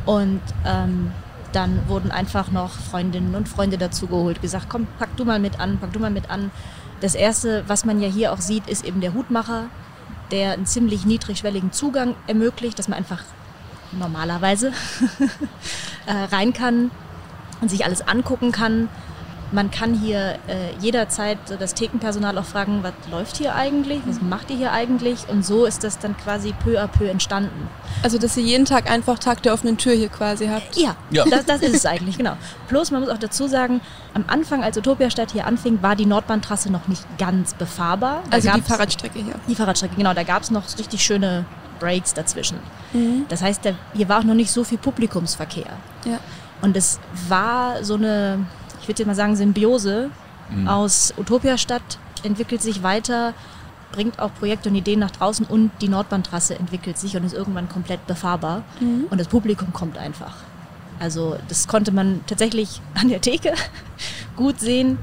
Und 0.06 0.40
ähm, 0.64 1.12
dann 1.52 1.86
wurden 1.88 2.10
einfach 2.10 2.50
noch 2.50 2.70
Freundinnen 2.70 3.34
und 3.34 3.48
Freunde 3.48 3.78
dazugeholt, 3.78 4.40
gesagt, 4.40 4.66
komm, 4.68 4.86
pack 4.98 5.16
du 5.16 5.24
mal 5.24 5.38
mit 5.38 5.60
an, 5.60 5.78
pack 5.78 5.92
du 5.92 5.98
mal 5.98 6.10
mit 6.10 6.30
an. 6.30 6.50
Das 7.00 7.14
Erste, 7.14 7.64
was 7.66 7.84
man 7.84 8.00
ja 8.00 8.08
hier 8.08 8.32
auch 8.32 8.40
sieht, 8.40 8.68
ist 8.68 8.84
eben 8.84 9.00
der 9.00 9.12
Hutmacher, 9.12 9.64
der 10.32 10.52
einen 10.52 10.66
ziemlich 10.66 11.06
niedrigschwelligen 11.06 11.72
Zugang 11.72 12.16
ermöglicht, 12.26 12.78
dass 12.78 12.88
man 12.88 12.98
einfach 12.98 13.22
normalerweise 13.92 14.72
äh, 16.06 16.12
rein 16.12 16.52
kann 16.52 16.90
und 17.60 17.70
sich 17.70 17.84
alles 17.84 18.06
angucken 18.06 18.50
kann. 18.50 18.88
Man 19.52 19.70
kann 19.70 19.94
hier 19.94 20.38
äh, 20.48 20.74
jederzeit 20.80 21.38
so 21.46 21.56
das 21.56 21.74
Thekenpersonal 21.74 22.36
auch 22.38 22.44
fragen, 22.44 22.82
was 22.82 22.92
läuft 23.10 23.36
hier 23.36 23.54
eigentlich, 23.54 24.00
was 24.06 24.20
macht 24.20 24.50
ihr 24.50 24.56
hier 24.56 24.72
eigentlich? 24.72 25.28
Und 25.28 25.44
so 25.44 25.66
ist 25.66 25.84
das 25.84 25.98
dann 25.98 26.16
quasi 26.16 26.54
peu 26.64 26.80
à 26.80 26.86
peu 26.86 27.06
entstanden. 27.08 27.68
Also 28.02 28.18
dass 28.18 28.36
ihr 28.36 28.42
jeden 28.42 28.64
Tag 28.64 28.90
einfach 28.90 29.18
Tag 29.18 29.42
der 29.42 29.52
offenen 29.52 29.76
Tür 29.76 29.92
hier 29.92 30.08
quasi 30.08 30.48
habt. 30.48 30.76
Ja, 30.76 30.96
Ja. 31.10 31.24
Das, 31.30 31.44
das 31.44 31.60
ist 31.60 31.74
es 31.74 31.86
eigentlich, 31.86 32.16
genau. 32.18 32.36
Plus, 32.68 32.90
man 32.90 33.02
muss 33.02 33.10
auch 33.10 33.18
dazu 33.18 33.46
sagen, 33.46 33.80
am 34.14 34.24
Anfang, 34.26 34.64
als 34.64 34.76
Utopiastadt 34.76 35.32
hier 35.32 35.46
anfing, 35.46 35.82
war 35.82 35.96
die 35.96 36.06
Nordbahntrasse 36.06 36.72
noch 36.72 36.88
nicht 36.88 37.04
ganz 37.18 37.54
befahrbar. 37.54 38.22
Da 38.30 38.36
Also 38.36 38.50
die 38.50 38.62
Fahrradstrecke 38.62 39.18
hier. 39.18 39.34
Die 39.46 39.54
Fahrradstrecke, 39.54 39.96
genau. 39.96 40.14
Da 40.14 40.22
gab 40.22 40.42
es 40.42 40.50
noch 40.50 40.64
richtig 40.78 41.02
schöne 41.02 41.44
Breaks 41.78 42.14
dazwischen. 42.14 42.58
Das 43.28 43.42
heißt, 43.42 43.64
da, 43.64 43.72
hier 43.94 44.08
war 44.08 44.20
auch 44.20 44.24
noch 44.24 44.34
nicht 44.34 44.50
so 44.50 44.64
viel 44.64 44.78
Publikumsverkehr. 44.78 45.72
Ja. 46.04 46.18
Und 46.60 46.76
es 46.76 47.00
war 47.28 47.82
so 47.82 47.94
eine, 47.94 48.46
ich 48.82 48.88
würde 48.88 49.00
jetzt 49.00 49.06
mal 49.06 49.14
sagen, 49.14 49.36
Symbiose 49.36 50.10
aus 50.66 51.14
Utopiastadt, 51.16 51.98
entwickelt 52.24 52.60
sich 52.60 52.82
weiter, 52.82 53.32
bringt 53.92 54.18
auch 54.18 54.34
Projekte 54.34 54.68
und 54.68 54.74
Ideen 54.74 55.00
nach 55.00 55.10
draußen 55.10 55.46
und 55.46 55.70
die 55.80 55.88
Nordbahntrasse 55.88 56.58
entwickelt 56.58 56.98
sich 56.98 57.16
und 57.16 57.24
ist 57.24 57.34
irgendwann 57.34 57.68
komplett 57.68 58.06
befahrbar. 58.06 58.64
Und 59.10 59.20
das 59.20 59.28
Publikum 59.28 59.72
kommt 59.72 59.98
einfach. 59.98 60.34
Also 60.98 61.36
das 61.48 61.68
konnte 61.68 61.92
man 61.92 62.20
tatsächlich 62.26 62.80
an 62.94 63.08
der 63.08 63.20
Theke 63.20 63.54
gut 64.36 64.60
sehen, 64.60 64.98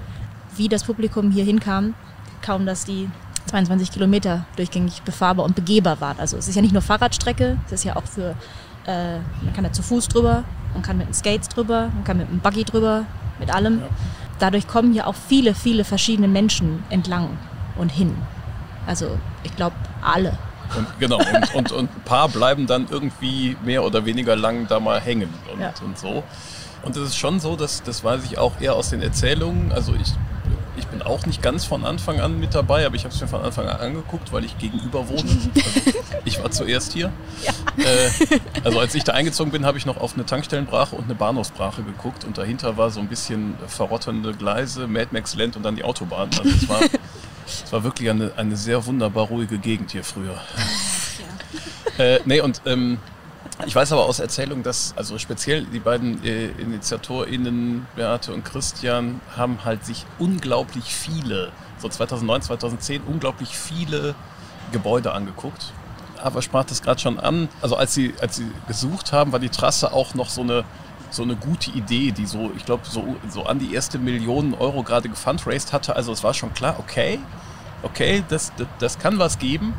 wie 0.56 0.68
das 0.68 0.84
Publikum 0.84 1.32
hier 1.32 1.44
hinkam. 1.44 1.94
Kaum, 2.42 2.65
dass 2.65 2.86
die 2.86 3.10
22 3.48 3.92
Kilometer 3.92 4.46
durchgängig 4.56 5.02
befahrbar 5.02 5.46
und 5.46 5.56
begehbar 5.56 6.00
waren. 6.02 6.20
Also 6.20 6.38
es 6.38 6.48
ist 6.48 6.56
ja 6.56 6.62
nicht 6.62 6.74
nur 6.74 6.82
Fahrradstrecke, 6.82 7.58
es 7.65 7.72
ist 7.72 7.84
ja 7.84 7.96
auch 7.96 8.06
für, 8.06 8.36
äh, 8.86 9.15
man 9.42 9.54
kann 9.54 9.63
da 9.63 9.72
zu 9.72 9.82
Fuß 9.82 10.08
drüber, 10.08 10.44
man 10.74 10.84
kann 10.84 10.98
mit 10.98 11.08
den 11.08 11.13
Skates 11.13 11.50
drüber, 11.50 11.89
man 11.94 12.04
kann 12.04 12.18
mit 12.18 12.30
dem 12.30 12.39
Buggy 12.39 12.63
drüber, 12.63 13.06
mit 13.39 13.54
allem. 13.54 13.82
Dadurch 14.39 14.67
kommen 14.67 14.93
hier 14.93 15.08
auch 15.08 15.15
viele, 15.28 15.54
viele 15.54 15.84
verschiedene 15.84 16.28
Menschen 16.28 16.84
entlang 16.89 17.38
und 17.78 17.89
hin. 17.89 18.15
Also 18.88 19.17
ich 19.43 19.56
glaube 19.56 19.75
alle. 20.02 20.38
und, 20.78 20.88
genau. 20.99 21.17
Und, 21.17 21.56
und, 21.56 21.71
und 21.71 21.89
ein 21.95 22.02
paar 22.06 22.30
bleiben 22.30 22.65
dann 22.67 22.88
irgendwie 22.89 23.58
mehr 23.63 23.84
oder 23.84 24.06
weniger 24.06 24.36
lang 24.36 24.67
da 24.67 24.80
mal 24.80 24.99
hängen 25.02 25.30
und, 25.54 25.60
Ja. 25.60 25.73
und 25.84 25.97
so. 25.97 26.23
Und 26.84 26.95
es 26.95 27.04
ist 27.10 27.17
schon 27.17 27.39
so, 27.41 27.56
dass 27.58 27.84
das 27.84 28.04
weiß 28.04 28.21
ich 28.23 28.38
auch 28.38 28.54
eher 28.62 28.75
aus 28.75 28.89
den 28.89 29.02
Erzählungen. 29.02 29.73
Also 29.73 29.93
ich, 29.95 30.13
ich 30.78 30.88
bin 30.88 31.02
auch 31.02 31.25
nicht 31.25 31.41
ganz 31.41 31.65
von 31.65 31.84
Anfang 31.84 32.21
an 32.21 32.39
mit 32.39 32.56
dabei, 32.56 32.86
aber 32.86 32.95
ich 32.95 33.04
habe 33.04 33.13
es 33.13 33.19
mir 33.19 33.28
von 33.28 33.41
Anfang 33.41 33.67
an 33.67 33.82
angeguckt, 33.82 34.32
weil 34.32 34.45
ich 34.45 34.58
gegenüber 34.58 35.08
wohne. 35.10 35.23
Also 35.56 36.21
ich 36.25 36.41
war 36.43 36.52
zuerst 36.52 36.93
hier. 36.93 37.12
Äh, 37.77 38.39
also 38.63 38.79
als 38.79 38.95
ich 38.95 39.03
da 39.03 39.13
eingezogen 39.13 39.51
bin, 39.51 39.65
habe 39.65 39.77
ich 39.77 39.86
noch 39.86 39.97
auf 39.97 40.15
eine 40.15 40.25
Tankstellenbrache 40.25 40.95
und 40.95 41.05
eine 41.05 41.15
Bahnhofsbrache 41.15 41.84
geguckt 41.84 42.25
und 42.25 42.38
dahinter 42.38 42.77
war 42.77 42.89
so 42.89 42.99
ein 42.99 43.08
bisschen 43.08 43.55
verrottende 43.67 44.34
Gleise, 44.34 44.88
Mad 44.88 45.08
Max 45.12 45.36
Land 45.36 45.55
und 45.55 45.63
dann 45.63 45.75
die 45.75 45.84
Autobahn. 45.84 46.29
Also 46.38 46.49
es 46.49 46.69
war, 46.69 46.82
es 47.45 47.71
war 47.71 47.84
wirklich 47.84 48.10
eine, 48.10 48.32
eine 48.36 48.55
sehr 48.55 48.86
wunderbar 48.86 49.27
ruhige 49.27 49.58
Gegend 49.58 49.91
hier 49.91 50.03
früher. 50.03 50.39
Äh, 51.97 52.21
nee, 52.23 52.39
und 52.39 52.62
ähm, 52.65 52.97
ich 53.65 53.75
weiß 53.75 53.91
aber 53.91 54.05
aus 54.05 54.19
Erzählung, 54.19 54.63
dass 54.63 54.93
also 54.95 55.17
speziell 55.17 55.65
die 55.65 55.79
beiden 55.79 56.23
äh, 56.23 56.47
InitiatorInnen, 56.47 57.88
Beate 57.95 58.34
und 58.34 58.45
Christian, 58.45 59.19
haben 59.36 59.65
halt 59.65 59.84
sich 59.86 60.05
unglaublich 60.17 60.86
viele, 60.86 61.51
so 61.77 61.89
2009, 61.89 62.43
2010, 62.43 63.01
unglaublich 63.03 63.49
viele 63.49 64.15
Gebäude 64.71 65.12
angeguckt. 65.12 65.73
Aber 66.21 66.41
sprach 66.41 66.65
das 66.65 66.82
gerade 66.82 66.99
schon 66.99 67.19
an. 67.19 67.49
Also 67.62 67.75
als 67.75 67.93
sie, 67.93 68.13
als 68.21 68.36
sie 68.36 68.51
gesucht 68.67 69.12
haben, 69.12 69.32
war 69.32 69.39
die 69.39 69.49
Trasse 69.49 69.93
auch 69.93 70.13
noch 70.13 70.29
so 70.29 70.41
eine 70.41 70.63
so 71.12 71.23
eine 71.23 71.36
gute 71.36 71.71
Idee, 71.71 72.12
die 72.12 72.25
so, 72.25 72.51
ich 72.55 72.65
glaube, 72.65 72.84
so, 72.86 73.15
so 73.29 73.43
an 73.45 73.60
die 73.60 73.73
erste 73.73 73.97
Million 73.97 74.53
Euro 74.53 74.84
gerade 74.84 75.10
gefundraised 75.10 75.73
hatte. 75.73 75.95
Also 75.95 76.12
es 76.12 76.23
war 76.23 76.34
schon 76.34 76.53
klar, 76.53 76.75
okay, 76.79 77.19
okay, 77.84 78.23
das, 78.29 78.51
das, 78.58 78.67
das 78.79 78.99
kann 78.99 79.19
was 79.19 79.39
geben. 79.39 79.73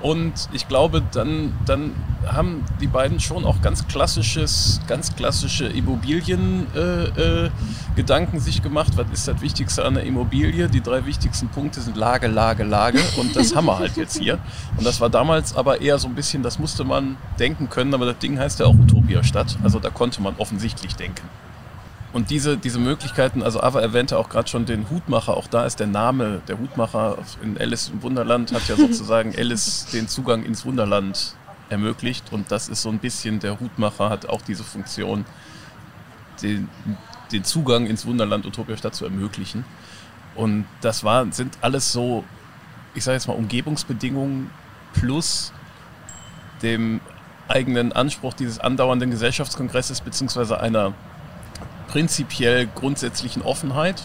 Und 0.00 0.48
ich 0.52 0.68
glaube, 0.68 1.02
dann, 1.12 1.54
dann 1.66 1.92
haben 2.26 2.64
die 2.80 2.86
beiden 2.86 3.18
schon 3.18 3.44
auch 3.44 3.60
ganz 3.62 3.88
klassisches, 3.88 4.80
ganz 4.86 5.16
klassische 5.16 5.66
Immobilien-Gedanken 5.66 8.36
äh, 8.36 8.38
äh, 8.38 8.40
sich 8.40 8.62
gemacht. 8.62 8.92
Was 8.96 9.06
ist 9.12 9.26
das 9.26 9.40
Wichtigste 9.40 9.84
an 9.84 9.94
der 9.94 10.04
Immobilie? 10.04 10.68
Die 10.68 10.80
drei 10.80 11.04
wichtigsten 11.04 11.48
Punkte 11.48 11.80
sind 11.80 11.96
Lage, 11.96 12.28
Lage, 12.28 12.62
Lage. 12.62 13.00
Und 13.16 13.34
das 13.34 13.56
haben 13.56 13.66
wir 13.66 13.76
halt 13.78 13.96
jetzt 13.96 14.18
hier. 14.18 14.38
Und 14.76 14.86
das 14.86 15.00
war 15.00 15.10
damals 15.10 15.56
aber 15.56 15.80
eher 15.80 15.98
so 15.98 16.06
ein 16.06 16.14
bisschen, 16.14 16.44
das 16.44 16.60
musste 16.60 16.84
man 16.84 17.16
denken 17.40 17.68
können, 17.68 17.92
aber 17.92 18.06
das 18.06 18.18
Ding 18.18 18.38
heißt 18.38 18.60
ja 18.60 18.66
auch 18.66 18.74
Utopia 18.74 19.24
Stadt. 19.24 19.58
Also 19.64 19.80
da 19.80 19.90
konnte 19.90 20.22
man 20.22 20.36
offensichtlich 20.38 20.94
denken. 20.94 21.28
Und 22.18 22.30
diese, 22.30 22.56
diese 22.58 22.80
Möglichkeiten, 22.80 23.44
also 23.44 23.62
Ava 23.62 23.80
erwähnte 23.80 24.18
auch 24.18 24.28
gerade 24.28 24.48
schon 24.48 24.66
den 24.66 24.90
Hutmacher, 24.90 25.36
auch 25.36 25.46
da 25.46 25.64
ist 25.64 25.78
der 25.78 25.86
Name, 25.86 26.42
der 26.48 26.58
Hutmacher 26.58 27.18
in 27.44 27.56
Alice 27.56 27.90
im 27.90 28.02
Wunderland 28.02 28.52
hat 28.52 28.66
ja 28.66 28.74
sozusagen 28.76 29.36
Alice 29.38 29.86
den 29.92 30.08
Zugang 30.08 30.42
ins 30.42 30.66
Wunderland 30.66 31.36
ermöglicht 31.68 32.32
und 32.32 32.50
das 32.50 32.68
ist 32.68 32.82
so 32.82 32.88
ein 32.88 32.98
bisschen, 32.98 33.38
der 33.38 33.60
Hutmacher 33.60 34.10
hat 34.10 34.28
auch 34.28 34.42
diese 34.42 34.64
Funktion, 34.64 35.26
den, 36.42 36.68
den 37.30 37.44
Zugang 37.44 37.86
ins 37.86 38.04
Wunderland 38.04 38.46
Utopia 38.46 38.76
Stadt 38.76 38.96
zu 38.96 39.04
ermöglichen. 39.04 39.64
Und 40.34 40.66
das 40.80 41.04
war, 41.04 41.30
sind 41.30 41.56
alles 41.60 41.92
so, 41.92 42.24
ich 42.96 43.04
sage 43.04 43.14
jetzt 43.14 43.28
mal, 43.28 43.34
Umgebungsbedingungen 43.34 44.50
plus 44.92 45.52
dem 46.64 47.00
eigenen 47.46 47.92
Anspruch 47.92 48.34
dieses 48.34 48.58
andauernden 48.58 49.12
Gesellschaftskongresses 49.12 50.00
beziehungsweise 50.00 50.58
einer 50.58 50.94
prinzipiell 51.88 52.68
grundsätzlichen 52.74 53.42
Offenheit, 53.42 54.02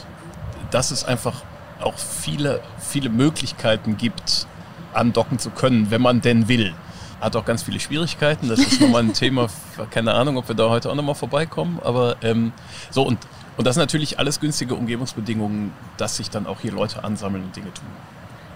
dass 0.72 0.92
es 0.92 1.04
einfach 1.04 1.44
auch 1.82 1.98
viele, 1.98 2.62
viele 2.80 3.10
Möglichkeiten 3.10 3.98
gibt, 3.98 4.48
andocken 4.94 5.38
zu 5.38 5.50
können, 5.52 5.92
wenn 5.92 6.02
man 6.02 6.22
denn 6.22 6.48
will. 6.48 6.74
Hat 7.22 7.36
auch 7.36 7.46
ganz 7.46 7.64
viele 7.64 7.80
Schwierigkeiten. 7.80 8.50
Das 8.50 8.60
ist 8.60 8.82
nochmal 8.82 9.04
ein 9.04 9.14
Thema, 9.14 9.48
keine 9.92 10.14
Ahnung, 10.14 10.38
ob 10.38 10.48
wir 10.48 10.56
da 10.56 10.70
heute 10.70 10.90
auch 10.90 10.96
nochmal 10.96 11.16
vorbeikommen. 11.16 11.80
Aber 11.84 12.18
ähm, 12.22 12.52
so 12.90 13.04
und, 13.04 13.20
und 13.58 13.68
das 13.68 13.76
sind 13.76 13.82
natürlich 13.82 14.20
alles 14.20 14.40
günstige 14.40 14.76
Umgebungsbedingungen, 14.76 15.72
dass 15.98 16.18
sich 16.18 16.30
dann 16.30 16.48
auch 16.48 16.62
hier 16.62 16.72
Leute 16.72 17.04
ansammeln 17.04 17.44
und 17.44 17.56
Dinge 17.56 17.74
tun. 17.74 17.88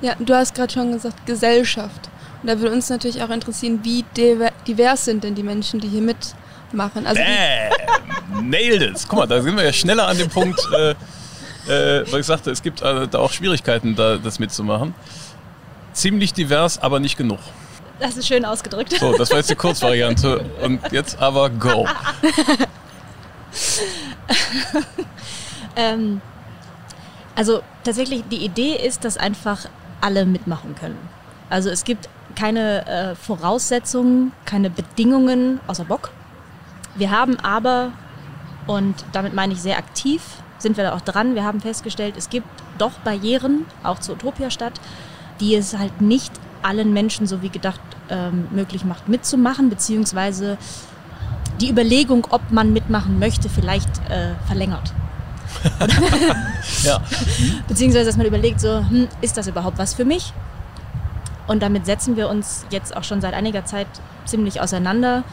Ja, 0.01 0.15
du 0.19 0.33
hast 0.33 0.53
gerade 0.53 0.71
schon 0.71 0.91
gesagt, 0.91 1.25
Gesellschaft. 1.25 2.09
Und 2.41 2.49
da 2.49 2.59
würde 2.59 2.75
uns 2.75 2.89
natürlich 2.89 3.23
auch 3.23 3.29
interessieren, 3.29 3.79
wie 3.83 4.05
divers 4.15 5.05
sind 5.05 5.23
denn 5.23 5.33
die 5.33 5.43
Menschen, 5.43 5.79
die 5.79 5.87
hier 5.87 6.01
mit 6.01 6.35
machen. 6.73 7.05
Also 7.05 7.21
Bam! 7.21 8.49
Nailed 8.49 8.81
it! 8.81 9.05
Guck 9.07 9.19
mal, 9.19 9.27
da 9.27 9.41
sind 9.41 9.55
wir 9.55 9.63
ja 9.63 9.73
schneller 9.73 10.07
an 10.07 10.17
dem 10.17 10.29
Punkt, 10.29 10.59
äh, 10.73 10.91
äh, 11.67 12.11
weil 12.11 12.21
ich 12.21 12.25
sagte, 12.25 12.51
es 12.51 12.61
gibt 12.61 12.81
äh, 12.81 13.07
da 13.07 13.19
auch 13.19 13.31
Schwierigkeiten, 13.31 13.95
da, 13.95 14.17
das 14.17 14.39
mitzumachen. 14.39 14.93
Ziemlich 15.93 16.33
divers, 16.33 16.79
aber 16.79 16.99
nicht 16.99 17.17
genug. 17.17 17.39
Das 17.99 18.15
ist 18.15 18.27
schön 18.27 18.45
ausgedrückt. 18.45 18.95
So, 18.99 19.17
das 19.17 19.31
war 19.31 19.37
jetzt 19.37 19.49
die 19.49 19.55
Kurzvariante. 19.55 20.45
Und 20.61 20.91
jetzt 20.91 21.19
aber 21.19 21.49
go. 21.49 21.87
ähm, 25.75 26.21
also 27.35 27.61
tatsächlich, 27.83 28.23
die 28.29 28.45
Idee 28.45 28.75
ist, 28.75 29.03
dass 29.03 29.17
einfach 29.17 29.65
alle 30.01 30.25
mitmachen 30.25 30.75
können. 30.75 30.97
Also 31.49 31.69
es 31.69 31.83
gibt 31.83 32.07
keine 32.35 32.85
äh, 32.85 33.15
Voraussetzungen, 33.15 34.31
keine 34.45 34.69
Bedingungen 34.69 35.59
außer 35.67 35.85
Bock. 35.85 36.11
Wir 36.97 37.11
haben 37.11 37.39
aber, 37.39 37.91
und 38.65 38.95
damit 39.13 39.33
meine 39.33 39.53
ich 39.53 39.61
sehr 39.61 39.77
aktiv, 39.77 40.21
sind 40.57 40.77
wir 40.77 40.83
da 40.83 40.95
auch 40.95 41.01
dran, 41.01 41.35
wir 41.35 41.43
haben 41.43 41.61
festgestellt, 41.61 42.15
es 42.17 42.29
gibt 42.29 42.47
doch 42.77 42.93
Barrieren, 42.99 43.65
auch 43.83 43.99
zur 43.99 44.15
Utopia-Stadt, 44.15 44.73
die 45.39 45.55
es 45.55 45.77
halt 45.77 46.01
nicht 46.01 46.31
allen 46.63 46.93
Menschen 46.93 47.27
so 47.27 47.41
wie 47.41 47.49
gedacht 47.49 47.79
ähm, 48.09 48.47
möglich 48.51 48.83
macht, 48.83 49.07
mitzumachen, 49.07 49.69
beziehungsweise 49.69 50.57
die 51.61 51.69
Überlegung, 51.69 52.27
ob 52.29 52.51
man 52.51 52.73
mitmachen 52.73 53.19
möchte, 53.19 53.49
vielleicht 53.49 53.89
äh, 54.09 54.33
verlängert. 54.47 54.93
ja. 56.83 56.99
Beziehungsweise, 57.67 58.05
dass 58.05 58.17
man 58.17 58.25
überlegt, 58.25 58.59
so, 58.59 58.79
hm, 58.79 59.07
ist 59.21 59.37
das 59.37 59.47
überhaupt 59.47 59.77
was 59.77 59.93
für 59.93 60.05
mich? 60.05 60.33
Und 61.47 61.63
damit 61.63 61.85
setzen 61.85 62.17
wir 62.17 62.29
uns 62.29 62.65
jetzt 62.69 62.95
auch 62.95 63.03
schon 63.03 63.21
seit 63.21 63.33
einiger 63.33 63.65
Zeit 63.65 63.87
ziemlich 64.25 64.59
auseinander 64.59 65.23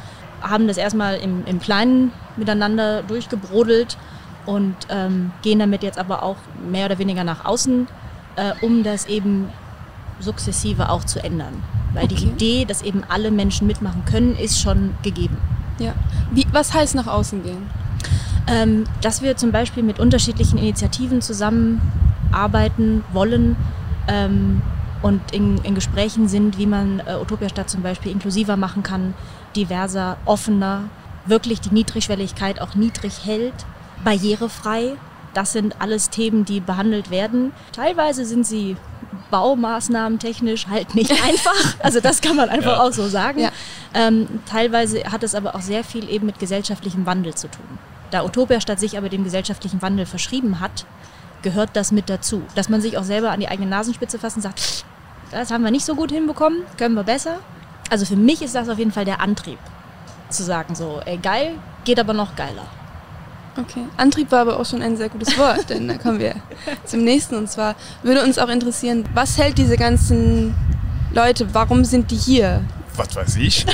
haben 0.44 0.68
das 0.68 0.76
erstmal 0.76 1.16
im, 1.16 1.44
im 1.46 1.58
Kleinen 1.58 2.12
miteinander 2.36 3.02
durchgebrodelt 3.02 3.96
und 4.46 4.76
ähm, 4.90 5.32
gehen 5.42 5.58
damit 5.58 5.82
jetzt 5.82 5.98
aber 5.98 6.22
auch 6.22 6.36
mehr 6.70 6.86
oder 6.86 6.98
weniger 6.98 7.24
nach 7.24 7.44
außen, 7.44 7.88
äh, 8.36 8.52
um 8.60 8.82
das 8.82 9.06
eben 9.06 9.48
sukzessive 10.20 10.90
auch 10.90 11.04
zu 11.04 11.22
ändern. 11.22 11.62
Weil 11.94 12.04
okay. 12.04 12.14
die 12.14 12.24
Idee, 12.24 12.64
dass 12.64 12.82
eben 12.82 13.02
alle 13.08 13.30
Menschen 13.30 13.66
mitmachen 13.66 14.04
können, 14.04 14.36
ist 14.36 14.60
schon 14.60 14.94
gegeben. 15.02 15.38
Ja. 15.78 15.94
Wie, 16.30 16.46
was 16.52 16.74
heißt 16.74 16.94
nach 16.94 17.06
außen 17.06 17.42
gehen? 17.42 17.70
Ähm, 18.46 18.84
dass 19.00 19.22
wir 19.22 19.36
zum 19.36 19.52
Beispiel 19.52 19.82
mit 19.82 19.98
unterschiedlichen 19.98 20.58
Initiativen 20.58 21.22
zusammenarbeiten 21.22 23.02
wollen 23.12 23.56
ähm, 24.06 24.60
und 25.02 25.20
in, 25.32 25.58
in, 25.58 25.74
Gesprächen 25.74 26.28
sind, 26.28 26.58
wie 26.58 26.66
man 26.66 27.00
äh, 27.00 27.16
Utopia 27.20 27.48
Stadt 27.48 27.70
zum 27.70 27.82
Beispiel 27.82 28.12
inklusiver 28.12 28.56
machen 28.56 28.82
kann, 28.82 29.14
diverser, 29.56 30.16
offener, 30.24 30.84
wirklich 31.26 31.60
die 31.60 31.72
Niedrigschwelligkeit 31.72 32.60
auch 32.60 32.74
niedrig 32.74 33.24
hält, 33.24 33.54
barrierefrei. 34.04 34.92
Das 35.32 35.52
sind 35.52 35.80
alles 35.80 36.10
Themen, 36.10 36.44
die 36.44 36.60
behandelt 36.60 37.10
werden. 37.10 37.52
Teilweise 37.72 38.24
sind 38.24 38.46
sie 38.46 38.76
Baumaßnahmen 39.30 40.18
technisch 40.18 40.68
halt 40.68 40.94
nicht 40.94 41.10
einfach. 41.24 41.76
Also 41.80 42.00
das 42.00 42.20
kann 42.20 42.36
man 42.36 42.48
einfach 42.48 42.76
ja. 42.76 42.82
auch 42.82 42.92
so 42.92 43.08
sagen. 43.08 43.40
Ja. 43.40 43.50
Ähm, 43.94 44.28
teilweise 44.46 45.04
hat 45.10 45.22
es 45.22 45.34
aber 45.34 45.54
auch 45.54 45.60
sehr 45.60 45.82
viel 45.82 46.08
eben 46.08 46.26
mit 46.26 46.38
gesellschaftlichem 46.38 47.06
Wandel 47.06 47.34
zu 47.34 47.48
tun. 47.48 47.78
Da 48.10 48.24
Utopia 48.24 48.60
Stadt 48.60 48.78
sich 48.78 48.96
aber 48.96 49.08
dem 49.08 49.24
gesellschaftlichen 49.24 49.82
Wandel 49.82 50.06
verschrieben 50.06 50.60
hat, 50.60 50.86
gehört 51.42 51.70
das 51.74 51.90
mit 51.90 52.08
dazu. 52.08 52.42
Dass 52.54 52.68
man 52.68 52.80
sich 52.80 52.96
auch 52.96 53.02
selber 53.02 53.30
an 53.30 53.40
die 53.40 53.48
eigene 53.48 53.68
Nasenspitze 53.68 54.18
fasst 54.18 54.36
und 54.36 54.42
sagt, 54.42 54.84
das 55.32 55.50
haben 55.50 55.64
wir 55.64 55.72
nicht 55.72 55.84
so 55.84 55.96
gut 55.96 56.12
hinbekommen, 56.12 56.62
können 56.76 56.94
wir 56.94 57.02
besser 57.02 57.40
also 57.90 58.04
für 58.06 58.16
mich 58.16 58.42
ist 58.42 58.54
das 58.54 58.68
auf 58.68 58.78
jeden 58.78 58.92
Fall 58.92 59.04
der 59.04 59.20
Antrieb, 59.20 59.58
zu 60.30 60.42
sagen 60.42 60.74
so, 60.74 61.00
ey, 61.04 61.18
geil, 61.18 61.54
geht 61.84 62.00
aber 62.00 62.12
noch 62.12 62.36
geiler. 62.36 62.66
Okay, 63.56 63.84
Antrieb 63.96 64.32
war 64.32 64.40
aber 64.40 64.58
auch 64.58 64.66
schon 64.66 64.82
ein 64.82 64.96
sehr 64.96 65.08
gutes 65.08 65.38
Wort, 65.38 65.68
denn 65.70 65.86
da 65.86 65.94
kommen 65.94 66.18
wir 66.18 66.34
zum 66.84 67.04
nächsten. 67.04 67.36
Und 67.36 67.50
zwar 67.50 67.76
würde 68.02 68.24
uns 68.24 68.38
auch 68.38 68.48
interessieren, 68.48 69.04
was 69.14 69.38
hält 69.38 69.58
diese 69.58 69.76
ganzen 69.76 70.54
Leute, 71.12 71.54
warum 71.54 71.84
sind 71.84 72.10
die 72.10 72.16
hier? 72.16 72.64
Was 72.96 73.14
weiß 73.14 73.36
ich. 73.36 73.66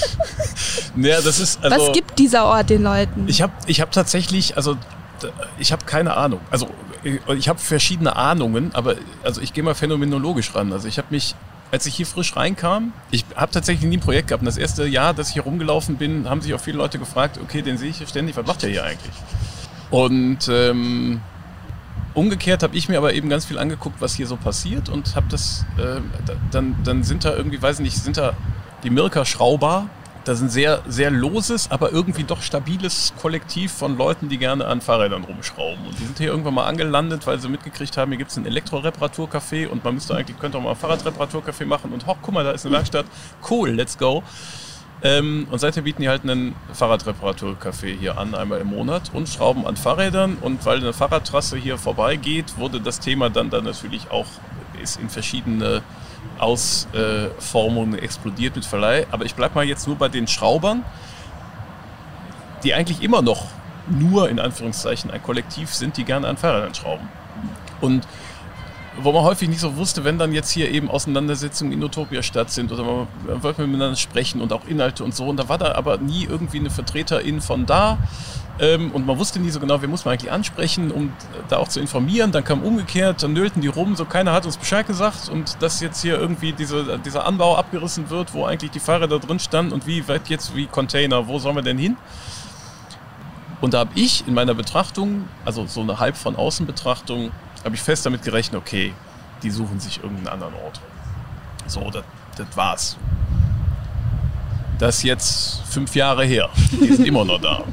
naja, 0.94 1.20
das 1.20 1.40
ist, 1.40 1.62
also, 1.62 1.86
was 1.86 1.92
gibt 1.92 2.18
dieser 2.18 2.44
Ort 2.44 2.70
den 2.70 2.82
Leuten? 2.82 3.26
Ich 3.28 3.42
habe 3.42 3.52
ich 3.66 3.80
hab 3.80 3.92
tatsächlich, 3.92 4.56
also 4.56 4.76
ich 5.58 5.72
habe 5.72 5.84
keine 5.84 6.16
Ahnung. 6.16 6.40
Also 6.50 6.68
ich 7.36 7.48
habe 7.48 7.58
verschiedene 7.58 8.16
Ahnungen, 8.16 8.70
aber 8.74 8.96
also 9.22 9.40
ich 9.40 9.52
gehe 9.52 9.64
mal 9.64 9.74
phänomenologisch 9.74 10.54
ran. 10.54 10.72
Also 10.72 10.88
ich 10.88 10.98
habe 10.98 11.08
mich 11.10 11.34
als 11.70 11.86
ich 11.86 11.94
hier 11.94 12.06
frisch 12.06 12.34
reinkam, 12.36 12.92
ich 13.10 13.24
habe 13.36 13.52
tatsächlich 13.52 13.88
nie 13.88 13.98
ein 13.98 14.00
Projekt 14.00 14.28
gehabt. 14.28 14.42
Und 14.42 14.46
das 14.46 14.56
erste 14.56 14.86
Jahr, 14.86 15.14
dass 15.14 15.28
ich 15.28 15.34
hier 15.34 15.42
rumgelaufen 15.42 15.96
bin, 15.96 16.28
haben 16.28 16.40
sich 16.40 16.54
auch 16.54 16.60
viele 16.60 16.78
Leute 16.78 16.98
gefragt, 16.98 17.38
okay, 17.42 17.62
den 17.62 17.76
sehe 17.76 17.90
ich 17.90 17.98
hier 17.98 18.06
ständig, 18.06 18.36
was 18.36 18.46
macht 18.46 18.62
der 18.62 18.70
hier 18.70 18.84
eigentlich? 18.84 19.14
Und 19.90 20.48
ähm, 20.48 21.20
umgekehrt 22.14 22.62
habe 22.62 22.76
ich 22.76 22.88
mir 22.88 22.98
aber 22.98 23.14
eben 23.14 23.28
ganz 23.28 23.44
viel 23.44 23.58
angeguckt, 23.58 24.00
was 24.00 24.14
hier 24.14 24.26
so 24.26 24.36
passiert 24.36 24.88
und 24.88 25.14
habe 25.14 25.26
das, 25.30 25.64
äh, 25.78 26.00
dann, 26.50 26.76
dann 26.84 27.02
sind 27.02 27.24
da 27.24 27.34
irgendwie, 27.34 27.60
weiß 27.60 27.76
ich 27.76 27.84
nicht, 27.84 27.96
sind 27.96 28.16
da 28.16 28.34
die 28.82 28.90
Mirka 28.90 29.24
Schrauber, 29.24 29.88
das 30.28 30.38
ist 30.38 30.44
ein 30.44 30.50
sehr, 30.50 30.82
sehr 30.86 31.10
loses, 31.10 31.70
aber 31.70 31.90
irgendwie 31.90 32.22
doch 32.22 32.42
stabiles 32.42 33.14
Kollektiv 33.20 33.72
von 33.72 33.96
Leuten, 33.96 34.28
die 34.28 34.36
gerne 34.36 34.66
an 34.66 34.82
Fahrrädern 34.82 35.24
rumschrauben. 35.24 35.86
Und 35.86 35.98
die 35.98 36.04
sind 36.04 36.18
hier 36.18 36.28
irgendwann 36.28 36.52
mal 36.52 36.66
angelandet, 36.66 37.26
weil 37.26 37.38
sie 37.38 37.48
mitgekriegt 37.48 37.96
haben, 37.96 38.10
hier 38.10 38.18
gibt 38.18 38.30
es 38.30 38.36
ein 38.36 38.44
Elektroreparaturcafé 38.44 39.68
und 39.68 39.82
man 39.84 39.94
müsste 39.94 40.14
eigentlich, 40.14 40.38
könnte 40.38 40.58
auch 40.58 40.62
mal 40.62 40.72
ein 40.72 40.76
Fahrradreparaturcafé 40.76 41.64
machen 41.64 41.92
und 41.92 42.06
hoch, 42.06 42.18
guck 42.20 42.34
mal, 42.34 42.44
da 42.44 42.50
ist 42.50 42.66
eine 42.66 42.74
Werkstatt. 42.74 43.06
Cool, 43.48 43.70
let's 43.70 43.96
go. 43.96 44.22
Ähm, 45.02 45.46
und 45.50 45.60
seither 45.60 45.82
bieten 45.82 46.02
die 46.02 46.10
halt 46.10 46.24
einen 46.24 46.54
Fahrradreparaturcafé 46.74 47.96
hier 47.98 48.18
an, 48.18 48.34
einmal 48.34 48.60
im 48.60 48.68
Monat 48.68 49.10
und 49.14 49.30
schrauben 49.30 49.66
an 49.66 49.78
Fahrrädern. 49.78 50.36
Und 50.40 50.66
weil 50.66 50.78
eine 50.78 50.92
Fahrradtrasse 50.92 51.56
hier 51.56 51.78
vorbeigeht, 51.78 52.58
wurde 52.58 52.82
das 52.82 53.00
Thema 53.00 53.30
dann, 53.30 53.48
dann 53.48 53.64
natürlich 53.64 54.10
auch 54.10 54.26
ist 54.82 55.00
in 55.00 55.08
verschiedene 55.08 55.82
Ausformung 56.38 57.94
explodiert 57.94 58.56
mit 58.56 58.64
Verleih. 58.64 59.06
Aber 59.10 59.24
ich 59.24 59.34
bleibe 59.34 59.54
mal 59.54 59.64
jetzt 59.64 59.86
nur 59.86 59.96
bei 59.96 60.08
den 60.08 60.26
Schraubern, 60.26 60.84
die 62.64 62.74
eigentlich 62.74 63.02
immer 63.02 63.22
noch 63.22 63.46
nur 63.88 64.28
in 64.28 64.38
Anführungszeichen 64.38 65.10
ein 65.10 65.22
Kollektiv 65.22 65.74
sind, 65.74 65.96
die 65.96 66.04
gerne 66.04 66.28
an 66.28 66.36
Fahrrädern 66.36 66.74
schrauben. 66.74 67.08
Und 67.80 68.06
wo 69.02 69.12
man 69.12 69.22
häufig 69.22 69.48
nicht 69.48 69.60
so 69.60 69.76
wusste, 69.76 70.04
wenn 70.04 70.18
dann 70.18 70.32
jetzt 70.32 70.50
hier 70.50 70.70
eben 70.70 70.90
Auseinandersetzungen 70.90 71.72
in 71.72 71.82
Utopia 71.82 72.22
statt 72.22 72.50
sind 72.50 72.72
oder 72.72 72.84
man, 72.84 73.42
wollte 73.42 73.66
miteinander 73.66 73.96
sprechen 73.96 74.40
und 74.40 74.52
auch 74.52 74.66
Inhalte 74.66 75.04
und 75.04 75.14
so. 75.14 75.26
Und 75.26 75.38
da 75.38 75.48
war 75.48 75.58
da 75.58 75.72
aber 75.72 75.98
nie 75.98 76.24
irgendwie 76.24 76.58
eine 76.58 76.70
Vertreterin 76.70 77.40
von 77.40 77.66
da. 77.66 77.98
Ähm, 78.60 78.90
und 78.90 79.06
man 79.06 79.18
wusste 79.18 79.38
nie 79.38 79.50
so 79.50 79.60
genau, 79.60 79.80
wen 79.82 79.90
muss 79.90 80.04
man 80.04 80.14
eigentlich 80.14 80.32
ansprechen, 80.32 80.90
um 80.90 81.12
da 81.48 81.58
auch 81.58 81.68
zu 81.68 81.80
informieren. 81.80 82.32
Dann 82.32 82.44
kam 82.44 82.62
umgekehrt, 82.62 83.22
dann 83.22 83.32
nöllten 83.32 83.60
die 83.60 83.68
rum, 83.68 83.94
so 83.94 84.04
keiner 84.04 84.32
hat 84.32 84.46
uns 84.46 84.56
Bescheid 84.56 84.86
gesagt 84.86 85.28
und 85.28 85.62
dass 85.62 85.80
jetzt 85.80 86.02
hier 86.02 86.18
irgendwie 86.18 86.52
diese, 86.52 86.98
dieser 86.98 87.24
Anbau 87.24 87.56
abgerissen 87.56 88.10
wird, 88.10 88.34
wo 88.34 88.44
eigentlich 88.44 88.72
die 88.72 88.80
Fahrräder 88.80 89.20
drin 89.20 89.38
standen 89.38 89.72
und 89.72 89.86
wie 89.86 90.06
weit 90.08 90.28
jetzt 90.28 90.56
wie 90.56 90.66
Container, 90.66 91.28
wo 91.28 91.38
sollen 91.38 91.56
wir 91.56 91.62
denn 91.62 91.78
hin? 91.78 91.96
Und 93.60 93.74
da 93.74 93.80
habe 93.80 93.90
ich 93.94 94.26
in 94.26 94.34
meiner 94.34 94.54
Betrachtung, 94.54 95.28
also 95.44 95.66
so 95.66 95.80
eine 95.80 95.98
halb 95.98 96.16
von 96.16 96.36
außen 96.36 96.66
Betrachtung, 96.66 97.32
habe 97.64 97.74
ich 97.74 97.80
fest 97.80 98.06
damit 98.06 98.22
gerechnet, 98.22 98.60
okay, 98.60 98.94
die 99.42 99.50
suchen 99.50 99.80
sich 99.80 99.98
irgendeinen 100.02 100.28
anderen 100.28 100.54
Ort. 100.54 100.80
So, 101.66 101.90
das, 101.90 102.04
war's. 102.54 102.96
Das 104.78 104.98
ist 104.98 105.02
jetzt 105.02 105.60
fünf 105.68 105.94
Jahre 105.94 106.24
her. 106.24 106.48
Die 106.70 106.92
sind 106.92 107.06
immer 107.06 107.24
noch 107.24 107.40
da. 107.40 107.64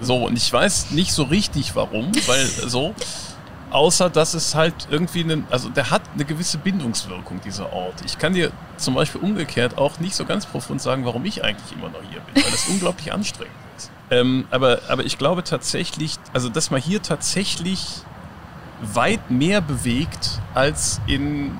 So, 0.00 0.26
und 0.26 0.36
ich 0.36 0.52
weiß 0.52 0.92
nicht 0.92 1.12
so 1.12 1.24
richtig 1.24 1.76
warum, 1.76 2.10
weil 2.26 2.46
so, 2.46 2.94
außer 3.70 4.08
dass 4.08 4.34
es 4.34 4.54
halt 4.54 4.88
irgendwie 4.90 5.24
einen, 5.24 5.46
also 5.50 5.68
der 5.68 5.90
hat 5.90 6.02
eine 6.14 6.24
gewisse 6.24 6.56
Bindungswirkung, 6.58 7.40
dieser 7.44 7.72
Ort. 7.72 7.94
Ich 8.04 8.18
kann 8.18 8.32
dir 8.32 8.50
zum 8.76 8.94
Beispiel 8.94 9.20
umgekehrt 9.20 9.76
auch 9.76 9.98
nicht 10.00 10.14
so 10.14 10.24
ganz 10.24 10.46
profund 10.46 10.80
sagen, 10.80 11.04
warum 11.04 11.24
ich 11.24 11.44
eigentlich 11.44 11.72
immer 11.72 11.88
noch 11.88 12.00
hier 12.10 12.20
bin, 12.20 12.42
weil 12.42 12.50
das 12.50 12.68
unglaublich 12.68 13.12
anstrengend. 13.12 13.54
Ähm, 14.10 14.46
aber, 14.50 14.80
aber 14.88 15.04
ich 15.04 15.18
glaube 15.18 15.44
tatsächlich, 15.44 16.16
also 16.32 16.48
dass 16.48 16.70
man 16.70 16.80
hier 16.80 17.02
tatsächlich 17.02 18.02
weit 18.80 19.30
mehr 19.30 19.60
bewegt 19.60 20.40
als 20.54 21.00
in, 21.06 21.58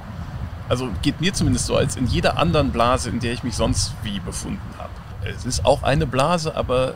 also 0.68 0.88
geht 1.02 1.20
mir 1.20 1.34
zumindest 1.34 1.66
so, 1.66 1.76
als 1.76 1.96
in 1.96 2.06
jeder 2.06 2.38
anderen 2.38 2.70
Blase, 2.70 3.10
in 3.10 3.20
der 3.20 3.32
ich 3.32 3.42
mich 3.42 3.56
sonst 3.56 3.92
wie 4.02 4.20
befunden 4.20 4.60
habe. 4.78 4.90
Es 5.24 5.44
ist 5.44 5.64
auch 5.64 5.82
eine 5.82 6.06
Blase, 6.06 6.56
aber 6.56 6.94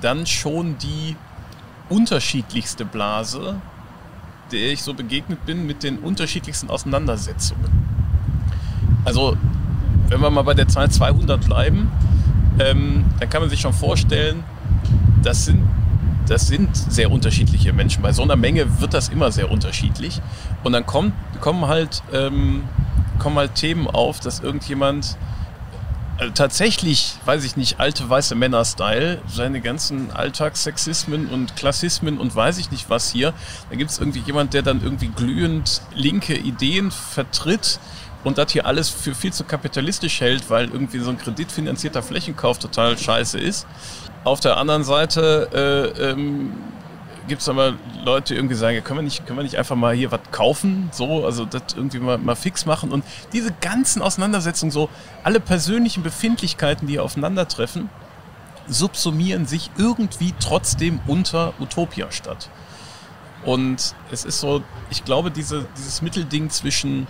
dann 0.00 0.26
schon 0.26 0.78
die 0.78 1.16
unterschiedlichste 1.88 2.84
Blase, 2.84 3.56
der 4.52 4.72
ich 4.72 4.82
so 4.82 4.94
begegnet 4.94 5.44
bin 5.44 5.66
mit 5.66 5.82
den 5.82 5.98
unterschiedlichsten 5.98 6.70
Auseinandersetzungen. 6.70 7.70
Also, 9.04 9.36
wenn 10.08 10.20
wir 10.20 10.30
mal 10.30 10.42
bei 10.42 10.54
der 10.54 10.68
Zahl 10.68 10.90
200 10.90 11.44
bleiben, 11.44 11.90
ähm, 12.58 13.04
dann 13.18 13.28
kann 13.28 13.42
man 13.42 13.50
sich 13.50 13.60
schon 13.60 13.72
vorstellen, 13.72 14.44
das 15.24 15.44
sind, 15.44 15.62
das 16.28 16.46
sind 16.46 16.76
sehr 16.76 17.10
unterschiedliche 17.10 17.72
Menschen. 17.72 18.02
Bei 18.02 18.12
so 18.12 18.22
einer 18.22 18.36
Menge 18.36 18.80
wird 18.80 18.94
das 18.94 19.08
immer 19.08 19.32
sehr 19.32 19.50
unterschiedlich. 19.50 20.20
Und 20.62 20.72
dann 20.72 20.86
kommt, 20.86 21.12
kommen, 21.40 21.66
halt, 21.66 22.02
ähm, 22.12 22.64
kommen 23.18 23.36
halt 23.36 23.54
Themen 23.54 23.86
auf, 23.86 24.20
dass 24.20 24.40
irgendjemand 24.40 25.16
also 26.16 26.32
tatsächlich, 26.32 27.16
weiß 27.24 27.44
ich 27.44 27.56
nicht, 27.56 27.80
alte 27.80 28.08
weiße 28.08 28.36
Männer-Style, 28.36 29.20
seine 29.26 29.60
ganzen 29.60 30.12
Alltagssexismen 30.12 31.26
und 31.26 31.56
Klassismen 31.56 32.18
und 32.18 32.34
weiß 32.34 32.58
ich 32.58 32.70
nicht 32.70 32.88
was 32.88 33.10
hier. 33.10 33.34
Da 33.68 33.76
gibt 33.76 33.90
es 33.90 33.98
irgendwie 33.98 34.20
jemand, 34.20 34.54
der 34.54 34.62
dann 34.62 34.80
irgendwie 34.80 35.08
glühend 35.08 35.82
linke 35.92 36.36
Ideen 36.36 36.92
vertritt 36.92 37.80
und 38.22 38.38
das 38.38 38.52
hier 38.52 38.64
alles 38.64 38.88
für 38.88 39.14
viel 39.14 39.32
zu 39.32 39.42
kapitalistisch 39.42 40.20
hält, 40.20 40.48
weil 40.50 40.70
irgendwie 40.70 41.00
so 41.00 41.10
ein 41.10 41.18
kreditfinanzierter 41.18 42.02
Flächenkauf 42.02 42.60
total 42.60 42.96
scheiße 42.96 43.38
ist. 43.38 43.66
Auf 44.24 44.40
der 44.40 44.56
anderen 44.56 44.84
Seite 44.84 45.94
äh, 45.98 46.10
ähm, 46.10 46.52
gibt 47.28 47.42
es 47.42 47.48
aber 47.48 47.74
Leute, 48.04 48.34
die 48.34 48.38
irgendwie 48.38 48.54
sagen, 48.54 48.82
können 48.82 48.98
wir, 48.98 49.02
nicht, 49.02 49.26
können 49.26 49.38
wir 49.38 49.42
nicht 49.42 49.56
einfach 49.56 49.76
mal 49.76 49.94
hier 49.94 50.10
was 50.10 50.20
kaufen? 50.30 50.88
So, 50.92 51.24
also 51.24 51.44
das 51.44 51.62
irgendwie 51.76 51.98
mal, 51.98 52.18
mal 52.18 52.34
fix 52.34 52.66
machen. 52.66 52.90
Und 52.90 53.04
diese 53.32 53.52
ganzen 53.60 54.02
Auseinandersetzungen, 54.02 54.70
so 54.70 54.88
alle 55.22 55.40
persönlichen 55.40 56.02
Befindlichkeiten, 56.02 56.86
die 56.86 56.98
aufeinandertreffen, 56.98 57.90
subsumieren 58.66 59.46
sich 59.46 59.70
irgendwie 59.76 60.34
trotzdem 60.40 61.00
unter 61.06 61.52
Utopia 61.60 62.10
statt. 62.10 62.48
Und 63.44 63.94
es 64.10 64.24
ist 64.24 64.40
so, 64.40 64.62
ich 64.90 65.04
glaube, 65.04 65.30
diese, 65.30 65.66
dieses 65.76 66.00
Mittelding 66.00 66.48
zwischen 66.48 67.06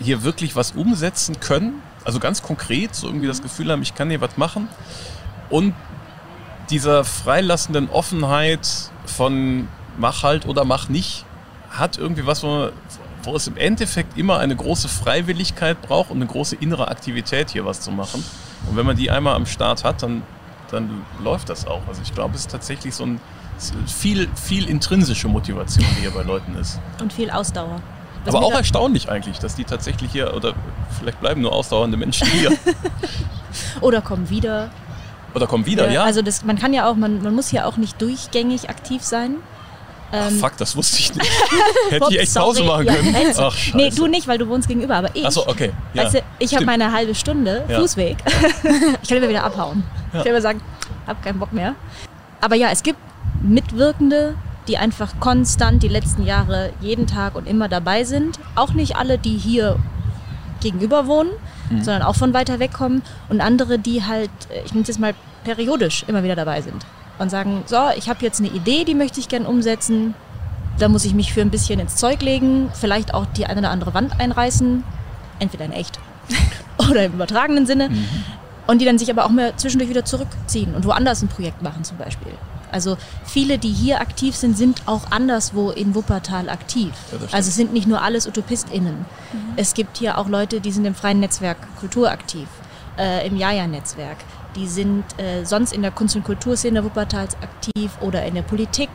hier 0.00 0.22
wirklich 0.22 0.54
was 0.54 0.72
umsetzen 0.72 1.40
können, 1.40 1.82
also 2.04 2.18
ganz 2.18 2.42
konkret, 2.42 2.94
so 2.94 3.08
irgendwie 3.08 3.26
das 3.26 3.42
Gefühl 3.42 3.70
haben, 3.70 3.82
ich 3.82 3.94
kann 3.94 4.08
hier 4.08 4.20
was 4.20 4.36
machen, 4.36 4.68
und 5.50 5.74
dieser 6.72 7.04
freilassenden 7.04 7.90
Offenheit 7.90 8.66
von 9.04 9.68
mach 9.98 10.22
halt 10.22 10.46
oder 10.46 10.64
mach 10.64 10.88
nicht, 10.88 11.26
hat 11.70 11.98
irgendwie 11.98 12.26
was, 12.26 12.42
wo, 12.42 12.70
wo 13.22 13.36
es 13.36 13.46
im 13.46 13.58
Endeffekt 13.58 14.16
immer 14.16 14.38
eine 14.38 14.56
große 14.56 14.88
Freiwilligkeit 14.88 15.80
braucht 15.82 16.10
und 16.10 16.16
eine 16.16 16.26
große 16.26 16.56
innere 16.56 16.88
Aktivität, 16.88 17.50
hier 17.50 17.66
was 17.66 17.80
zu 17.80 17.90
machen. 17.90 18.24
Und 18.68 18.76
wenn 18.76 18.86
man 18.86 18.96
die 18.96 19.10
einmal 19.10 19.34
am 19.34 19.44
Start 19.44 19.84
hat, 19.84 20.02
dann, 20.02 20.22
dann 20.70 21.04
läuft 21.22 21.50
das 21.50 21.66
auch. 21.66 21.82
Also 21.88 22.00
ich 22.02 22.14
glaube, 22.14 22.34
es 22.34 22.42
ist 22.42 22.50
tatsächlich 22.50 22.94
so 22.94 23.04
ein 23.04 23.20
viel, 23.86 24.28
viel 24.34 24.68
intrinsische 24.68 25.28
Motivation, 25.28 25.84
die 25.96 26.00
hier 26.00 26.10
bei 26.10 26.22
Leuten 26.22 26.56
ist. 26.56 26.80
Und 27.00 27.12
viel 27.12 27.30
Ausdauer. 27.30 27.82
Was 28.24 28.34
Aber 28.34 28.46
auch 28.46 28.52
erstaunlich 28.52 29.10
eigentlich, 29.10 29.38
dass 29.40 29.56
die 29.56 29.64
tatsächlich 29.64 30.10
hier, 30.12 30.34
oder 30.34 30.54
vielleicht 30.98 31.20
bleiben 31.20 31.42
nur 31.42 31.52
ausdauernde 31.52 31.96
Menschen 31.98 32.28
hier. 32.28 32.50
oder 33.80 34.00
kommen 34.00 34.30
wieder. 34.30 34.70
Oder 35.34 35.46
kommen 35.46 35.66
wieder, 35.66 35.86
ja. 35.86 35.92
ja. 35.92 36.04
Also 36.04 36.22
das, 36.22 36.44
man 36.44 36.58
kann 36.58 36.72
ja 36.72 36.88
auch, 36.88 36.94
man, 36.94 37.22
man 37.22 37.34
muss 37.34 37.52
ja 37.52 37.64
auch 37.64 37.76
nicht 37.76 38.00
durchgängig 38.00 38.68
aktiv 38.68 39.02
sein. 39.02 39.36
Ach, 40.12 40.30
ähm, 40.30 40.38
fuck, 40.38 40.56
das 40.58 40.76
wusste 40.76 40.98
ich 40.98 41.14
nicht. 41.14 41.30
Hätte 41.90 42.06
ich 42.10 42.20
echt 42.20 42.34
Pause 42.34 42.64
machen 42.64 42.86
können. 42.86 43.14
Ja, 43.14 43.20
Ach, 43.38 43.52
scheiße. 43.52 43.76
nee, 43.76 43.90
du 43.90 44.06
nicht, 44.06 44.28
weil 44.28 44.36
du 44.36 44.46
wohnst 44.46 44.68
gegenüber, 44.68 44.96
aber 44.96 45.08
ich. 45.14 45.24
Achso, 45.24 45.48
okay. 45.48 45.72
Ja. 45.94 46.04
Weißt 46.04 46.16
du, 46.16 46.22
ich 46.38 46.54
habe 46.54 46.66
meine 46.66 46.92
halbe 46.92 47.14
Stunde 47.14 47.64
ja. 47.66 47.80
Fußweg. 47.80 48.18
ich 49.02 49.08
kann 49.08 49.18
immer 49.18 49.28
wieder 49.30 49.44
abhauen. 49.44 49.82
Ich 50.12 50.18
kann 50.18 50.26
immer 50.26 50.42
sagen, 50.42 50.60
hab 51.06 51.22
keinen 51.22 51.38
Bock 51.38 51.54
mehr. 51.54 51.74
Aber 52.42 52.56
ja, 52.56 52.68
es 52.70 52.82
gibt 52.82 52.98
Mitwirkende, 53.42 54.34
die 54.68 54.76
einfach 54.76 55.18
konstant 55.18 55.82
die 55.82 55.88
letzten 55.88 56.26
Jahre 56.26 56.72
jeden 56.80 57.06
Tag 57.06 57.34
und 57.34 57.48
immer 57.48 57.68
dabei 57.68 58.04
sind. 58.04 58.38
Auch 58.54 58.74
nicht 58.74 58.96
alle, 58.96 59.16
die 59.16 59.36
hier 59.38 59.78
gegenüber 60.60 61.06
wohnen, 61.06 61.30
mhm. 61.76 61.84
sondern 61.84 62.02
auch 62.02 62.16
von 62.16 62.34
weiter 62.34 62.58
weg 62.58 62.72
kommen. 62.72 63.02
Und 63.28 63.40
andere, 63.40 63.78
die 63.78 64.04
halt, 64.04 64.30
ich 64.64 64.72
nenne 64.72 64.82
es 64.82 64.88
jetzt 64.88 65.00
mal 65.00 65.14
periodisch 65.44 66.04
immer 66.06 66.22
wieder 66.22 66.36
dabei 66.36 66.60
sind. 66.60 66.84
Und 67.18 67.30
sagen, 67.30 67.62
so, 67.66 67.76
ich 67.96 68.08
habe 68.08 68.20
jetzt 68.22 68.40
eine 68.40 68.48
Idee, 68.48 68.84
die 68.84 68.94
möchte 68.94 69.20
ich 69.20 69.28
gerne 69.28 69.46
umsetzen. 69.46 70.14
Da 70.78 70.88
muss 70.88 71.04
ich 71.04 71.14
mich 71.14 71.32
für 71.32 71.42
ein 71.42 71.50
bisschen 71.50 71.78
ins 71.78 71.96
Zeug 71.96 72.22
legen, 72.22 72.70
vielleicht 72.72 73.14
auch 73.14 73.26
die 73.26 73.46
eine 73.46 73.60
oder 73.60 73.70
andere 73.70 73.94
Wand 73.94 74.18
einreißen. 74.18 74.82
Entweder 75.38 75.66
in 75.66 75.72
echt 75.72 75.98
oder 76.90 77.04
im 77.04 77.12
übertragenen 77.12 77.66
Sinne. 77.66 77.90
Mhm. 77.90 78.06
Und 78.66 78.80
die 78.80 78.84
dann 78.84 78.98
sich 78.98 79.10
aber 79.10 79.26
auch 79.26 79.30
mehr 79.30 79.56
zwischendurch 79.56 79.90
wieder 79.90 80.04
zurückziehen 80.04 80.74
und 80.74 80.84
woanders 80.84 81.22
ein 81.22 81.28
Projekt 81.28 81.62
machen 81.62 81.84
zum 81.84 81.96
Beispiel. 81.98 82.32
Also 82.72 82.96
viele, 83.24 83.58
die 83.58 83.70
hier 83.70 84.00
aktiv 84.00 84.34
sind, 84.34 84.56
sind 84.56 84.82
auch 84.86 85.10
anderswo 85.10 85.70
in 85.70 85.94
Wuppertal 85.94 86.48
aktiv. 86.48 86.92
Ja, 87.12 87.18
also 87.30 87.48
es 87.48 87.54
sind 87.54 87.72
nicht 87.72 87.86
nur 87.86 88.02
alles 88.02 88.26
UtopistInnen. 88.26 88.96
Mhm. 88.96 89.52
Es 89.56 89.74
gibt 89.74 89.98
hier 89.98 90.18
auch 90.18 90.28
Leute, 90.28 90.60
die 90.60 90.72
sind 90.72 90.84
im 90.84 90.94
freien 90.94 91.20
Netzwerk 91.20 91.58
Kultur 91.78 92.10
aktiv, 92.10 92.48
äh, 92.98 93.26
im 93.26 93.36
Jaja-Netzwerk. 93.36 94.16
Die 94.56 94.66
sind 94.66 95.04
äh, 95.18 95.44
sonst 95.44 95.72
in 95.72 95.82
der 95.82 95.90
Kunst- 95.90 96.16
und 96.16 96.24
Kulturszene 96.24 96.84
Wuppertals 96.84 97.36
aktiv 97.36 97.90
oder 98.00 98.24
in 98.24 98.34
der 98.34 98.42
Politik, 98.42 98.90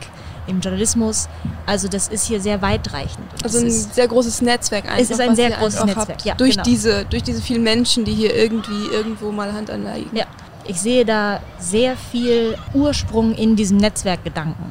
im 0.46 0.60
Journalismus. 0.60 1.28
Also 1.66 1.88
das 1.88 2.08
ist 2.08 2.26
hier 2.26 2.40
sehr 2.40 2.62
weitreichend. 2.62 3.26
Also 3.42 3.58
ein 3.58 3.70
sehr 3.70 4.08
großes 4.08 4.40
Netzwerk 4.42 4.84
einfach. 4.84 4.98
Es 4.98 5.10
ist 5.10 5.20
ein 5.20 5.36
sehr 5.36 5.50
großes 5.50 5.84
Netzwerk, 5.84 6.24
ja. 6.24 6.34
Durch, 6.34 6.52
genau. 6.52 6.62
diese, 6.62 7.04
durch 7.06 7.22
diese 7.22 7.42
vielen 7.42 7.62
Menschen, 7.62 8.04
die 8.04 8.14
hier 8.14 8.34
irgendwie 8.34 8.86
irgendwo 8.92 9.32
mal 9.32 9.52
Hand 9.52 9.70
anlegen. 9.70 10.16
Ja, 10.16 10.26
ich 10.68 10.80
sehe 10.80 11.04
da 11.04 11.40
sehr 11.58 11.96
viel 11.96 12.56
Ursprung 12.74 13.34
in 13.34 13.56
diesem 13.56 13.78
Netzwerkgedanken 13.78 14.66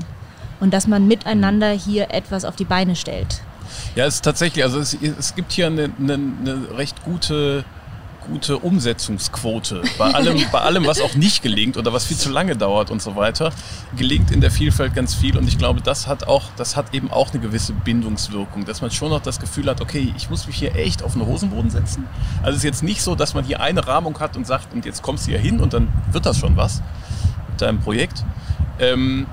und 0.59 0.73
dass 0.73 0.87
man 0.87 1.07
miteinander 1.07 1.71
hier 1.71 2.11
etwas 2.11 2.45
auf 2.45 2.55
die 2.55 2.65
Beine 2.65 2.95
stellt. 2.95 3.41
Ja, 3.95 4.05
es 4.05 4.15
ist 4.15 4.25
tatsächlich, 4.25 4.63
also 4.63 4.79
es, 4.79 4.93
es 4.93 5.35
gibt 5.35 5.51
hier 5.51 5.67
eine, 5.67 5.91
eine, 5.99 6.13
eine 6.13 6.77
recht 6.77 7.03
gute 7.03 7.65
gute 8.27 8.57
Umsetzungsquote. 8.57 9.81
Bei 9.97 10.13
allem, 10.13 10.39
bei 10.51 10.59
allem, 10.59 10.85
was 10.85 11.01
auch 11.01 11.15
nicht 11.15 11.41
gelingt 11.41 11.77
oder 11.77 11.93
was 11.93 12.05
viel 12.05 12.17
zu 12.17 12.29
lange 12.29 12.55
dauert 12.55 12.91
und 12.91 13.01
so 13.01 13.15
weiter, 13.15 13.51
gelingt 13.95 14.31
in 14.31 14.41
der 14.41 14.51
Vielfalt 14.51 14.93
ganz 14.93 15.15
viel. 15.15 15.37
Und 15.37 15.47
ich 15.47 15.57
glaube, 15.57 15.81
das 15.81 16.07
hat 16.07 16.27
auch, 16.27 16.43
das 16.57 16.75
hat 16.75 16.93
eben 16.93 17.11
auch 17.11 17.31
eine 17.31 17.39
gewisse 17.39 17.73
Bindungswirkung, 17.73 18.65
dass 18.65 18.81
man 18.81 18.91
schon 18.91 19.09
noch 19.09 19.21
das 19.21 19.39
Gefühl 19.39 19.67
hat, 19.67 19.81
okay, 19.81 20.13
ich 20.15 20.29
muss 20.29 20.47
mich 20.47 20.57
hier 20.57 20.75
echt 20.75 21.03
auf 21.03 21.13
den 21.13 21.25
Hosenboden 21.25 21.69
setzen. 21.69 22.05
Also 22.41 22.51
es 22.51 22.57
ist 22.57 22.63
jetzt 22.63 22.83
nicht 22.83 23.01
so, 23.01 23.15
dass 23.15 23.33
man 23.33 23.45
hier 23.45 23.61
eine 23.61 23.87
Rahmung 23.87 24.19
hat 24.19 24.37
und 24.37 24.45
sagt, 24.45 24.73
und 24.73 24.85
jetzt 24.85 25.01
kommst 25.01 25.27
du 25.27 25.31
hier 25.31 25.39
hin 25.39 25.59
und 25.59 25.73
dann 25.73 25.91
wird 26.11 26.25
das 26.25 26.37
schon 26.37 26.57
was 26.57 26.81
mit 27.49 27.61
deinem 27.61 27.79
Projekt. 27.79 28.23
Ähm, 28.79 29.27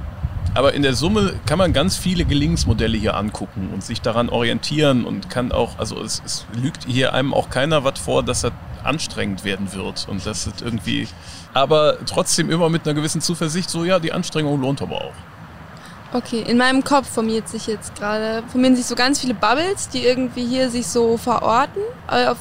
aber 0.54 0.74
in 0.74 0.82
der 0.82 0.94
Summe 0.94 1.34
kann 1.46 1.58
man 1.58 1.72
ganz 1.72 1.96
viele 1.96 2.24
Gelingensmodelle 2.24 2.96
hier 2.96 3.16
angucken 3.16 3.70
und 3.72 3.82
sich 3.82 4.00
daran 4.00 4.28
orientieren 4.28 5.04
und 5.04 5.28
kann 5.28 5.50
auch, 5.50 5.78
also 5.78 6.00
es, 6.00 6.22
es 6.24 6.46
lügt 6.54 6.84
hier 6.86 7.12
einem 7.12 7.34
auch 7.34 7.50
keiner 7.50 7.82
was 7.82 7.98
vor, 7.98 8.22
dass 8.22 8.44
er 8.44 8.52
anstrengend 8.84 9.44
werden 9.44 9.72
wird 9.72 10.06
und 10.08 10.24
das 10.26 10.46
ist 10.46 10.62
irgendwie, 10.62 11.08
aber 11.52 11.98
trotzdem 12.06 12.50
immer 12.50 12.68
mit 12.68 12.86
einer 12.86 12.94
gewissen 12.94 13.20
Zuversicht, 13.20 13.70
so 13.70 13.84
ja, 13.84 13.98
die 13.98 14.12
Anstrengung 14.12 14.60
lohnt 14.60 14.82
aber 14.82 14.96
auch. 14.96 15.14
Okay, 16.12 16.44
in 16.46 16.56
meinem 16.56 16.84
Kopf 16.84 17.08
formiert 17.08 17.48
sich 17.48 17.66
jetzt 17.66 17.96
gerade, 17.96 18.44
formieren 18.46 18.76
sich 18.76 18.86
so 18.86 18.94
ganz 18.94 19.20
viele 19.20 19.34
Bubbles, 19.34 19.88
die 19.88 20.04
irgendwie 20.04 20.46
hier 20.46 20.70
sich 20.70 20.86
so 20.86 21.16
verorten, 21.16 21.82
äh, 22.08 22.26
auf 22.26 22.38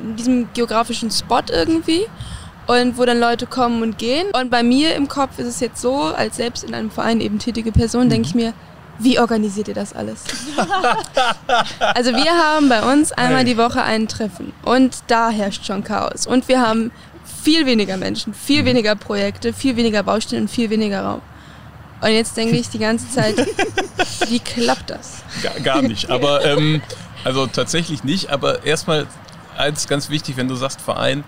diesem 0.00 0.48
geografischen 0.54 1.10
Spot 1.10 1.42
irgendwie. 1.48 2.06
Und 2.66 2.96
wo 2.96 3.04
dann 3.04 3.18
Leute 3.18 3.46
kommen 3.46 3.82
und 3.82 3.98
gehen. 3.98 4.28
Und 4.32 4.48
bei 4.48 4.62
mir 4.62 4.94
im 4.94 5.08
Kopf 5.08 5.38
ist 5.40 5.48
es 5.48 5.58
jetzt 5.58 5.80
so, 5.80 6.02
als 6.02 6.36
selbst 6.36 6.62
in 6.62 6.74
einem 6.74 6.92
Verein 6.92 7.20
eben 7.20 7.40
tätige 7.40 7.72
Person, 7.72 8.08
denke 8.08 8.28
ich 8.28 8.36
mir, 8.36 8.54
wie 8.98 9.18
organisiert 9.18 9.68
ihr 9.68 9.74
das 9.74 9.92
alles? 9.92 10.24
also 11.94 12.12
wir 12.12 12.32
haben 12.32 12.68
bei 12.68 12.82
uns 12.82 13.12
einmal 13.12 13.44
die 13.44 13.56
Woche 13.56 13.82
ein 13.82 14.08
Treffen 14.08 14.52
und 14.64 14.96
da 15.08 15.30
herrscht 15.30 15.66
schon 15.66 15.82
Chaos. 15.84 16.26
Und 16.26 16.48
wir 16.48 16.60
haben 16.60 16.92
viel 17.42 17.66
weniger 17.66 17.96
Menschen, 17.96 18.34
viel 18.34 18.64
weniger 18.64 18.94
Projekte, 18.94 19.52
viel 19.52 19.76
weniger 19.76 20.02
Baustellen 20.02 20.42
und 20.42 20.48
viel 20.48 20.70
weniger 20.70 21.02
Raum. 21.02 21.22
Und 22.00 22.10
jetzt 22.10 22.36
denke 22.36 22.56
ich 22.56 22.68
die 22.68 22.78
ganze 22.78 23.08
Zeit, 23.10 23.36
wie 24.28 24.40
klappt 24.40 24.90
das? 24.90 25.22
Gar, 25.42 25.60
gar 25.60 25.82
nicht. 25.82 26.10
Aber 26.10 26.44
ähm, 26.44 26.82
also 27.24 27.46
tatsächlich 27.46 28.02
nicht. 28.04 28.30
Aber 28.30 28.64
erstmal 28.64 29.06
eins 29.56 29.86
ganz 29.86 30.10
wichtig, 30.10 30.36
wenn 30.36 30.48
du 30.48 30.56
sagst 30.56 30.80
Verein, 30.80 31.24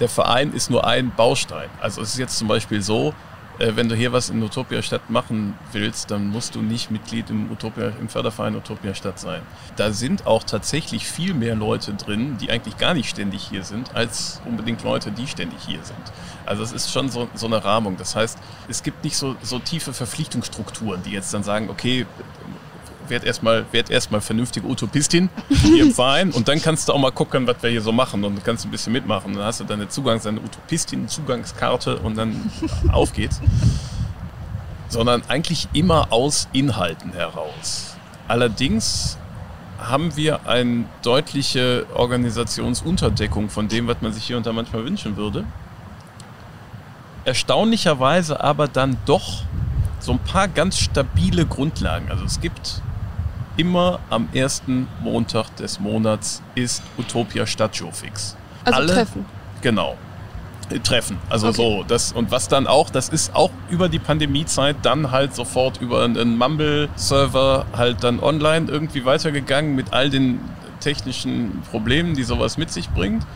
der 0.00 0.08
Verein 0.08 0.52
ist 0.52 0.70
nur 0.70 0.86
ein 0.86 1.12
Baustein. 1.14 1.68
Also 1.80 2.02
es 2.02 2.10
ist 2.10 2.18
jetzt 2.18 2.38
zum 2.38 2.48
Beispiel 2.48 2.82
so, 2.82 3.14
äh, 3.58 3.72
wenn 3.74 3.88
du 3.88 3.94
hier 3.94 4.12
was 4.12 4.30
in 4.30 4.42
Utopia 4.42 4.82
Stadt 4.82 5.08
machen 5.10 5.54
willst, 5.72 6.10
dann 6.10 6.28
musst 6.28 6.54
du 6.54 6.62
nicht 6.62 6.90
Mitglied 6.90 7.30
im, 7.30 7.50
Utopia, 7.50 7.88
im 8.00 8.08
Förderverein 8.08 8.56
Utopia 8.56 8.94
Stadt 8.94 9.18
sein. 9.18 9.42
Da 9.76 9.92
sind 9.92 10.26
auch 10.26 10.44
tatsächlich 10.44 11.06
viel 11.06 11.34
mehr 11.34 11.54
Leute 11.54 11.94
drin, 11.94 12.36
die 12.40 12.50
eigentlich 12.50 12.76
gar 12.76 12.94
nicht 12.94 13.08
ständig 13.08 13.48
hier 13.48 13.64
sind, 13.64 13.94
als 13.94 14.40
unbedingt 14.44 14.82
Leute, 14.82 15.10
die 15.10 15.26
ständig 15.26 15.60
hier 15.66 15.82
sind. 15.82 15.96
Also 16.44 16.62
es 16.62 16.72
ist 16.72 16.92
schon 16.92 17.08
so, 17.08 17.28
so 17.34 17.46
eine 17.46 17.64
Rahmung. 17.64 17.96
Das 17.96 18.14
heißt, 18.14 18.38
es 18.68 18.82
gibt 18.82 19.04
nicht 19.04 19.16
so, 19.16 19.36
so 19.42 19.58
tiefe 19.58 19.92
Verpflichtungsstrukturen, 19.92 21.02
die 21.02 21.10
jetzt 21.10 21.32
dann 21.34 21.42
sagen, 21.42 21.70
okay, 21.70 22.06
werd 23.10 23.24
erstmal 23.24 23.64
werd 23.72 23.90
erstmal 23.90 24.20
vernünftige 24.20 24.66
Utopistin 24.66 25.28
hier 25.48 25.84
im 25.84 25.90
Verein 25.94 26.30
und 26.30 26.48
dann 26.48 26.60
kannst 26.60 26.88
du 26.88 26.92
auch 26.92 26.98
mal 26.98 27.12
gucken, 27.12 27.46
was 27.46 27.62
wir 27.62 27.70
hier 27.70 27.82
so 27.82 27.92
machen 27.92 28.24
und 28.24 28.44
kannst 28.44 28.64
ein 28.64 28.70
bisschen 28.70 28.92
mitmachen. 28.92 29.34
Dann 29.34 29.44
hast 29.44 29.60
du 29.60 29.64
deine 29.64 29.88
Zugangs, 29.88 30.24
deine 30.24 30.40
Utopistin-Zugangskarte 30.40 31.98
und 31.98 32.16
dann 32.16 32.50
auf 32.92 33.12
geht's. 33.12 33.40
Sondern 34.88 35.22
eigentlich 35.28 35.68
immer 35.72 36.12
aus 36.12 36.48
Inhalten 36.52 37.12
heraus. 37.12 37.96
Allerdings 38.28 39.18
haben 39.78 40.16
wir 40.16 40.46
eine 40.46 40.84
deutliche 41.02 41.86
Organisationsunterdeckung 41.94 43.50
von 43.50 43.68
dem, 43.68 43.86
was 43.86 44.00
man 44.00 44.12
sich 44.12 44.24
hier 44.24 44.36
und 44.36 44.46
da 44.46 44.52
manchmal 44.52 44.84
wünschen 44.84 45.16
würde. 45.16 45.44
Erstaunlicherweise 47.24 48.42
aber 48.42 48.68
dann 48.68 48.96
doch 49.04 49.42
so 49.98 50.12
ein 50.12 50.18
paar 50.20 50.48
ganz 50.48 50.78
stabile 50.78 51.44
Grundlagen. 51.46 52.10
Also 52.10 52.24
es 52.24 52.40
gibt 52.40 52.80
immer 53.56 54.00
am 54.10 54.28
ersten 54.32 54.88
Montag 55.02 55.54
des 55.56 55.80
Monats 55.80 56.42
ist 56.54 56.82
Utopia 56.98 57.46
Stadtshow 57.46 57.90
fix. 57.92 58.36
Also 58.64 58.78
Alle, 58.78 58.92
Treffen. 58.92 59.24
Genau. 59.62 59.96
Äh, 60.70 60.80
Treffen. 60.80 61.18
Also 61.28 61.48
okay. 61.48 61.56
so. 61.56 61.84
Das, 61.86 62.12
und 62.12 62.30
was 62.30 62.48
dann 62.48 62.66
auch, 62.66 62.90
das 62.90 63.08
ist 63.08 63.34
auch 63.34 63.50
über 63.70 63.88
die 63.88 63.98
Pandemiezeit 63.98 64.76
dann 64.82 65.10
halt 65.10 65.34
sofort 65.34 65.80
über 65.80 66.02
einen 66.04 66.36
Mumble-Server 66.36 67.66
halt 67.76 68.02
dann 68.04 68.20
online 68.20 68.66
irgendwie 68.70 69.04
weitergegangen 69.04 69.74
mit 69.74 69.92
all 69.92 70.10
den 70.10 70.40
technischen 70.80 71.62
Problemen, 71.70 72.14
die 72.14 72.24
sowas 72.24 72.58
mit 72.58 72.70
sich 72.70 72.90
bringt 72.90 73.26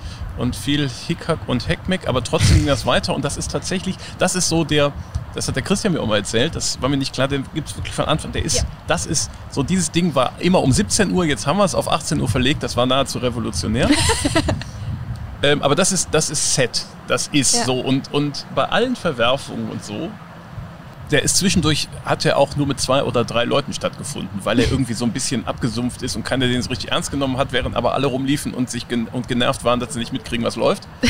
und 0.41 0.57
viel 0.57 0.89
Hickhack 0.89 1.39
und 1.47 1.69
Heckmeck, 1.69 2.09
aber 2.09 2.25
trotzdem 2.25 2.57
ging 2.57 2.67
das 2.67 2.87
weiter 2.87 3.15
und 3.15 3.25
das 3.25 3.37
ist 3.37 3.51
tatsächlich, 3.51 3.97
das 4.19 4.35
ist 4.35 4.49
so 4.49 4.65
der, 4.65 4.93
das 5.35 5.47
hat 5.47 5.55
der 5.55 5.63
Christian 5.63 5.93
mir 5.93 6.01
auch 6.01 6.07
mal 6.07 6.17
erzählt, 6.17 6.57
das 6.57 6.81
war 6.81 6.89
mir 6.89 6.97
nicht 6.97 7.13
klar, 7.13 7.29
den 7.29 7.45
gibt 7.55 7.69
es 7.69 7.77
wirklich 7.77 7.95
von 7.95 8.07
Anfang. 8.07 8.33
Der 8.33 8.45
ist, 8.45 8.57
ja. 8.57 8.63
das 8.87 9.07
ist, 9.07 9.31
so 9.51 9.63
dieses 9.63 9.91
Ding 9.91 10.15
war 10.15 10.33
immer 10.39 10.63
um 10.63 10.73
17 10.73 11.13
Uhr, 11.13 11.25
jetzt 11.25 11.47
haben 11.47 11.59
wir 11.59 11.65
es 11.65 11.75
auf 11.75 11.91
18 11.91 12.21
Uhr 12.21 12.29
verlegt, 12.29 12.63
das 12.63 12.77
war 12.77 12.87
nahezu 12.87 13.19
revolutionär. 13.19 13.89
ähm, 15.43 15.63
aber 15.63 15.75
das 15.75 15.93
ist, 15.93 16.09
das 16.11 16.31
ist 16.31 16.55
Set, 16.55 16.85
das 17.07 17.29
ist 17.29 17.55
ja. 17.55 17.65
so. 17.65 17.81
Und, 17.81 18.13
und 18.13 18.47
bei 18.55 18.65
allen 18.65 18.97
Verwerfungen 18.97 19.71
und 19.71 19.85
so, 19.85 20.11
der 21.11 21.23
ist 21.23 21.37
zwischendurch, 21.37 21.89
hat 22.05 22.25
er 22.25 22.37
auch 22.37 22.57
nur 22.57 22.67
mit 22.67 22.81
zwei 22.81 23.03
oder 23.03 23.25
drei 23.25 23.45
Leuten 23.45 23.73
stattgefunden, 23.73 24.41
weil 24.45 24.61
er 24.61 24.71
irgendwie 24.71 24.95
so 24.95 25.05
ein 25.05 25.13
bisschen 25.13 25.47
abgesumpft 25.47 26.03
ist 26.03 26.17
und 26.17 26.25
keiner 26.25 26.47
den 26.47 26.63
so 26.63 26.71
richtig 26.71 26.91
ernst 26.93 27.11
genommen 27.11 27.37
hat, 27.37 27.53
während 27.53 27.77
aber 27.77 27.95
alle 27.95 28.07
rumliefen 28.07 28.55
und 28.55 28.71
sich 28.71 28.89
gen 28.89 29.09
und 29.09 29.29
genervt 29.29 29.65
waren, 29.65 29.81
dass 29.81 29.95
sie 29.95 29.99
nicht 29.99 30.13
mitkriegen, 30.13 30.45
was 30.45 30.57
läuft. 30.57 30.87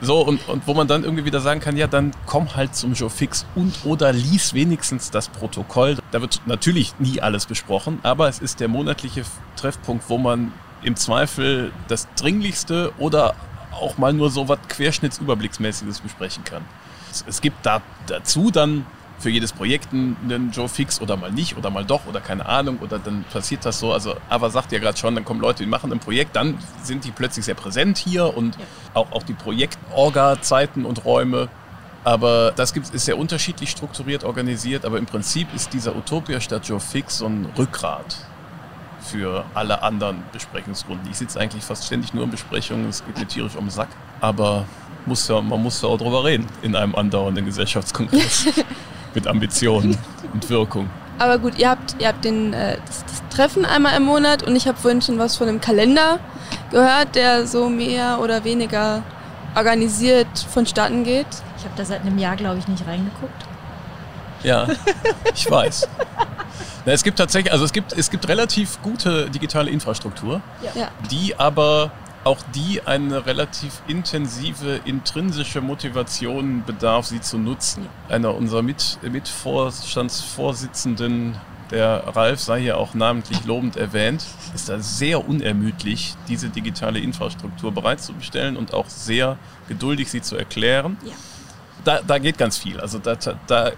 So, 0.00 0.20
und, 0.20 0.46
und 0.48 0.66
wo 0.66 0.74
man 0.74 0.86
dann 0.86 1.02
irgendwie 1.02 1.24
wieder 1.24 1.40
sagen 1.40 1.60
kann, 1.60 1.78
ja, 1.78 1.86
dann 1.86 2.10
komm 2.26 2.54
halt 2.54 2.74
zum 2.74 2.92
Joe 2.92 3.08
Fix 3.08 3.46
und 3.54 3.72
oder 3.84 4.12
lies 4.12 4.52
wenigstens 4.52 5.10
das 5.10 5.30
Protokoll. 5.30 5.96
Da 6.10 6.20
wird 6.20 6.42
natürlich 6.44 6.98
nie 6.98 7.22
alles 7.22 7.46
besprochen, 7.46 8.00
aber 8.02 8.28
es 8.28 8.38
ist 8.38 8.60
der 8.60 8.68
monatliche 8.68 9.22
Treffpunkt, 9.56 10.04
wo 10.10 10.18
man 10.18 10.52
im 10.82 10.96
Zweifel 10.96 11.72
das 11.88 12.06
Dringlichste 12.16 12.92
oder 12.98 13.34
auch 13.72 13.96
mal 13.96 14.12
nur 14.12 14.30
so 14.30 14.46
was 14.46 14.58
Querschnittsüberblicksmäßiges 14.68 16.00
besprechen 16.00 16.44
kann. 16.44 16.64
Es, 17.10 17.24
es 17.26 17.40
gibt 17.40 17.64
da 17.64 17.80
dazu 18.06 18.50
dann 18.50 18.84
für 19.18 19.30
jedes 19.30 19.52
Projekt 19.52 19.92
einen 19.92 20.50
Joe 20.52 20.68
Fix 20.68 21.00
oder 21.00 21.16
mal 21.16 21.30
nicht 21.30 21.56
oder 21.56 21.70
mal 21.70 21.84
doch 21.84 22.06
oder 22.06 22.20
keine 22.20 22.46
Ahnung 22.46 22.78
oder 22.80 22.98
dann 22.98 23.24
passiert 23.32 23.64
das 23.64 23.78
so. 23.78 23.92
Also 23.92 24.14
Ava 24.28 24.50
sagt 24.50 24.72
ja 24.72 24.78
gerade 24.78 24.98
schon, 24.98 25.14
dann 25.14 25.24
kommen 25.24 25.40
Leute, 25.40 25.62
die 25.62 25.68
machen 25.68 25.92
ein 25.92 26.00
Projekt, 26.00 26.36
dann 26.36 26.58
sind 26.82 27.04
die 27.04 27.10
plötzlich 27.10 27.44
sehr 27.44 27.54
präsent 27.54 27.98
hier 27.98 28.36
und 28.36 28.56
ja. 28.56 28.62
auch, 28.94 29.12
auch 29.12 29.22
die 29.22 29.34
Projektorga-Zeiten 29.34 30.84
und 30.84 31.04
Räume. 31.04 31.48
Aber 32.02 32.52
das 32.54 32.74
gibt, 32.74 32.90
ist 32.90 33.06
sehr 33.06 33.16
unterschiedlich 33.16 33.70
strukturiert 33.70 34.24
organisiert, 34.24 34.84
aber 34.84 34.98
im 34.98 35.06
Prinzip 35.06 35.48
ist 35.54 35.72
dieser 35.72 35.96
Utopia 35.96 36.38
statt 36.40 36.68
Joe 36.68 36.80
Fix 36.80 37.18
so 37.18 37.26
ein 37.26 37.48
Rückgrat 37.56 38.16
für 39.00 39.44
alle 39.54 39.82
anderen 39.82 40.22
Besprechungsrunden. 40.32 41.10
Ich 41.10 41.16
sitze 41.16 41.40
eigentlich 41.40 41.64
fast 41.64 41.86
ständig 41.86 42.12
nur 42.12 42.24
in 42.24 42.30
Besprechungen, 42.30 42.88
es 42.88 43.04
geht 43.04 43.18
mir 43.18 43.26
tierisch 43.26 43.54
um 43.56 43.64
den 43.64 43.70
Sack, 43.70 43.88
aber 44.20 44.66
muss 45.06 45.28
ja, 45.28 45.40
man 45.40 45.62
muss 45.62 45.80
ja 45.82 45.88
auch 45.88 45.98
drüber 45.98 46.24
reden 46.24 46.46
in 46.62 46.74
einem 46.76 46.94
andauernden 46.94 47.44
Gesellschaftskongress. 47.44 48.48
mit 49.14 49.26
Ambitionen 49.26 49.98
und 50.32 50.48
Wirkung. 50.50 50.88
Aber 51.18 51.38
gut, 51.38 51.58
ihr 51.58 51.70
habt, 51.70 51.96
ihr 52.00 52.08
habt 52.08 52.24
den, 52.24 52.52
äh, 52.52 52.76
das, 52.86 53.04
das, 53.04 53.22
Treffen 53.30 53.64
einmal 53.64 53.96
im 53.96 54.04
Monat 54.04 54.44
und 54.44 54.54
ich 54.54 54.68
habe 54.68 54.78
vorhin 54.78 55.02
schon 55.02 55.18
was 55.18 55.36
von 55.36 55.48
einem 55.48 55.60
Kalender 55.60 56.20
gehört, 56.70 57.16
der 57.16 57.48
so 57.48 57.68
mehr 57.68 58.20
oder 58.20 58.44
weniger 58.44 59.02
organisiert 59.56 60.28
vonstatten 60.52 61.02
geht. 61.02 61.26
Ich 61.58 61.64
habe 61.64 61.74
da 61.76 61.84
seit 61.84 62.02
einem 62.02 62.16
Jahr, 62.18 62.36
glaube 62.36 62.58
ich, 62.58 62.68
nicht 62.68 62.86
reingeguckt. 62.86 63.44
Ja, 64.44 64.68
ich 65.34 65.50
weiß. 65.50 65.88
Na, 66.84 66.92
es 66.92 67.02
gibt 67.02 67.18
tatsächlich, 67.18 67.52
also 67.52 67.64
es 67.64 67.72
gibt, 67.72 67.92
es 67.92 68.10
gibt 68.10 68.28
relativ 68.28 68.80
gute 68.82 69.30
digitale 69.30 69.70
Infrastruktur, 69.70 70.42
ja. 70.74 70.88
die 71.10 71.36
aber 71.36 71.90
auch 72.24 72.40
die 72.54 72.80
eine 72.86 73.26
relativ 73.26 73.82
intensive 73.86 74.80
intrinsische 74.84 75.60
Motivation 75.60 76.64
bedarf, 76.64 77.06
sie 77.06 77.20
zu 77.20 77.38
nutzen. 77.38 77.86
Einer 78.08 78.34
unserer 78.34 78.62
Mit 78.62 78.98
Mitvorstandsvorsitzenden, 79.02 81.36
der 81.70 82.16
Ralf 82.16 82.40
sei 82.40 82.62
hier 82.62 82.78
auch 82.78 82.94
namentlich 82.94 83.44
lobend 83.44 83.76
erwähnt, 83.76 84.24
ist 84.54 84.70
da 84.70 84.80
sehr 84.80 85.28
unermüdlich, 85.28 86.14
diese 86.28 86.48
digitale 86.48 86.98
Infrastruktur 86.98 87.72
bereitzustellen 87.72 88.56
und 88.56 88.72
auch 88.72 88.88
sehr 88.88 89.36
geduldig 89.68 90.10
sie 90.10 90.22
zu 90.22 90.36
erklären. 90.36 90.96
Ja. 91.04 91.12
Da, 91.84 92.00
da 92.00 92.16
geht 92.18 92.38
ganz 92.38 92.56
viel. 92.56 92.80
Also 92.80 92.98
da, 92.98 93.16
da 93.46 93.72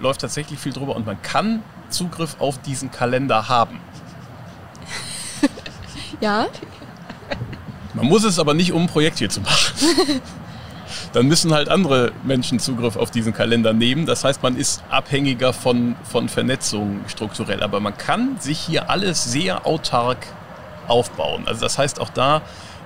läuft 0.00 0.22
tatsächlich 0.22 0.58
viel 0.58 0.72
drüber 0.72 0.96
und 0.96 1.06
man 1.06 1.22
kann 1.22 1.62
Zugriff 1.88 2.34
auf 2.40 2.60
diesen 2.60 2.90
Kalender 2.90 3.48
haben. 3.48 3.78
ja. 6.20 6.48
Man 7.94 8.06
muss 8.06 8.24
es 8.24 8.38
aber 8.38 8.54
nicht, 8.54 8.72
um 8.72 8.82
ein 8.82 8.88
Projekt 8.88 9.18
hier 9.18 9.28
zu 9.28 9.40
machen. 9.40 9.74
Dann 11.12 11.26
müssen 11.26 11.52
halt 11.52 11.68
andere 11.68 12.12
Menschen 12.24 12.58
Zugriff 12.58 12.96
auf 12.96 13.10
diesen 13.10 13.34
Kalender 13.34 13.72
nehmen. 13.72 14.06
Das 14.06 14.24
heißt, 14.24 14.42
man 14.42 14.56
ist 14.56 14.82
abhängiger 14.90 15.52
von, 15.52 15.96
von 16.04 16.28
Vernetzung 16.28 17.00
strukturell. 17.06 17.62
Aber 17.62 17.80
man 17.80 17.96
kann 17.96 18.36
sich 18.38 18.58
hier 18.58 18.88
alles 18.90 19.24
sehr 19.24 19.66
autark 19.66 20.26
aufbauen. 20.88 21.44
Also 21.46 21.60
das 21.60 21.78
heißt, 21.78 22.00
auch 22.00 22.08
da 22.10 22.42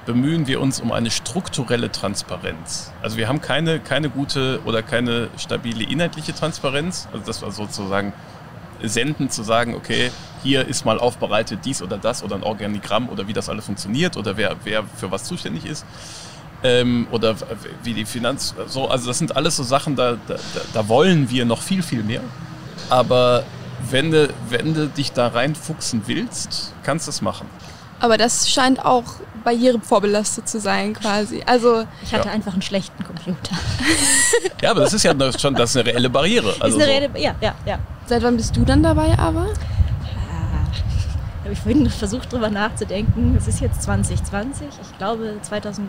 bemühen 0.07 0.47
wir 0.47 0.61
uns 0.61 0.81
um 0.81 0.93
eine 0.93 1.11
strukturelle 1.11 1.91
Transparenz. 1.91 2.93
Also 3.03 3.17
wir 3.17 3.29
haben 3.29 3.41
keine, 3.41 3.81
keine 3.81 4.09
gute 4.09 4.61
oder 4.65 4.83
keine 4.83 5.29
stabile 5.37 5.85
inhaltliche 5.85 6.35
Transparenz. 6.35 7.09
Also 7.13 7.27
das 7.27 7.43
war 7.43 7.51
sozusagen 7.51 8.13
senden, 8.89 9.31
zu 9.31 9.43
sagen, 9.43 9.75
okay, 9.75 10.11
hier 10.43 10.67
ist 10.67 10.85
mal 10.85 10.99
aufbereitet 10.99 11.61
dies 11.65 11.83
oder 11.83 11.99
das 11.99 12.23
oder 12.23 12.37
ein 12.37 12.43
Organigramm 12.43 13.09
oder 13.09 13.27
wie 13.29 13.33
das 13.33 13.49
alles 13.49 13.67
funktioniert 13.67 14.17
oder 14.17 14.37
wer, 14.37 14.57
wer 14.65 14.85
für 14.85 15.11
was 15.11 15.25
zuständig 15.25 15.67
ist. 15.67 15.85
Ähm, 16.63 17.07
oder 17.11 17.37
wie 17.83 17.93
die 17.93 18.07
Finanz, 18.07 18.55
so, 18.67 18.89
also 18.89 19.09
das 19.09 19.19
sind 19.19 19.37
alles 19.37 19.57
so 19.57 19.63
Sachen, 19.63 19.95
da, 19.95 20.17
da, 20.27 20.37
da 20.73 20.89
wollen 20.89 21.31
wir 21.31 21.45
noch 21.45 21.61
viel, 21.61 21.83
viel 21.83 22.03
mehr. 22.03 22.23
Aber 22.89 23.45
wenn 23.91 24.11
du, 24.11 24.29
wenn 24.49 24.75
du 24.75 24.89
dich 24.89 25.13
da 25.13 25.29
reinfuchsen 25.29 26.03
willst, 26.07 26.73
kannst 26.83 27.07
du 27.07 27.11
es 27.11 27.21
machen. 27.21 27.49
Aber 28.01 28.19
das 28.19 28.51
scheint 28.51 28.85
auch 28.85 29.05
barrierevorbelastet 29.45 30.49
zu 30.49 30.61
sein, 30.61 30.93
quasi. 30.95 31.43
Also 31.47 31.85
ich 32.03 32.13
hatte 32.13 32.29
ja. 32.29 32.35
einfach 32.35 32.53
einen 32.53 32.63
schlechten 32.63 33.05
Computer. 33.05 33.57
ja, 34.61 34.73
aber 34.73 34.81
das 34.81 34.93
ist 34.93 35.05
ja 35.05 35.13
schon 35.39 35.55
das 35.55 35.71
ist 35.71 35.77
eine 35.77 35.87
reelle 35.87 36.11
Barriere. 36.11 36.55
Also 36.59 36.77
ist 36.79 36.83
eine 36.83 36.93
reelle, 36.93 37.11
ja, 37.19 37.35
ja, 37.41 37.55
ja. 37.65 37.79
Seit 38.07 38.23
wann 38.23 38.37
bist 38.37 38.57
du 38.57 38.65
dann 38.65 38.83
dabei 38.83 39.19
aber? 39.19 39.49
habe 41.47 41.53
ich 41.53 41.61
vorhin 41.61 41.89
versucht, 41.89 42.33
drüber 42.33 42.51
nachzudenken. 42.51 43.37
Es 43.37 43.47
ist 43.47 43.61
jetzt 43.61 43.83
2020. 43.83 44.67
Ich 44.83 44.99
glaube 44.99 45.37
2014, 45.43 45.89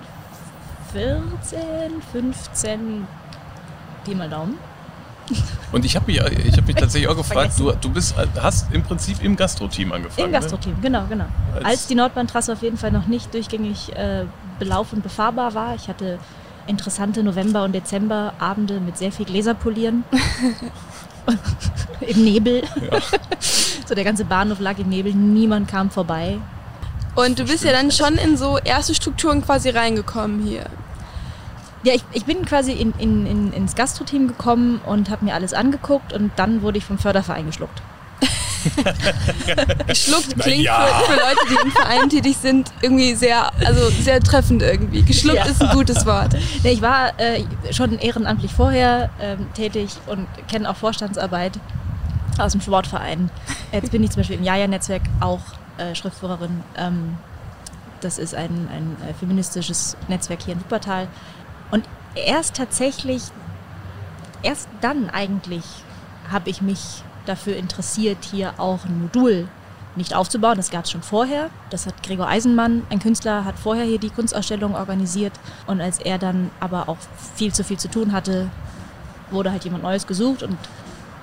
15, 2.12 3.08
die 4.06 4.16
mal 4.16 4.30
Daumen. 4.30 4.58
Und 5.72 5.84
ich 5.84 5.96
habe 5.96 6.06
mich, 6.06 6.22
ich 6.46 6.58
hab 6.58 6.68
mich 6.68 6.76
tatsächlich 6.80 7.10
auch 7.10 7.18
gefragt, 7.18 7.54
du, 7.58 7.72
du 7.72 7.90
bist, 7.90 8.16
hast 8.40 8.72
im 8.72 8.84
Prinzip 8.84 9.24
im 9.24 9.36
Gastro-Team 9.36 9.92
angefangen. 9.92 10.28
Im 10.28 10.34
Gastro-Team, 10.34 10.74
ne? 10.74 10.80
genau, 10.82 11.06
genau. 11.10 11.26
Als, 11.56 11.66
Als, 11.66 11.88
die 11.88 11.96
Nordbahntrasse 11.96 12.54
auf 12.54 12.62
jeden 12.62 12.78
Fall 12.78 12.92
noch 12.92 13.08
nicht 13.08 13.34
durchgängig 13.34 13.96
äh, 13.96 14.26
belaufen 14.60 14.98
und 14.98 15.02
befahrbar 15.02 15.56
war. 15.56 15.74
Ich 15.76 15.88
hatte 15.88 16.20
interessante 16.68 17.24
November- 17.24 17.64
und 17.64 17.74
Dezemberabende 17.74 18.80
mit 18.80 18.98
sehr 18.98 19.12
viel 19.12 19.26
Gläserpolieren. 19.26 20.04
Im 22.02 22.24
Nebel. 22.24 22.64
Ja. 22.92 23.00
so 23.88 23.96
der 23.96 24.04
ganze 24.04 24.26
Bahnhof 24.26 24.60
lag 24.60 24.78
im 24.80 24.90
Nebel, 24.90 25.14
niemand 25.14 25.68
kam 25.68 25.90
vorbei. 25.90 26.38
Und 27.16 27.40
du 27.40 27.46
bist 27.46 27.64
ja 27.64 27.72
dann 27.72 27.92
schon 27.92 28.16
in 28.16 28.38
so 28.38 28.60
erste 28.60 28.94
Strukturen 28.94 29.44
quasi 29.44 29.70
reingekommen 29.70 30.46
hier. 30.46 30.66
Ja, 31.84 31.94
ich, 31.94 32.04
ich 32.12 32.26
bin 32.26 32.46
quasi 32.46 32.74
in, 32.74 32.94
in, 33.00 33.26
in, 33.26 33.54
ins 33.54 33.76
Gastro-Team 33.76 34.28
gekommen 34.28 34.82
und 34.86 35.10
habe 35.10 35.26
mir 35.26 35.34
alles 35.34 35.54
angeguckt 35.54 36.14
und 36.14 36.32
dann 36.36 36.62
wurde 36.62 36.78
ich 36.78 36.86
vom 36.86 36.98
Förderverein 36.98 37.48
geschluckt. 37.48 37.82
Geschluckt 39.88 40.40
klingt 40.40 40.64
ja. 40.64 40.86
für, 40.86 41.14
für, 41.14 41.20
Leute, 41.20 41.40
die 41.50 41.66
im 41.66 41.72
Verein 41.72 42.10
tätig 42.10 42.38
sind, 42.38 42.72
irgendwie 42.82 43.16
sehr, 43.16 43.52
also 43.66 43.90
sehr 43.90 44.20
treffend 44.20 44.62
irgendwie. 44.62 45.04
Geschluckt 45.04 45.38
ja. 45.38 45.46
ist 45.46 45.62
ein 45.62 45.76
gutes 45.76 46.06
Wort. 46.06 46.36
Nee, 46.64 46.72
ich 46.72 46.82
war 46.82 47.20
äh, 47.20 47.44
schon 47.72 47.98
ehrenamtlich 48.00 48.54
vorher 48.54 49.10
ähm, 49.22 49.48
tätig 49.54 49.92
und 50.08 50.28
kenne 50.48 50.70
auch 50.70 50.76
Vorstandsarbeit 50.76 51.60
aus 52.38 52.52
dem 52.52 52.62
Sportverein. 52.62 53.30
Jetzt 53.72 53.92
bin 53.92 54.04
ich 54.04 54.12
zum 54.12 54.22
Beispiel 54.22 54.38
im 54.38 54.44
Jaja-Netzwerk 54.44 55.04
auch 55.20 55.42
äh, 55.78 55.96
Schriftführerin. 55.96 56.64
Ähm, 56.78 57.18
das 58.02 58.18
ist 58.18 58.36
ein, 58.36 58.70
ein 58.72 59.10
äh, 59.10 59.14
feministisches 59.14 59.98
Netzwerk 60.08 60.44
hier 60.44 60.54
in 60.54 60.62
Wuppertal. 60.62 61.08
Und 61.72 61.86
erst 62.16 62.56
tatsächlich, 62.56 63.24
erst 64.44 64.70
dann 64.82 65.10
eigentlich 65.10 65.64
habe 66.32 66.50
ich 66.50 66.62
mich 66.62 67.04
dafür 67.28 67.56
interessiert, 67.56 68.18
hier 68.32 68.54
auch 68.58 68.86
ein 68.86 69.02
Modul 69.02 69.48
nicht 69.98 70.16
aufzubauen. 70.16 70.58
Das 70.58 70.70
gab 70.70 70.86
es 70.86 70.92
schon 70.92 71.02
vorher. 71.02 71.50
Das 71.70 71.86
hat 71.86 72.04
Gregor 72.04 72.28
Eisenmann, 72.28 72.84
ein 72.90 73.00
Künstler, 73.00 73.44
hat 73.44 73.58
vorher 73.60 73.84
hier 73.84 74.00
die 74.00 74.10
Kunstausstellung 74.10 74.76
organisiert. 74.76 75.34
Und 75.66 75.82
als 75.82 76.00
er 76.00 76.18
dann 76.18 76.52
aber 76.60 76.88
auch 76.88 76.98
viel 77.36 77.54
zu 77.54 77.64
viel 77.64 77.78
zu 77.78 77.90
tun 77.90 78.12
hatte, 78.12 78.50
wurde 79.32 79.52
halt 79.52 79.64
jemand 79.66 79.84
Neues 79.84 80.08
gesucht. 80.08 80.44
Und 80.44 80.58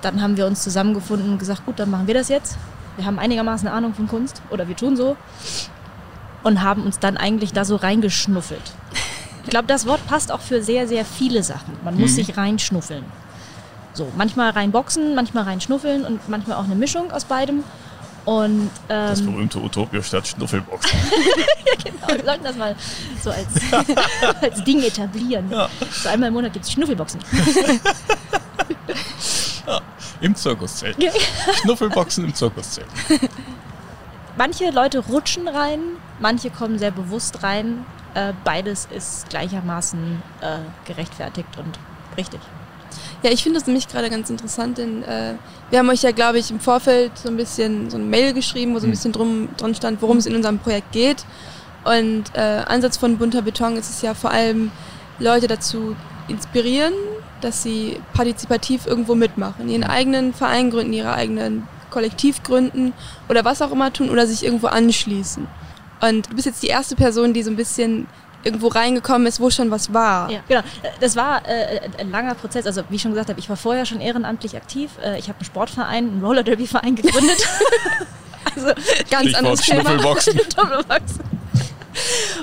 dann 0.01 0.21
haben 0.21 0.37
wir 0.37 0.45
uns 0.45 0.61
zusammengefunden 0.61 1.31
und 1.31 1.39
gesagt, 1.39 1.65
gut, 1.65 1.79
dann 1.79 1.89
machen 1.89 2.07
wir 2.07 2.13
das 2.13 2.29
jetzt. 2.29 2.57
Wir 2.97 3.05
haben 3.05 3.19
einigermaßen 3.19 3.67
Ahnung 3.67 3.93
von 3.93 4.07
Kunst 4.07 4.41
oder 4.49 4.67
wir 4.67 4.75
tun 4.75 4.95
so. 4.95 5.17
Und 6.43 6.61
haben 6.61 6.83
uns 6.83 6.99
dann 6.99 7.17
eigentlich 7.17 7.53
da 7.53 7.65
so 7.65 7.75
reingeschnuffelt. 7.75 8.61
Ich 9.43 9.49
glaube, 9.49 9.67
das 9.67 9.85
Wort 9.85 10.05
passt 10.07 10.31
auch 10.31 10.41
für 10.41 10.61
sehr, 10.61 10.87
sehr 10.87 11.05
viele 11.05 11.43
Sachen. 11.43 11.73
Man 11.83 11.95
muss 11.99 12.11
mhm. 12.11 12.15
sich 12.15 12.37
reinschnuffeln. 12.37 13.03
So, 13.95 14.11
manchmal 14.17 14.51
reinboxen, 14.51 15.15
manchmal 15.15 15.45
reinschnuffeln 15.45 16.05
und 16.05 16.29
manchmal 16.29 16.57
auch 16.57 16.65
eine 16.65 16.75
Mischung 16.75 17.11
aus 17.11 17.25
beidem. 17.25 17.63
Und, 18.25 18.69
ähm, 18.89 19.07
das 19.07 19.21
berühmte 19.21 19.59
Utopia 19.59 20.03
statt 20.03 20.27
Schnuffelboxen. 20.27 20.99
ja, 20.99 21.73
genau, 21.83 22.07
wir 22.07 22.25
sollten 22.25 22.43
das 22.43 22.57
mal 22.57 22.75
so 23.23 23.29
als, 23.29 23.47
als 24.41 24.63
Ding 24.63 24.83
etablieren. 24.83 25.49
Ja. 25.49 25.69
So 25.91 26.09
einmal 26.09 26.27
im 26.27 26.33
Monat 26.33 26.51
gibt 26.51 26.65
es 26.65 26.71
Schnuffelboxen. 26.71 27.21
ja, 29.67 29.79
Im 30.21 30.35
Zirkuszelt. 30.35 30.97
Schnuffelboxen 31.61 32.25
im 32.25 32.33
Zirkuszelt. 32.33 32.87
Manche 34.37 34.71
Leute 34.71 34.99
rutschen 34.99 35.47
rein, 35.47 35.79
manche 36.19 36.49
kommen 36.49 36.79
sehr 36.79 36.91
bewusst 36.91 37.43
rein. 37.43 37.85
Äh, 38.15 38.33
beides 38.43 38.89
ist 38.93 39.29
gleichermaßen 39.29 40.21
äh, 40.41 40.57
gerechtfertigt 40.85 41.57
und 41.57 41.79
richtig. 42.17 42.41
Ja, 43.25 43.31
ich 43.31 43.41
finde 43.41 43.57
das 43.57 43.65
nämlich 43.65 43.87
gerade 43.87 44.11
ganz 44.11 44.29
interessant, 44.29 44.77
denn 44.77 45.01
äh, 45.01 45.33
wir 45.71 45.79
haben 45.79 45.89
euch 45.89 46.03
ja, 46.03 46.11
glaube 46.11 46.37
ich, 46.37 46.51
im 46.51 46.59
Vorfeld 46.59 47.11
so 47.17 47.27
ein 47.27 47.37
bisschen 47.37 47.89
so 47.89 47.97
eine 47.97 48.05
Mail 48.05 48.33
geschrieben, 48.33 48.75
wo 48.75 48.77
so 48.77 48.85
ein 48.85 48.89
hm. 48.89 48.91
bisschen 48.91 49.11
drum, 49.13 49.49
dran 49.57 49.73
stand, 49.73 49.99
worum 50.03 50.17
es 50.17 50.27
in 50.27 50.35
unserem 50.35 50.59
Projekt 50.59 50.91
geht. 50.91 51.25
Und 51.85 52.25
äh, 52.35 52.61
Ansatz 52.67 52.97
von 52.97 53.17
bunter 53.17 53.41
Beton 53.41 53.77
ist 53.77 53.89
es 53.89 54.03
ja 54.03 54.13
vor 54.13 54.29
allem, 54.29 54.69
Leute 55.17 55.47
dazu 55.47 55.95
inspirieren, 56.27 56.93
dass 57.41 57.63
sie 57.63 57.97
partizipativ 58.13 58.85
irgendwo 58.85 59.15
mitmachen, 59.15 59.69
ihren 59.69 59.85
eigenen 59.85 60.31
Verein 60.31 60.69
gründen, 60.69 60.93
ihre 60.93 61.15
eigenen 61.15 61.67
Kollektiv 61.89 62.43
gründen 62.43 62.93
oder 63.27 63.43
was 63.43 63.63
auch 63.63 63.71
immer 63.71 63.91
tun 63.91 64.11
oder 64.11 64.27
sich 64.27 64.45
irgendwo 64.45 64.67
anschließen. 64.67 65.47
Und 65.99 66.29
du 66.29 66.35
bist 66.35 66.45
jetzt 66.45 66.61
die 66.61 66.67
erste 66.67 66.95
Person, 66.95 67.33
die 67.33 67.41
so 67.41 67.49
ein 67.49 67.55
bisschen 67.55 68.05
irgendwo 68.45 68.67
reingekommen 68.67 69.27
ist, 69.27 69.39
wo 69.39 69.49
schon 69.49 69.71
was 69.71 69.91
war. 69.93 70.31
Ja, 70.31 70.39
genau. 70.47 70.61
Das 70.99 71.15
war 71.15 71.45
äh, 71.47 71.81
ein 71.97 72.11
langer 72.11 72.35
Prozess. 72.35 72.65
Also 72.65 72.83
wie 72.89 72.95
ich 72.95 73.01
schon 73.01 73.11
gesagt 73.11 73.29
habe, 73.29 73.39
ich 73.39 73.49
war 73.49 73.57
vorher 73.57 73.85
schon 73.85 73.99
ehrenamtlich 73.99 74.55
aktiv. 74.55 74.91
Äh, 75.03 75.17
ich 75.17 75.27
habe 75.27 75.39
einen 75.39 75.45
Sportverein, 75.45 76.09
einen 76.09 76.23
Roller 76.23 76.43
Derby 76.43 76.67
Verein 76.67 76.95
gegründet. 76.95 77.37
also 78.55 78.67
ganz 79.09 79.33
anderes 79.33 79.61
Thema. 79.61 79.99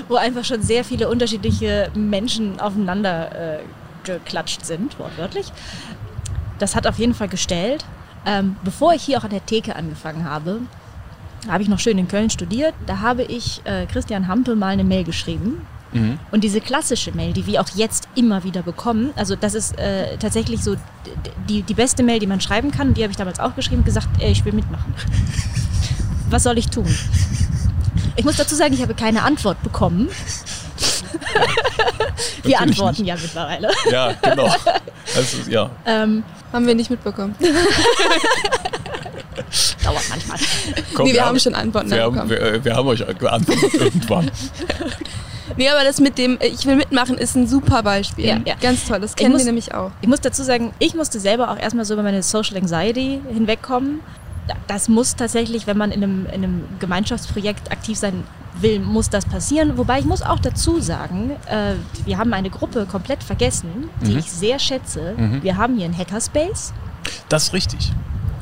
wo 0.07 0.15
einfach 0.15 0.43
schon 0.43 0.61
sehr 0.61 0.83
viele 0.83 1.09
unterschiedliche 1.09 1.89
Menschen 1.95 2.59
aufeinander 2.59 3.59
äh, 3.59 3.63
geklatscht 4.03 4.65
sind, 4.65 4.99
wortwörtlich. 4.99 5.53
Das 6.59 6.75
hat 6.75 6.85
auf 6.85 6.97
jeden 6.99 7.13
Fall 7.13 7.29
gestellt. 7.29 7.85
Ähm, 8.25 8.57
bevor 8.63 8.93
ich 8.93 9.03
hier 9.03 9.19
auch 9.19 9.23
an 9.23 9.29
der 9.29 9.45
Theke 9.45 9.75
angefangen 9.75 10.25
habe, 10.25 10.59
habe 11.47 11.63
ich 11.63 11.69
noch 11.69 11.79
schön 11.79 11.97
in 11.97 12.07
Köln 12.07 12.29
studiert. 12.29 12.73
Da 12.87 12.99
habe 12.99 13.23
ich 13.23 13.61
äh, 13.65 13.85
Christian 13.85 14.27
Hampe 14.27 14.55
mal 14.55 14.69
eine 14.69 14.83
Mail 14.83 15.03
geschrieben 15.03 15.65
Mhm. 15.93 16.19
Und 16.31 16.43
diese 16.43 16.61
klassische 16.61 17.11
Mail, 17.11 17.33
die 17.33 17.45
wir 17.45 17.61
auch 17.61 17.69
jetzt 17.75 18.07
immer 18.15 18.43
wieder 18.43 18.63
bekommen, 18.63 19.11
also 19.15 19.35
das 19.35 19.53
ist 19.53 19.77
äh, 19.79 20.17
tatsächlich 20.17 20.63
so 20.63 20.75
die, 21.47 21.63
die 21.63 21.73
beste 21.73 22.03
Mail, 22.03 22.19
die 22.19 22.27
man 22.27 22.41
schreiben 22.41 22.71
kann. 22.71 22.93
Die 22.93 23.03
habe 23.03 23.11
ich 23.11 23.17
damals 23.17 23.39
auch 23.39 23.55
geschrieben, 23.55 23.83
gesagt, 23.83 24.07
ey, 24.19 24.31
ich 24.31 24.43
will 24.45 24.53
mitmachen. 24.53 24.93
Was 26.29 26.43
soll 26.43 26.57
ich 26.57 26.67
tun? 26.67 26.87
Ich 28.15 28.25
muss 28.25 28.37
dazu 28.37 28.55
sagen, 28.55 28.73
ich 28.73 28.81
habe 28.81 28.93
keine 28.93 29.23
Antwort 29.23 29.61
bekommen. 29.63 30.09
wir 32.43 32.59
antworten 32.59 33.03
nicht. 33.03 33.09
ja 33.09 33.15
mittlerweile. 33.21 33.69
Ja, 33.89 34.13
genau. 34.13 34.53
Also, 35.15 35.37
ja. 35.49 35.69
Ähm, 35.85 36.23
haben 36.51 36.67
wir 36.67 36.75
nicht 36.75 36.89
mitbekommen. 36.89 37.35
Dauert 39.83 40.03
manchmal. 40.09 40.37
Komm, 40.93 41.05
nee, 41.05 41.11
wir, 41.11 41.15
wir 41.15 41.21
haben, 41.21 41.29
haben 41.29 41.39
schon 41.39 41.55
Antworten 41.55 41.91
wir 41.91 42.03
haben, 42.03 42.29
wir, 42.29 42.63
wir, 42.63 42.75
haben 42.75 42.87
euch 42.87 43.03
geantwortet 43.19 43.73
irgendwann. 43.73 44.31
Nee, 45.57 45.69
aber 45.69 45.83
das 45.83 45.99
mit 45.99 46.17
dem 46.17 46.37
Ich 46.41 46.65
will 46.65 46.75
mitmachen 46.75 47.17
ist 47.17 47.35
ein 47.35 47.47
super 47.47 47.83
Beispiel. 47.83 48.25
Ja, 48.25 48.39
ja. 48.45 48.55
Ganz 48.61 48.85
toll, 48.85 48.99
das 48.99 49.15
kennen 49.15 49.37
wir 49.37 49.45
nämlich 49.45 49.73
auch. 49.73 49.91
Ich 50.01 50.07
muss 50.07 50.21
dazu 50.21 50.43
sagen, 50.43 50.73
ich 50.79 50.95
musste 50.95 51.19
selber 51.19 51.51
auch 51.51 51.57
erstmal 51.57 51.85
so 51.85 51.93
über 51.93 52.03
meine 52.03 52.23
Social 52.23 52.57
Anxiety 52.57 53.21
hinwegkommen. 53.31 54.01
Das 54.67 54.89
muss 54.89 55.15
tatsächlich, 55.15 55.67
wenn 55.67 55.77
man 55.77 55.91
in 55.91 56.03
einem, 56.03 56.25
in 56.25 56.33
einem 56.33 56.63
Gemeinschaftsprojekt 56.79 57.71
aktiv 57.71 57.97
sein 57.97 58.23
will, 58.59 58.79
muss 58.79 59.09
das 59.09 59.25
passieren. 59.25 59.77
Wobei 59.77 59.99
ich 59.99 60.05
muss 60.05 60.21
auch 60.21 60.39
dazu 60.39 60.79
sagen, 60.81 61.31
äh, 61.47 61.73
wir 62.05 62.17
haben 62.17 62.33
eine 62.33 62.49
Gruppe 62.49 62.85
komplett 62.85 63.23
vergessen, 63.23 63.89
die 64.01 64.11
mhm. 64.11 64.19
ich 64.19 64.31
sehr 64.31 64.59
schätze. 64.59 65.13
Mhm. 65.17 65.43
Wir 65.43 65.57
haben 65.57 65.77
hier 65.77 65.85
einen 65.85 65.97
Hackerspace. 65.97 66.73
Das 67.29 67.43
ist 67.43 67.53
richtig. 67.53 67.91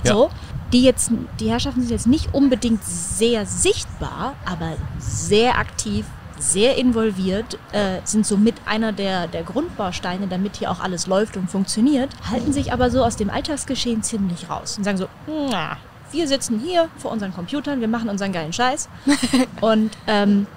Ja. 0.04 0.14
So, 0.14 0.32
die 0.74 0.84
jetzt, 0.84 1.12
die 1.40 1.50
Herrschaften 1.50 1.82
sind 1.82 1.92
jetzt 1.92 2.08
nicht 2.08 2.34
unbedingt 2.34 2.84
sehr 2.84 3.46
sichtbar, 3.46 4.36
aber 4.46 4.74
sehr 5.00 5.58
aktiv, 5.58 6.06
sehr 6.42 6.78
involviert, 6.78 7.58
äh, 7.72 8.00
sind 8.04 8.26
somit 8.26 8.56
einer 8.66 8.92
der, 8.92 9.28
der 9.28 9.44
Grundbausteine, 9.44 10.28
damit 10.28 10.58
hier 10.58 10.72
auch 10.72 10.80
alles 10.80 11.08
läuft 11.08 11.38
und 11.38 11.50
funktioniert, 11.50 12.10
halten 12.30 12.52
sich 12.52 12.74
aber 12.74 12.90
so 12.90 13.04
aus 13.04 13.16
dem 13.16 13.30
Alltagsgeschehen 13.30 14.04
ziemlich 14.04 14.50
raus 14.50 14.78
und 14.78 14.84
sagen 14.84 14.98
so, 14.98 15.08
na, 15.28 15.78
wir 16.12 16.28
sitzen 16.28 16.60
hier 16.60 16.90
vor 16.98 17.12
unseren 17.12 17.34
Computern, 17.34 17.80
wir 17.80 17.88
machen 17.88 18.10
unseren 18.10 18.32
geilen 18.32 18.54
Scheiß. 18.54 18.90
und 19.62 19.92
ähm, 20.08 20.48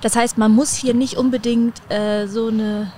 das 0.00 0.16
heißt, 0.16 0.38
man 0.38 0.52
muss 0.52 0.74
hier 0.74 0.94
nicht 0.94 1.16
unbedingt 1.16 1.74
äh, 1.90 2.26
so 2.26 2.48
eine 2.48 2.90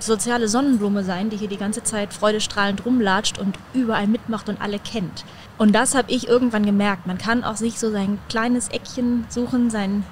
soziale 0.00 0.48
Sonnenblume 0.48 1.04
sein, 1.04 1.30
die 1.30 1.36
hier 1.36 1.48
die 1.48 1.56
ganze 1.56 1.84
Zeit 1.84 2.12
freudestrahlend 2.12 2.84
rumlatscht 2.84 3.38
und 3.38 3.56
überall 3.72 4.08
mitmacht 4.08 4.48
und 4.48 4.60
alle 4.60 4.80
kennt. 4.80 5.24
Und 5.58 5.74
das 5.74 5.94
habe 5.94 6.10
ich 6.10 6.26
irgendwann 6.26 6.66
gemerkt. 6.66 7.06
Man 7.06 7.18
kann 7.18 7.44
auch 7.44 7.56
sich 7.56 7.78
so 7.78 7.90
sein 7.92 8.18
kleines 8.28 8.68
Eckchen 8.68 9.24
suchen, 9.28 9.70
sein 9.70 10.04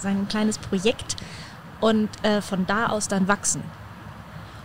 sein 0.00 0.26
kleines 0.28 0.58
Projekt 0.58 1.16
und 1.80 2.08
äh, 2.24 2.40
von 2.40 2.66
da 2.66 2.86
aus 2.86 3.08
dann 3.08 3.28
wachsen. 3.28 3.62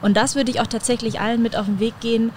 Und 0.01 0.17
das 0.17 0.35
würde 0.35 0.51
ich 0.51 0.59
auch 0.59 0.67
tatsächlich 0.67 1.19
allen 1.19 1.41
mit 1.41 1.55
auf 1.55 1.65
den 1.65 1.79
Weg 1.79 1.99
gehen. 2.01 2.31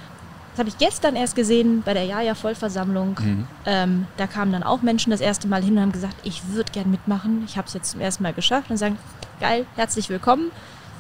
Das 0.53 0.61
habe 0.61 0.69
ich 0.69 0.79
gestern 0.79 1.17
erst 1.17 1.35
gesehen 1.35 1.83
bei 1.85 1.93
der 1.93 2.05
Jaja-Vollversammlung. 2.05 3.19
Mhm. 3.21 3.49
Ähm, 3.67 4.07
da 4.17 4.27
kamen 4.27 4.53
dann 4.53 4.63
auch 4.63 4.83
Menschen 4.83 5.11
das 5.11 5.21
erste 5.21 5.49
Mal 5.49 5.63
hin 5.63 5.75
und 5.75 5.83
haben 5.83 5.93
gesagt, 5.93 6.17
ich 6.23 6.49
würde 6.49 6.73
gern 6.73 6.91
mitmachen. 6.91 7.43
Ich 7.45 7.59
habe 7.59 7.67
es 7.67 7.75
jetzt 7.75 7.91
zum 7.91 8.01
ersten 8.01 8.23
Mal 8.23 8.33
geschafft. 8.33 8.71
Und 8.71 8.77
sagen, 8.77 8.99
geil, 9.41 9.67
herzlich 9.75 10.09
willkommen. 10.09 10.51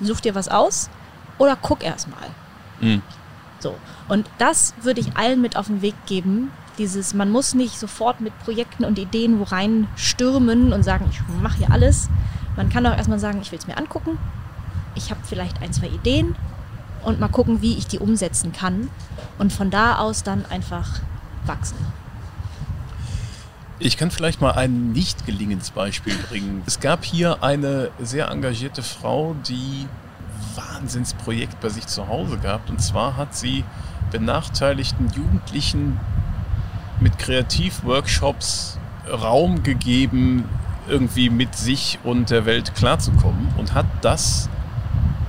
Such 0.00 0.20
dir 0.20 0.34
was 0.34 0.48
aus 0.48 0.90
oder 1.38 1.56
guck 1.56 1.84
erst 1.84 2.08
mal. 2.08 2.28
Mhm. 2.80 3.02
So. 3.60 3.76
Und 4.08 4.28
das 4.38 4.74
würde 4.82 5.00
ich 5.00 5.16
allen 5.16 5.40
mit 5.40 5.56
auf 5.56 5.68
den 5.68 5.82
Weg 5.82 5.94
geben. 6.06 6.50
Dieses, 6.78 7.14
man 7.14 7.30
muss 7.30 7.54
nicht 7.54 7.78
sofort 7.78 8.20
mit 8.20 8.38
Projekten 8.40 8.84
und 8.84 8.98
Ideen 8.98 9.38
wo 9.38 9.44
rein 9.44 9.88
stürmen 9.96 10.72
und 10.72 10.82
sagen, 10.82 11.06
ich 11.10 11.20
mache 11.42 11.58
hier 11.58 11.70
alles. 11.70 12.08
Man 12.56 12.68
kann 12.68 12.86
auch 12.86 12.96
erstmal 12.96 13.18
sagen, 13.18 13.40
ich 13.40 13.50
will 13.52 13.58
es 13.58 13.66
mir 13.66 13.76
angucken. 13.78 14.18
Ich 14.94 15.10
habe 15.10 15.20
vielleicht 15.24 15.60
ein, 15.62 15.72
zwei 15.72 15.88
Ideen 15.88 16.34
und 17.02 17.20
mal 17.20 17.28
gucken, 17.28 17.62
wie 17.62 17.76
ich 17.76 17.86
die 17.86 17.98
umsetzen 17.98 18.52
kann. 18.52 18.90
Und 19.38 19.52
von 19.52 19.70
da 19.70 19.98
aus 19.98 20.22
dann 20.22 20.44
einfach 20.46 21.00
wachsen. 21.46 21.76
Ich 23.78 23.98
kann 23.98 24.10
vielleicht 24.10 24.40
mal 24.40 24.52
ein 24.52 24.92
nicht 24.92 25.26
gelingendes 25.26 25.70
Beispiel 25.70 26.14
bringen. 26.28 26.62
Es 26.66 26.80
gab 26.80 27.04
hier 27.04 27.42
eine 27.42 27.90
sehr 27.98 28.28
engagierte 28.28 28.82
Frau, 28.82 29.36
die 29.46 29.86
Wahnsinnsprojekt 30.54 31.60
bei 31.60 31.68
sich 31.68 31.86
zu 31.86 32.08
Hause 32.08 32.38
gehabt. 32.38 32.70
Und 32.70 32.80
zwar 32.80 33.16
hat 33.16 33.36
sie 33.36 33.64
benachteiligten 34.10 35.10
Jugendlichen 35.14 36.00
mit 37.00 37.18
Kreativworkshops 37.18 38.78
Raum 39.10 39.62
gegeben, 39.62 40.48
irgendwie 40.88 41.30
mit 41.30 41.54
sich 41.54 41.98
und 42.04 42.30
der 42.30 42.46
Welt 42.46 42.74
klarzukommen 42.74 43.48
und 43.56 43.74
hat 43.74 43.86
das 44.02 44.48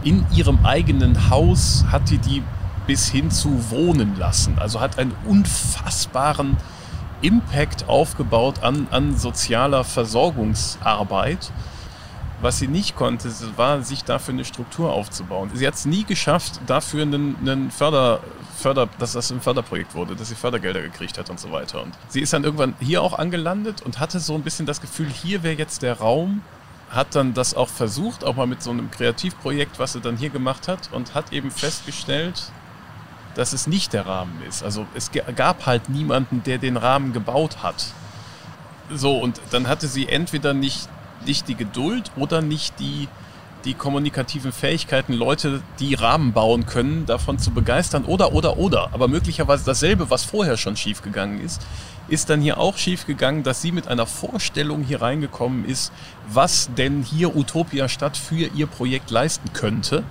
in 0.03 0.25
ihrem 0.33 0.65
eigenen 0.65 1.29
Haus, 1.29 1.85
hat 1.91 2.09
die 2.09 2.19
die 2.19 2.43
bis 2.85 3.09
hin 3.09 3.29
zu 3.29 3.69
wohnen 3.69 4.17
lassen. 4.17 4.57
Also 4.57 4.79
hat 4.79 4.97
einen 4.97 5.13
unfassbaren 5.25 6.57
Impact 7.21 7.89
aufgebaut 7.89 8.63
an, 8.63 8.87
an 8.91 9.17
sozialer 9.17 9.83
Versorgungsarbeit. 9.83 11.51
Was 12.39 12.59
sie 12.59 12.67
nicht 12.67 12.95
konnte, 12.95 13.29
war, 13.55 13.81
sich 13.81 14.03
dafür 14.03 14.35
eine 14.35 14.45
Struktur 14.45 14.93
aufzubauen. 14.93 15.49
Sie 15.55 15.65
hat 15.65 15.73
es 15.73 15.85
nie 15.85 16.03
geschafft, 16.03 16.61
dafür 16.67 17.01
einen, 17.01 17.35
einen 17.41 17.71
Förder, 17.71 18.19
Förder, 18.57 18.89
dass 18.97 19.13
das 19.13 19.31
ein 19.31 19.39
Förderprojekt 19.39 19.93
wurde, 19.93 20.15
dass 20.15 20.29
sie 20.29 20.35
Fördergelder 20.35 20.81
gekriegt 20.81 21.17
hat 21.17 21.29
und 21.29 21.39
so 21.39 21.51
weiter. 21.51 21.83
Und 21.83 21.93
sie 22.09 22.21
ist 22.21 22.33
dann 22.33 22.43
irgendwann 22.43 22.73
hier 22.79 23.03
auch 23.03 23.17
angelandet 23.17 23.83
und 23.83 23.99
hatte 23.99 24.19
so 24.19 24.33
ein 24.33 24.41
bisschen 24.41 24.65
das 24.65 24.81
Gefühl, 24.81 25.07
hier 25.07 25.43
wäre 25.43 25.55
jetzt 25.55 25.83
der 25.83 25.99
Raum, 25.99 26.41
hat 26.89 27.15
dann 27.15 27.33
das 27.33 27.53
auch 27.53 27.69
versucht, 27.69 28.23
auch 28.23 28.35
mal 28.35 28.47
mit 28.47 28.63
so 28.63 28.71
einem 28.71 28.89
Kreativprojekt, 28.89 29.77
was 29.77 29.93
sie 29.93 30.01
dann 30.01 30.17
hier 30.17 30.29
gemacht 30.29 30.67
hat 30.67 30.89
und 30.91 31.13
hat 31.13 31.33
eben 31.33 31.51
festgestellt, 31.51 32.51
dass 33.35 33.53
es 33.53 33.67
nicht 33.67 33.93
der 33.93 34.07
Rahmen 34.07 34.41
ist. 34.47 34.63
Also 34.63 34.87
es 34.95 35.11
gab 35.35 35.67
halt 35.67 35.89
niemanden, 35.89 36.41
der 36.43 36.57
den 36.57 36.77
Rahmen 36.77 37.13
gebaut 37.13 37.61
hat. 37.61 37.85
So, 38.89 39.19
und 39.19 39.39
dann 39.51 39.67
hatte 39.67 39.87
sie 39.87 40.07
entweder 40.07 40.55
nicht, 40.55 40.89
nicht 41.25 41.47
die 41.47 41.55
Geduld 41.55 42.11
oder 42.15 42.41
nicht 42.41 42.79
die, 42.79 43.07
die 43.65 43.73
kommunikativen 43.73 44.51
Fähigkeiten, 44.51 45.13
Leute, 45.13 45.61
die 45.79 45.95
Rahmen 45.95 46.33
bauen 46.33 46.65
können, 46.65 47.05
davon 47.05 47.39
zu 47.39 47.51
begeistern 47.51 48.05
oder, 48.05 48.33
oder, 48.33 48.57
oder. 48.57 48.89
Aber 48.93 49.07
möglicherweise 49.07 49.65
dasselbe, 49.65 50.09
was 50.09 50.23
vorher 50.23 50.57
schon 50.57 50.77
schiefgegangen 50.77 51.41
ist, 51.41 51.65
ist 52.07 52.29
dann 52.29 52.41
hier 52.41 52.57
auch 52.57 52.77
schiefgegangen, 52.77 53.43
dass 53.43 53.61
sie 53.61 53.71
mit 53.71 53.87
einer 53.87 54.05
Vorstellung 54.05 54.83
hier 54.83 55.01
reingekommen 55.01 55.65
ist, 55.65 55.91
was 56.29 56.69
denn 56.77 57.03
hier 57.03 57.35
Utopia 57.35 57.89
Stadt 57.89 58.15
für 58.15 58.35
ihr 58.35 58.67
Projekt 58.67 59.11
leisten 59.11 59.51
könnte. 59.53 60.03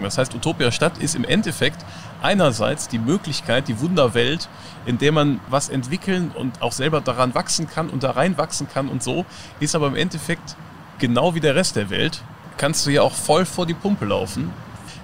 Das 0.00 0.18
heißt, 0.18 0.34
Utopia 0.34 0.70
Stadt 0.70 0.98
ist 0.98 1.14
im 1.14 1.24
Endeffekt 1.24 1.84
einerseits 2.20 2.88
die 2.88 2.98
Möglichkeit, 2.98 3.68
die 3.68 3.80
Wunderwelt, 3.80 4.48
in 4.86 4.98
der 4.98 5.12
man 5.12 5.40
was 5.48 5.68
entwickeln 5.68 6.30
und 6.34 6.60
auch 6.60 6.72
selber 6.72 7.00
daran 7.00 7.34
wachsen 7.34 7.68
kann 7.68 7.88
und 7.88 8.02
da 8.02 8.10
reinwachsen 8.10 8.68
kann 8.68 8.88
und 8.88 9.02
so, 9.02 9.24
ist 9.60 9.74
aber 9.74 9.86
im 9.86 9.96
Endeffekt 9.96 10.56
genau 10.98 11.34
wie 11.34 11.40
der 11.40 11.54
Rest 11.54 11.76
der 11.76 11.90
Welt, 11.90 12.22
kannst 12.56 12.86
du 12.86 12.90
ja 12.90 13.02
auch 13.02 13.14
voll 13.14 13.44
vor 13.44 13.66
die 13.66 13.74
Pumpe 13.74 14.04
laufen. 14.04 14.52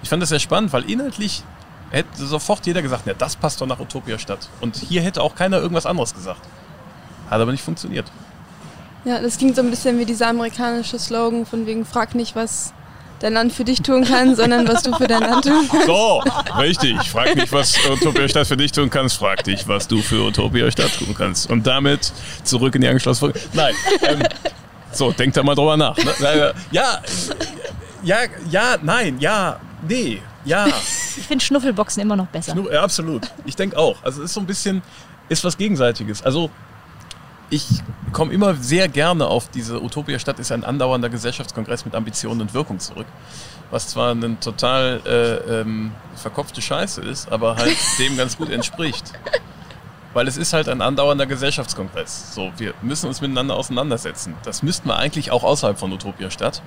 Ich 0.03 0.09
fand 0.09 0.23
das 0.23 0.31
sehr 0.31 0.39
spannend, 0.39 0.73
weil 0.73 0.89
inhaltlich 0.91 1.43
hätte 1.91 2.25
sofort 2.25 2.67
jeder 2.67 2.83
gesagt, 2.83 3.07
ja, 3.07 3.15
das 3.15 3.37
passt 3.37 3.61
doch 3.61 3.67
nach 3.67 3.81
Utopia 3.81 4.19
Stadt. 4.19 4.49
Und 4.61 4.77
hier 4.77 5.03
hätte 5.03 5.23
auch 5.23 5.35
keiner 5.35 5.59
irgendwas 5.59 5.87
anderes 5.87 6.15
gesagt. 6.15 6.41
Hat 7.29 7.41
aber 7.41 7.53
nicht 7.53 7.63
funktioniert. 7.65 8.07
Ja, 9.05 9.21
das 9.21 9.39
klingt 9.39 9.57
so 9.57 9.63
ein 9.63 9.71
bisschen 9.71 9.99
wie 9.99 10.05
dieser 10.05 10.29
amerikanische 10.29 10.99
Slogan 10.99 11.47
von 11.47 11.67
wegen, 11.67 11.85
frag 11.85 12.15
nicht, 12.15 12.37
was 12.37 12.73
dein 13.21 13.35
Land 13.35 13.53
für 13.53 13.65
dich 13.65 13.83
tun 13.83 14.05
kann, 14.05 14.35
sondern 14.35 14.67
was 14.67 14.83
du 14.83 14.95
für 14.95 15.07
dein 15.07 15.23
Land 15.23 15.45
tun 15.45 15.69
kannst. 15.71 15.87
So, 15.87 16.23
richtig. 16.59 16.97
Frag 17.09 17.35
nicht, 17.35 17.53
was 17.53 17.75
Utopia 17.87 18.29
Stadt 18.29 18.47
für 18.47 18.57
dich 18.57 18.73
tun 18.73 18.91
kannst, 18.91 19.17
frag 19.17 19.45
dich, 19.45 19.67
was 19.69 19.87
du 19.89 20.01
für 20.03 20.27
Utopia 20.27 20.71
Stadt 20.71 20.99
tun 20.99 21.15
kannst. 21.17 21.49
Und 21.51 21.67
damit 21.67 22.13
zurück 22.45 22.75
in 22.75 22.81
die 22.81 22.89
angeschlossene 22.89 23.33
Folge. 23.33 23.49
Nein, 23.53 23.75
ähm, 24.03 24.23
so, 24.93 25.13
denk 25.13 25.35
da 25.35 25.43
mal 25.43 25.55
drüber 25.55 25.77
nach. 25.77 25.97
Ne? 25.97 26.55
Ja, 26.71 27.01
ja, 28.03 28.17
ja, 28.51 28.77
nein, 28.83 29.19
ja, 29.19 29.61
nee, 29.87 30.23
ja. 30.45 30.67
Ich 30.67 31.27
finde 31.27 31.45
Schnuffelboxen 31.45 32.03
immer 32.03 32.17
noch 32.17 32.27
besser. 32.27 32.53
Schnuff, 32.53 32.73
ja, 32.73 32.83
absolut. 32.83 33.31
Ich 33.45 33.57
denke 33.57 33.77
auch. 33.77 34.03
Also 34.03 34.23
es 34.23 34.31
ist 34.31 34.35
so 34.35 34.41
ein 34.41 34.47
bisschen, 34.47 34.83
ist 35.29 35.45
was 35.45 35.57
Gegenseitiges. 35.57 36.23
Also 36.23 36.51
ich 37.51 37.67
komme 38.13 38.33
immer 38.33 38.55
sehr 38.55 38.89
gerne 38.89 39.27
auf 39.27 39.49
diese 39.49 39.83
Utopia 39.83 40.19
Stadt 40.19 40.39
ist 40.39 40.53
ein 40.53 40.65
andauernder 40.65 41.11
Gesellschaftskongress 41.11 41.85
mit 41.85 41.95
Ambitionen 41.95 42.41
und 42.43 42.55
Wirkung 42.55 42.79
zurück. 42.79 43.07
Was 43.71 43.89
zwar 43.89 44.13
eine 44.13 44.39
total 44.41 45.01
äh, 45.05 45.61
ähm, 45.61 45.93
verkopfte 46.17 46.63
Scheiße 46.63 47.03
ist, 47.03 47.31
aber 47.31 47.57
halt 47.57 47.77
dem 47.99 48.17
ganz 48.17 48.37
gut 48.37 48.51
entspricht. 48.51 49.13
Weil 50.13 50.27
es 50.27 50.37
ist 50.37 50.53
halt 50.53 50.69
ein 50.69 50.83
andauernder 50.83 51.27
Gesellschaftskongress. 51.27 52.35
So, 52.35 52.51
wir 52.57 52.75
müssen 52.83 53.07
uns 53.07 53.21
miteinander 53.21 53.57
auseinandersetzen. 53.57 54.35
Das 54.43 54.63
müssten 54.63 54.89
wir 54.89 54.97
eigentlich 54.97 55.31
auch 55.31 55.45
außerhalb 55.45 55.79
von 55.79 55.93
Utopia 55.93 56.31
Stadt. 56.31 56.63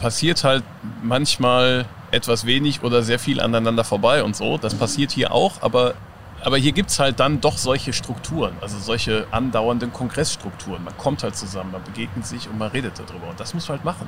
Passiert 0.00 0.44
halt 0.44 0.64
manchmal 1.02 1.86
etwas 2.10 2.44
wenig 2.44 2.82
oder 2.82 3.02
sehr 3.02 3.18
viel 3.18 3.40
aneinander 3.40 3.84
vorbei 3.84 4.22
und 4.22 4.36
so. 4.36 4.58
Das 4.58 4.74
passiert 4.74 5.12
hier 5.12 5.32
auch, 5.32 5.62
aber 5.62 5.94
aber 6.44 6.58
hier 6.58 6.72
gibt 6.72 6.90
es 6.90 6.98
halt 6.98 7.20
dann 7.20 7.40
doch 7.40 7.56
solche 7.56 7.94
Strukturen, 7.94 8.52
also 8.60 8.78
solche 8.78 9.26
andauernden 9.30 9.94
Kongressstrukturen. 9.94 10.84
Man 10.84 10.96
kommt 10.98 11.22
halt 11.22 11.36
zusammen, 11.36 11.72
man 11.72 11.82
begegnet 11.82 12.26
sich 12.26 12.48
und 12.50 12.58
man 12.58 12.70
redet 12.70 12.98
darüber. 12.98 13.30
Und 13.30 13.40
das 13.40 13.54
muss 13.54 13.66
man 13.66 13.78
halt 13.78 13.84
machen. 13.86 14.06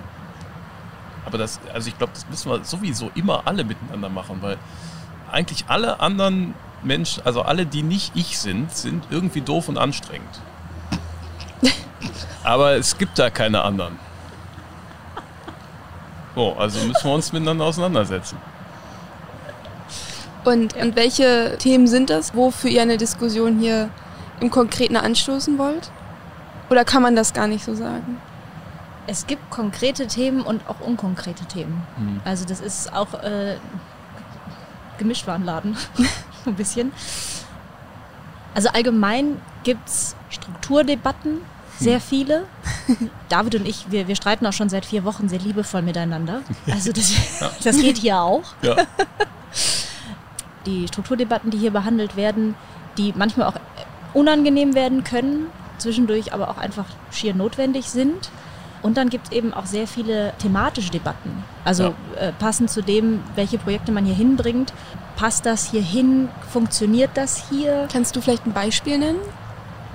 Aber 1.24 1.38
das, 1.38 1.58
also 1.72 1.88
ich 1.88 1.96
glaube, 1.96 2.12
das 2.12 2.28
müssen 2.28 2.50
wir 2.50 2.62
sowieso 2.62 3.10
immer 3.14 3.46
alle 3.46 3.64
miteinander 3.64 4.10
machen, 4.10 4.38
weil 4.42 4.58
eigentlich 5.32 5.64
alle 5.68 5.98
anderen 6.00 6.54
Menschen, 6.82 7.24
also 7.24 7.42
alle, 7.42 7.66
die 7.66 7.82
nicht 7.82 8.12
ich 8.14 8.38
sind, 8.38 8.74
sind 8.76 9.04
irgendwie 9.10 9.40
doof 9.40 9.68
und 9.68 9.78
anstrengend. 9.78 10.40
Aber 12.44 12.72
es 12.76 12.96
gibt 12.98 13.18
da 13.18 13.30
keine 13.30 13.62
anderen. 13.62 13.98
So, 16.34 16.52
also 16.54 16.86
müssen 16.86 17.04
wir 17.04 17.14
uns 17.14 17.32
miteinander 17.32 17.64
auseinandersetzen. 17.64 18.36
Und, 20.44 20.76
und 20.76 20.94
welche 20.94 21.56
Themen 21.58 21.86
sind 21.88 22.10
das, 22.10 22.34
wofür 22.34 22.70
ihr 22.70 22.82
eine 22.82 22.98
Diskussion 22.98 23.58
hier 23.58 23.90
im 24.40 24.50
Konkreten 24.50 24.96
anstoßen 24.96 25.58
wollt? 25.58 25.90
Oder 26.70 26.84
kann 26.84 27.02
man 27.02 27.16
das 27.16 27.32
gar 27.32 27.48
nicht 27.48 27.64
so 27.64 27.74
sagen? 27.74 28.18
Es 29.06 29.26
gibt 29.26 29.50
konkrete 29.50 30.06
Themen 30.06 30.42
und 30.42 30.68
auch 30.68 30.80
unkonkrete 30.80 31.46
Themen. 31.46 31.82
Mhm. 31.96 32.20
Also 32.24 32.44
das 32.44 32.60
ist 32.60 32.92
auch 32.92 33.14
äh, 33.22 33.56
Gemischtwarenladen, 34.98 35.76
ein 36.46 36.54
bisschen. 36.54 36.92
Also 38.54 38.68
allgemein 38.70 39.40
gibt 39.64 39.86
es 39.88 40.16
Strukturdebatten, 40.30 41.42
sehr 41.78 41.96
hm. 41.96 42.00
viele. 42.00 42.46
David 43.28 43.56
und 43.56 43.68
ich, 43.68 43.90
wir, 43.90 44.08
wir 44.08 44.16
streiten 44.16 44.46
auch 44.46 44.52
schon 44.52 44.68
seit 44.68 44.86
vier 44.86 45.04
Wochen 45.04 45.28
sehr 45.28 45.38
liebevoll 45.38 45.82
miteinander. 45.82 46.42
Also 46.70 46.92
das, 46.92 47.12
das 47.64 47.78
geht 47.78 47.98
hier 47.98 48.20
auch. 48.20 48.44
Ja. 48.62 48.76
die 50.66 50.88
Strukturdebatten, 50.88 51.50
die 51.50 51.58
hier 51.58 51.70
behandelt 51.70 52.16
werden, 52.16 52.54
die 52.98 53.12
manchmal 53.16 53.48
auch 53.48 53.60
unangenehm 54.14 54.74
werden 54.74 55.04
können, 55.04 55.46
zwischendurch 55.78 56.32
aber 56.32 56.50
auch 56.50 56.58
einfach 56.58 56.86
schier 57.10 57.34
notwendig 57.34 57.90
sind. 57.90 58.30
Und 58.82 58.96
dann 58.96 59.08
gibt 59.08 59.26
es 59.28 59.32
eben 59.32 59.52
auch 59.54 59.66
sehr 59.66 59.86
viele 59.86 60.32
thematische 60.38 60.90
Debatten. 60.90 61.44
Also 61.64 61.94
ja. 62.16 62.20
äh, 62.20 62.32
passend 62.32 62.70
zu 62.70 62.82
dem, 62.82 63.22
welche 63.34 63.58
Projekte 63.58 63.92
man 63.92 64.04
hier 64.04 64.14
hinbringt. 64.14 64.72
Passt 65.16 65.46
das 65.46 65.70
hier 65.70 65.82
hin? 65.82 66.28
Funktioniert 66.50 67.10
das 67.14 67.48
hier? 67.48 67.88
Kannst 67.90 68.14
du 68.16 68.20
vielleicht 68.20 68.46
ein 68.46 68.52
Beispiel 68.52 68.98
nennen? 68.98 69.18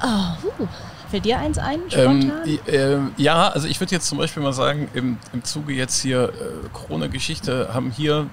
Oh, 0.04 0.64
uh. 0.64 0.68
Fällt 1.12 1.26
dir 1.26 1.40
eins 1.40 1.58
ein, 1.58 1.82
Ähm, 1.92 2.32
äh, 2.68 2.98
ja, 3.18 3.50
also 3.50 3.68
ich 3.68 3.82
würde 3.82 3.94
jetzt 3.94 4.08
zum 4.08 4.18
Beispiel 4.18 4.42
mal 4.42 4.54
sagen, 4.54 4.88
im, 4.94 5.18
im 5.34 5.44
Zuge 5.44 5.74
jetzt 5.74 6.02
hier 6.02 6.30
äh, 6.30 6.70
Corona-Geschichte 6.72 7.74
haben 7.74 7.92
hier 7.92 8.28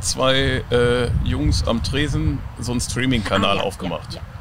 zwei 0.00 0.64
äh, 0.70 1.08
Jungs 1.22 1.68
am 1.68 1.82
Tresen 1.82 2.38
so 2.58 2.72
einen 2.72 2.80
Streaming-Kanal 2.80 3.58
ah, 3.58 3.60
ja, 3.60 3.62
aufgemacht. 3.62 4.14
Ja, 4.14 4.20
ja. 4.20 4.33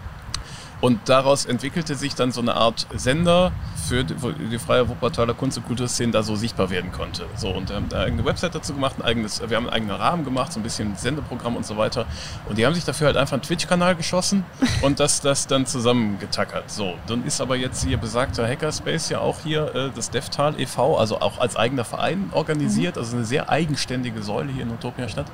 Und 0.84 1.08
daraus 1.08 1.46
entwickelte 1.46 1.96
sich 1.96 2.14
dann 2.14 2.34
so 2.34 2.42
eine 2.42 2.56
Art 2.56 2.88
Sender, 2.94 3.54
für 3.88 4.04
die, 4.04 4.16
die 4.52 4.60
freie 4.60 4.90
Wuppertaler 4.90 5.34
Kunst- 5.34 5.58
und 5.58 5.66
Kulturszene 5.66 6.12
da 6.12 6.24
so 6.24 6.36
sichtbar 6.36 6.70
werden 6.70 6.92
konnte. 6.92 7.26
So, 7.38 7.52
und 7.52 7.70
wir 7.70 7.78
haben 7.78 7.88
da 7.88 8.00
eine 8.00 8.08
eigene 8.08 8.26
Website 8.26 8.54
dazu 8.54 8.74
gemacht, 8.74 8.98
ein 9.00 9.02
eigenes, 9.02 9.42
wir 9.48 9.56
haben 9.56 9.68
einen 9.68 9.74
eigenen 9.74 9.96
Rahmen 9.96 10.26
gemacht, 10.26 10.52
so 10.52 10.60
ein 10.60 10.64
bisschen 10.64 10.98
Sendeprogramm 10.98 11.56
und 11.56 11.66
so 11.66 11.78
weiter. 11.78 12.06
Und 12.50 12.58
die 12.58 12.66
haben 12.66 12.76
sich 12.76 12.84
dafür 12.84 13.08
halt 13.08 13.16
einfach 13.16 13.32
einen 13.32 13.44
Twitch-Kanal 13.44 13.96
geschossen 13.96 14.44
und 14.82 15.00
das, 15.00 15.22
das 15.22 15.48
dann 15.48 15.66
zusammengetackert. 15.66 16.70
So, 16.70 16.96
dann 17.08 17.26
ist 17.26 17.40
aber 17.40 17.56
jetzt 17.56 17.86
hier 17.86 17.96
besagter 17.96 18.46
Hackerspace 18.46 19.08
ja 19.08 19.20
auch 19.20 19.40
hier 19.40 19.74
äh, 19.74 19.90
das 19.96 20.10
DevTal 20.10 20.60
e.V., 20.60 20.98
also 20.98 21.22
auch 21.22 21.40
als 21.40 21.56
eigener 21.56 21.86
Verein 21.86 22.30
organisiert, 22.34 22.98
mhm. 22.98 23.02
also 23.02 23.16
eine 23.16 23.26
sehr 23.26 23.50
eigenständige 23.50 24.22
Säule 24.22 24.52
hier 24.52 24.64
in 24.64 24.72
Utopia 24.72 25.08
Stadt. 25.08 25.28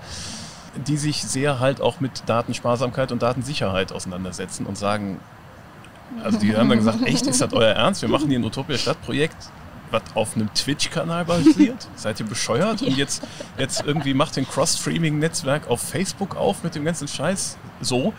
die 0.85 0.97
sich 0.97 1.23
sehr 1.23 1.59
halt 1.59 1.81
auch 1.81 2.01
mit 2.01 2.21
Datensparsamkeit 2.27 3.11
und 3.11 3.23
Datensicherheit 3.23 3.91
auseinandersetzen 3.91 4.67
und 4.67 4.77
sagen, 4.77 5.19
also 6.23 6.39
die 6.39 6.55
haben 6.55 6.69
dann 6.69 6.79
gesagt, 6.79 7.05
echt, 7.05 7.27
ist 7.27 7.41
das 7.41 7.53
euer 7.53 7.73
Ernst? 7.73 8.01
Wir 8.01 8.09
machen 8.09 8.29
hier 8.29 8.39
ein 8.39 8.43
Utopia 8.43 8.77
Stadtprojekt, 8.77 9.37
was 9.91 10.01
auf 10.13 10.35
einem 10.35 10.53
Twitch-Kanal 10.53 11.25
basiert? 11.25 11.87
Seid 11.95 12.19
ihr 12.19 12.25
bescheuert? 12.25 12.81
Und 12.81 12.97
jetzt, 12.97 13.23
jetzt 13.57 13.83
irgendwie 13.85 14.13
macht 14.13 14.35
den 14.35 14.47
Cross-Streaming-Netzwerk 14.47 15.69
auf 15.69 15.81
Facebook 15.81 16.35
auf 16.35 16.63
mit 16.63 16.75
dem 16.75 16.85
ganzen 16.85 17.07
Scheiß 17.07 17.57
so 17.81 18.13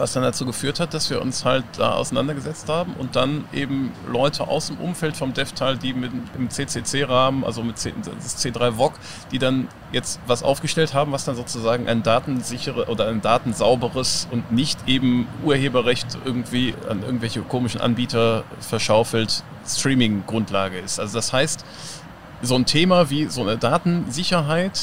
was 0.00 0.12
dann 0.12 0.22
dazu 0.22 0.44
geführt 0.44 0.80
hat, 0.80 0.94
dass 0.94 1.10
wir 1.10 1.22
uns 1.22 1.44
halt 1.44 1.64
da 1.76 1.92
auseinandergesetzt 1.92 2.68
haben 2.68 2.94
und 2.94 3.14
dann 3.14 3.44
eben 3.52 3.92
Leute 4.08 4.48
aus 4.48 4.66
dem 4.66 4.78
Umfeld 4.78 5.16
vom 5.16 5.32
DevTeil, 5.32 5.76
die 5.76 5.92
mit, 5.92 6.10
im 6.36 6.50
CCC-Rahmen, 6.50 7.44
also 7.44 7.62
mit 7.62 7.78
C, 7.78 7.92
das 8.02 8.44
C3 8.44 8.72
VOG, 8.72 8.94
die 9.30 9.38
dann 9.38 9.68
jetzt 9.92 10.20
was 10.26 10.42
aufgestellt 10.42 10.94
haben, 10.94 11.12
was 11.12 11.24
dann 11.24 11.36
sozusagen 11.36 11.88
ein 11.88 12.02
datensichere 12.02 12.86
oder 12.88 13.08
ein 13.08 13.20
datensauberes 13.20 14.26
und 14.30 14.50
nicht 14.50 14.78
eben 14.88 15.28
Urheberrecht 15.44 16.18
irgendwie 16.24 16.74
an 16.88 17.02
irgendwelche 17.02 17.42
komischen 17.42 17.80
Anbieter 17.80 18.44
verschaufelt 18.60 19.44
Streaming-Grundlage 19.66 20.78
ist. 20.78 20.98
Also 20.98 21.18
das 21.18 21.32
heißt, 21.32 21.64
so 22.42 22.54
ein 22.54 22.64
Thema 22.64 23.10
wie 23.10 23.26
so 23.26 23.42
eine 23.42 23.58
Datensicherheit 23.58 24.80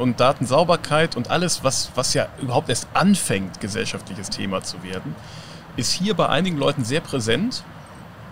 und 0.00 0.18
Datensauberkeit 0.18 1.14
und 1.14 1.30
alles, 1.30 1.62
was, 1.62 1.92
was 1.94 2.14
ja 2.14 2.26
überhaupt 2.40 2.70
erst 2.70 2.88
anfängt, 2.94 3.60
gesellschaftliches 3.60 4.30
Thema 4.30 4.62
zu 4.62 4.82
werden, 4.82 5.14
ist 5.76 5.92
hier 5.92 6.14
bei 6.14 6.28
einigen 6.28 6.56
Leuten 6.56 6.84
sehr 6.84 7.00
präsent. 7.00 7.62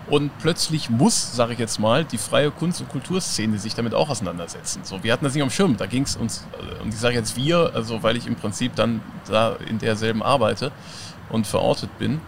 Und 0.07 0.31
plötzlich 0.39 0.89
muss, 0.89 1.35
sage 1.35 1.53
ich 1.53 1.59
jetzt 1.59 1.79
mal, 1.79 2.03
die 2.03 2.17
freie 2.17 2.49
Kunst- 2.49 2.81
und 2.81 2.89
Kulturszene 2.89 3.59
sich 3.59 3.75
damit 3.75 3.93
auch 3.93 4.09
auseinandersetzen. 4.09 4.81
So, 4.83 5.03
wir 5.03 5.13
hatten 5.13 5.23
das 5.23 5.35
nicht 5.35 5.43
am 5.43 5.51
Schirm, 5.51 5.77
da 5.77 5.85
ging 5.85 6.01
es 6.01 6.15
uns, 6.15 6.47
äh, 6.57 6.81
und 6.81 6.91
ich 6.91 6.99
sage 6.99 7.13
jetzt 7.13 7.35
wir, 7.37 7.71
also 7.75 8.01
weil 8.01 8.17
ich 8.17 8.25
im 8.25 8.35
Prinzip 8.35 8.75
dann 8.75 9.01
da 9.29 9.55
in 9.69 9.77
derselben 9.77 10.23
arbeite 10.23 10.71
und 11.29 11.45
verortet 11.45 11.95
bin 11.99 12.19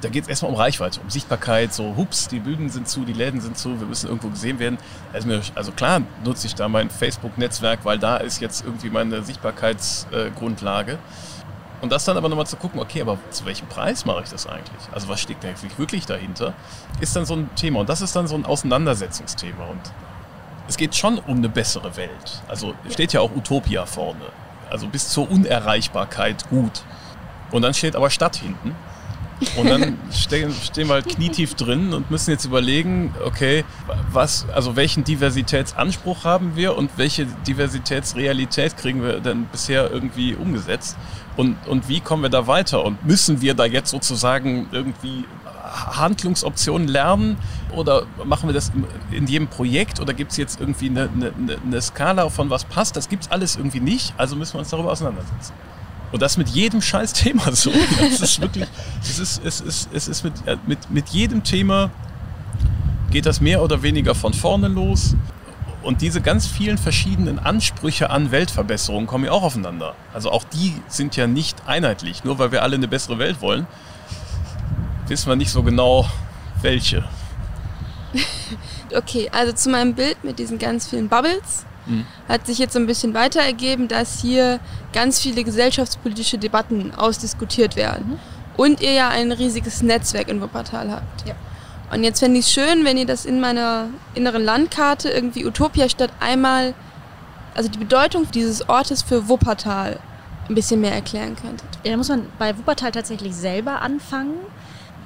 da 0.00 0.08
geht 0.08 0.24
es 0.24 0.28
erstmal 0.28 0.52
um 0.52 0.56
Reichweite, 0.56 1.00
um 1.00 1.10
Sichtbarkeit, 1.10 1.72
so 1.74 1.96
hups, 1.96 2.28
die 2.28 2.40
Bühnen 2.40 2.70
sind 2.70 2.88
zu, 2.88 3.04
die 3.04 3.12
Läden 3.12 3.40
sind 3.40 3.58
zu, 3.58 3.78
wir 3.80 3.86
müssen 3.86 4.08
irgendwo 4.08 4.28
gesehen 4.28 4.58
werden. 4.58 4.78
Also, 5.12 5.28
mir, 5.28 5.42
also 5.54 5.72
klar 5.72 6.02
nutze 6.24 6.46
ich 6.46 6.54
da 6.54 6.68
mein 6.68 6.90
Facebook-Netzwerk, 6.90 7.84
weil 7.84 7.98
da 7.98 8.16
ist 8.16 8.40
jetzt 8.40 8.64
irgendwie 8.64 8.90
meine 8.90 9.22
Sichtbarkeitsgrundlage. 9.22 10.92
Äh, 10.92 10.98
und 11.80 11.92
das 11.92 12.04
dann 12.04 12.16
aber 12.16 12.28
nochmal 12.28 12.46
zu 12.46 12.56
gucken, 12.56 12.78
okay, 12.78 13.00
aber 13.00 13.18
zu 13.30 13.46
welchem 13.46 13.66
Preis 13.66 14.04
mache 14.04 14.22
ich 14.22 14.28
das 14.28 14.46
eigentlich? 14.46 14.82
Also 14.92 15.08
was 15.08 15.20
steckt 15.20 15.44
eigentlich 15.44 15.78
wirklich 15.78 16.04
dahinter? 16.04 16.52
Ist 17.00 17.16
dann 17.16 17.24
so 17.24 17.34
ein 17.34 17.54
Thema. 17.54 17.80
Und 17.80 17.88
das 17.88 18.02
ist 18.02 18.14
dann 18.14 18.26
so 18.26 18.34
ein 18.34 18.44
Auseinandersetzungsthema. 18.44 19.64
Und 19.64 19.80
es 20.68 20.76
geht 20.76 20.94
schon 20.94 21.18
um 21.18 21.38
eine 21.38 21.48
bessere 21.48 21.96
Welt. 21.96 22.42
Also 22.48 22.74
steht 22.90 23.14
ja 23.14 23.20
auch 23.20 23.34
Utopia 23.34 23.86
vorne. 23.86 24.26
Also 24.68 24.88
bis 24.88 25.08
zur 25.08 25.30
Unerreichbarkeit 25.30 26.48
gut. 26.50 26.82
Und 27.50 27.62
dann 27.62 27.72
steht 27.72 27.96
aber 27.96 28.10
Stadt 28.10 28.36
hinten. 28.36 28.76
Und 29.56 29.70
dann 29.70 29.98
stehen, 30.12 30.52
stehen 30.52 30.88
wir 30.88 30.94
halt 30.94 31.08
knietief 31.08 31.54
drin 31.54 31.94
und 31.94 32.10
müssen 32.10 32.30
jetzt 32.30 32.44
überlegen, 32.44 33.14
okay, 33.24 33.64
was, 34.12 34.46
also 34.50 34.76
welchen 34.76 35.04
Diversitätsanspruch 35.04 36.24
haben 36.24 36.56
wir 36.56 36.76
und 36.76 36.90
welche 36.96 37.26
Diversitätsrealität 37.46 38.76
kriegen 38.76 39.02
wir 39.02 39.20
denn 39.20 39.46
bisher 39.46 39.90
irgendwie 39.90 40.34
umgesetzt? 40.34 40.96
Und, 41.36 41.56
und 41.66 41.88
wie 41.88 42.00
kommen 42.00 42.22
wir 42.22 42.30
da 42.30 42.46
weiter? 42.46 42.84
Und 42.84 43.04
müssen 43.06 43.40
wir 43.40 43.54
da 43.54 43.64
jetzt 43.64 43.90
sozusagen 43.90 44.68
irgendwie 44.72 45.24
Handlungsoptionen 45.70 46.88
lernen 46.88 47.36
oder 47.74 48.04
machen 48.24 48.48
wir 48.48 48.54
das 48.54 48.72
in 49.10 49.26
jedem 49.26 49.48
Projekt 49.48 50.00
oder 50.00 50.12
gibt 50.12 50.32
es 50.32 50.36
jetzt 50.36 50.60
irgendwie 50.60 50.90
eine, 50.90 51.08
eine, 51.08 51.58
eine 51.64 51.80
Skala 51.80 52.28
von 52.28 52.50
was 52.50 52.64
passt? 52.64 52.96
Das 52.96 53.08
gibt 53.08 53.24
es 53.24 53.30
alles 53.30 53.56
irgendwie 53.56 53.80
nicht, 53.80 54.12
also 54.16 54.36
müssen 54.36 54.54
wir 54.54 54.60
uns 54.60 54.70
darüber 54.70 54.90
auseinandersetzen. 54.90 55.54
Und 56.12 56.22
das 56.22 56.36
mit 56.36 56.48
jedem 56.48 56.82
scheiß 56.82 57.12
Thema 57.12 57.52
so. 57.52 57.72
Das 57.98 58.20
ist 58.20 58.40
wirklich, 58.40 58.66
es 59.02 59.18
ist, 59.18 59.44
es 59.44 59.60
ist, 59.60 59.88
es 59.92 60.08
ist 60.08 60.24
mit, 60.24 60.34
mit, 60.66 60.90
mit 60.90 61.08
jedem 61.10 61.44
Thema 61.44 61.90
geht 63.10 63.26
das 63.26 63.40
mehr 63.40 63.62
oder 63.62 63.82
weniger 63.82 64.14
von 64.14 64.34
vorne 64.34 64.68
los. 64.68 65.14
Und 65.82 66.02
diese 66.02 66.20
ganz 66.20 66.46
vielen 66.46 66.76
verschiedenen 66.76 67.38
Ansprüche 67.38 68.10
an 68.10 68.30
Weltverbesserung 68.30 69.06
kommen 69.06 69.24
ja 69.24 69.32
auch 69.32 69.42
aufeinander. 69.42 69.94
Also 70.12 70.30
auch 70.30 70.44
die 70.44 70.74
sind 70.88 71.16
ja 71.16 71.26
nicht 71.26 71.66
einheitlich. 71.66 72.22
Nur 72.22 72.38
weil 72.38 72.52
wir 72.52 72.62
alle 72.62 72.76
eine 72.76 72.86
bessere 72.86 73.18
Welt 73.18 73.40
wollen, 73.40 73.66
wissen 75.08 75.28
wir 75.28 75.36
nicht 75.36 75.50
so 75.50 75.62
genau, 75.62 76.06
welche. 76.62 77.04
Okay, 78.92 79.30
also 79.30 79.52
zu 79.52 79.70
meinem 79.70 79.94
Bild 79.94 80.24
mit 80.24 80.40
diesen 80.40 80.58
ganz 80.58 80.88
vielen 80.88 81.08
Bubbles 81.08 81.64
mhm. 81.90 82.06
hat 82.28 82.46
sich 82.46 82.58
jetzt 82.58 82.72
so 82.72 82.78
ein 82.78 82.86
bisschen 82.86 83.14
weiter 83.14 83.40
ergeben, 83.40 83.88
dass 83.88 84.20
hier 84.20 84.60
ganz 84.92 85.20
viele 85.20 85.44
gesellschaftspolitische 85.44 86.38
Debatten 86.38 86.92
ausdiskutiert 86.94 87.76
werden. 87.76 88.10
Mhm. 88.10 88.18
Und 88.56 88.80
ihr 88.80 88.92
ja 88.92 89.08
ein 89.08 89.32
riesiges 89.32 89.82
Netzwerk 89.82 90.28
in 90.28 90.40
Wuppertal 90.40 90.90
habt. 90.90 91.26
Ja. 91.26 91.34
Und 91.92 92.04
jetzt 92.04 92.20
fände 92.20 92.38
ich 92.38 92.46
es 92.46 92.52
schön, 92.52 92.84
wenn 92.84 92.96
ihr 92.96 93.06
das 93.06 93.24
in 93.24 93.40
meiner 93.40 93.88
inneren 94.14 94.44
Landkarte 94.44 95.08
irgendwie 95.08 95.44
Utopia-Stadt 95.44 96.12
einmal, 96.20 96.74
also 97.54 97.68
die 97.68 97.78
Bedeutung 97.78 98.30
dieses 98.30 98.68
Ortes 98.68 99.02
für 99.02 99.28
Wuppertal 99.28 99.98
ein 100.48 100.54
bisschen 100.54 100.80
mehr 100.80 100.92
erklären 100.92 101.36
könntet. 101.36 101.68
Ja, 101.84 101.92
da 101.92 101.96
muss 101.96 102.08
man 102.08 102.26
bei 102.38 102.56
Wuppertal 102.56 102.92
tatsächlich 102.92 103.34
selber 103.34 103.82
anfangen. 103.82 104.34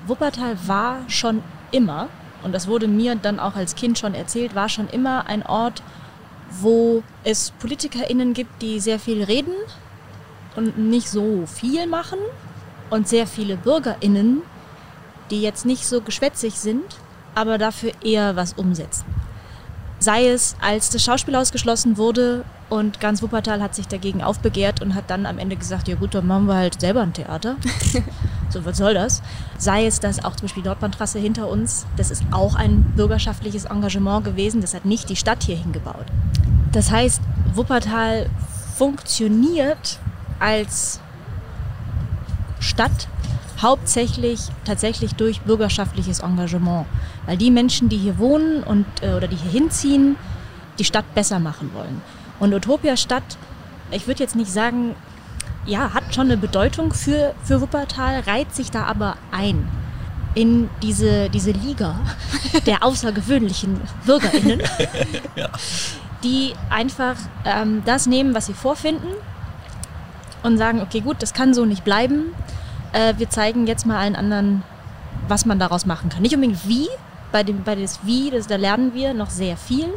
Wuppertal 0.06 0.56
war 0.66 0.98
schon 1.08 1.42
immer, 1.70 2.08
und 2.42 2.52
das 2.52 2.66
wurde 2.66 2.88
mir 2.88 3.14
dann 3.14 3.40
auch 3.40 3.56
als 3.56 3.74
Kind 3.74 3.98
schon 3.98 4.14
erzählt, 4.14 4.54
war 4.54 4.68
schon 4.68 4.88
immer 4.88 5.26
ein 5.26 5.44
Ort, 5.44 5.82
wo 6.60 7.02
es 7.24 7.50
PolitikerInnen 7.52 8.34
gibt, 8.34 8.62
die 8.62 8.80
sehr 8.80 8.98
viel 8.98 9.22
reden 9.22 9.54
und 10.56 10.78
nicht 10.78 11.08
so 11.08 11.44
viel 11.46 11.86
machen 11.86 12.18
und 12.90 13.08
sehr 13.08 13.26
viele 13.26 13.56
BürgerInnen, 13.56 14.42
die 15.30 15.40
jetzt 15.40 15.66
nicht 15.66 15.86
so 15.86 16.00
geschwätzig 16.00 16.54
sind, 16.54 16.84
aber 17.34 17.58
dafür 17.58 17.92
eher 18.02 18.36
was 18.36 18.52
umsetzen. 18.52 19.04
Sei 19.98 20.28
es, 20.28 20.54
als 20.60 20.90
das 20.90 21.02
Schauspielhaus 21.02 21.50
geschlossen 21.50 21.96
wurde 21.96 22.44
und 22.68 23.00
ganz 23.00 23.22
Wuppertal 23.22 23.62
hat 23.62 23.74
sich 23.74 23.88
dagegen 23.88 24.22
aufbegehrt 24.22 24.82
und 24.82 24.94
hat 24.94 25.08
dann 25.08 25.26
am 25.26 25.38
Ende 25.38 25.56
gesagt, 25.56 25.88
ja 25.88 25.94
gut, 25.94 26.14
dann 26.14 26.26
machen 26.26 26.46
wir 26.46 26.56
halt 26.56 26.80
selber 26.80 27.02
ein 27.02 27.12
Theater. 27.12 27.56
so, 28.50 28.64
was 28.64 28.76
soll 28.76 28.94
das? 28.94 29.22
Sei 29.58 29.86
es, 29.86 30.00
dass 30.00 30.24
auch 30.24 30.36
zum 30.36 30.46
Beispiel 30.46 30.62
die 30.62 30.68
Nordbahntrasse 30.68 31.18
hinter 31.18 31.48
uns, 31.48 31.86
das 31.96 32.10
ist 32.10 32.22
auch 32.32 32.54
ein 32.54 32.82
bürgerschaftliches 32.96 33.64
Engagement 33.64 34.24
gewesen, 34.24 34.60
das 34.60 34.74
hat 34.74 34.84
nicht 34.84 35.08
die 35.08 35.16
Stadt 35.16 35.42
hier 35.44 35.56
hingebaut. 35.56 36.06
Das 36.74 36.90
heißt, 36.90 37.22
Wuppertal 37.54 38.28
funktioniert 38.76 40.00
als 40.40 41.00
Stadt 42.58 43.06
hauptsächlich 43.62 44.40
tatsächlich 44.64 45.14
durch 45.14 45.40
bürgerschaftliches 45.42 46.18
Engagement, 46.18 46.86
weil 47.26 47.36
die 47.36 47.52
Menschen, 47.52 47.88
die 47.88 47.96
hier 47.96 48.18
wohnen 48.18 48.64
und 48.64 48.86
äh, 49.02 49.14
oder 49.14 49.28
die 49.28 49.36
hier 49.36 49.52
hinziehen, 49.52 50.16
die 50.80 50.84
Stadt 50.84 51.14
besser 51.14 51.38
machen 51.38 51.70
wollen. 51.74 52.02
Und 52.40 52.52
Utopia 52.52 52.96
Stadt, 52.96 53.38
ich 53.92 54.08
würde 54.08 54.24
jetzt 54.24 54.34
nicht 54.34 54.50
sagen, 54.50 54.96
ja, 55.66 55.94
hat 55.94 56.12
schon 56.12 56.26
eine 56.26 56.36
Bedeutung 56.36 56.92
für, 56.92 57.36
für 57.44 57.60
Wuppertal, 57.60 58.20
reiht 58.26 58.52
sich 58.52 58.72
da 58.72 58.82
aber 58.84 59.16
ein 59.30 59.68
in 60.34 60.68
diese, 60.82 61.30
diese 61.30 61.52
Liga 61.52 62.00
der 62.66 62.82
außergewöhnlichen 62.82 63.80
BürgerInnen, 64.04 64.60
ja 65.36 65.48
die 66.24 66.54
einfach 66.70 67.16
ähm, 67.44 67.82
das 67.84 68.06
nehmen, 68.06 68.34
was 68.34 68.46
sie 68.46 68.54
vorfinden 68.54 69.08
und 70.42 70.58
sagen, 70.58 70.80
okay, 70.80 71.00
gut, 71.00 71.22
das 71.22 71.34
kann 71.34 71.54
so 71.54 71.64
nicht 71.64 71.84
bleiben. 71.84 72.34
Äh, 72.92 73.14
wir 73.18 73.30
zeigen 73.30 73.66
jetzt 73.66 73.86
mal 73.86 73.98
allen 73.98 74.16
anderen, 74.16 74.62
was 75.28 75.46
man 75.46 75.58
daraus 75.58 75.86
machen 75.86 76.08
kann. 76.08 76.22
Nicht 76.22 76.34
unbedingt 76.34 76.66
wie, 76.66 76.88
bei 77.30 77.42
dem 77.42 77.62
bei 77.62 77.74
das 77.74 78.00
Wie, 78.04 78.30
das, 78.30 78.46
da 78.46 78.56
lernen 78.56 78.94
wir 78.94 79.14
noch 79.14 79.30
sehr 79.30 79.56
viel, 79.56 79.88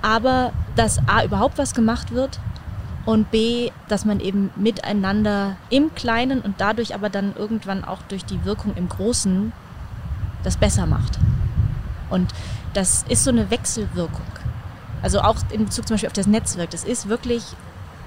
aber 0.00 0.52
dass 0.74 0.98
A 1.06 1.24
überhaupt 1.24 1.58
was 1.58 1.74
gemacht 1.74 2.12
wird 2.12 2.40
und 3.04 3.30
B, 3.30 3.70
dass 3.88 4.04
man 4.04 4.20
eben 4.20 4.50
miteinander 4.56 5.56
im 5.70 5.94
Kleinen 5.94 6.40
und 6.40 6.60
dadurch 6.60 6.94
aber 6.94 7.10
dann 7.10 7.34
irgendwann 7.36 7.84
auch 7.84 8.00
durch 8.08 8.24
die 8.24 8.44
Wirkung 8.44 8.74
im 8.76 8.88
Großen 8.88 9.52
das 10.44 10.56
besser 10.56 10.86
macht. 10.86 11.18
Und 12.10 12.32
das 12.74 13.04
ist 13.08 13.24
so 13.24 13.30
eine 13.30 13.50
Wechselwirkung. 13.50 14.26
Also 15.02 15.20
auch 15.20 15.36
in 15.50 15.64
Bezug 15.64 15.86
zum 15.86 15.94
Beispiel 15.94 16.08
auf 16.08 16.12
das 16.12 16.26
Netzwerk. 16.26 16.70
Das 16.70 16.84
ist 16.84 17.08
wirklich 17.08 17.44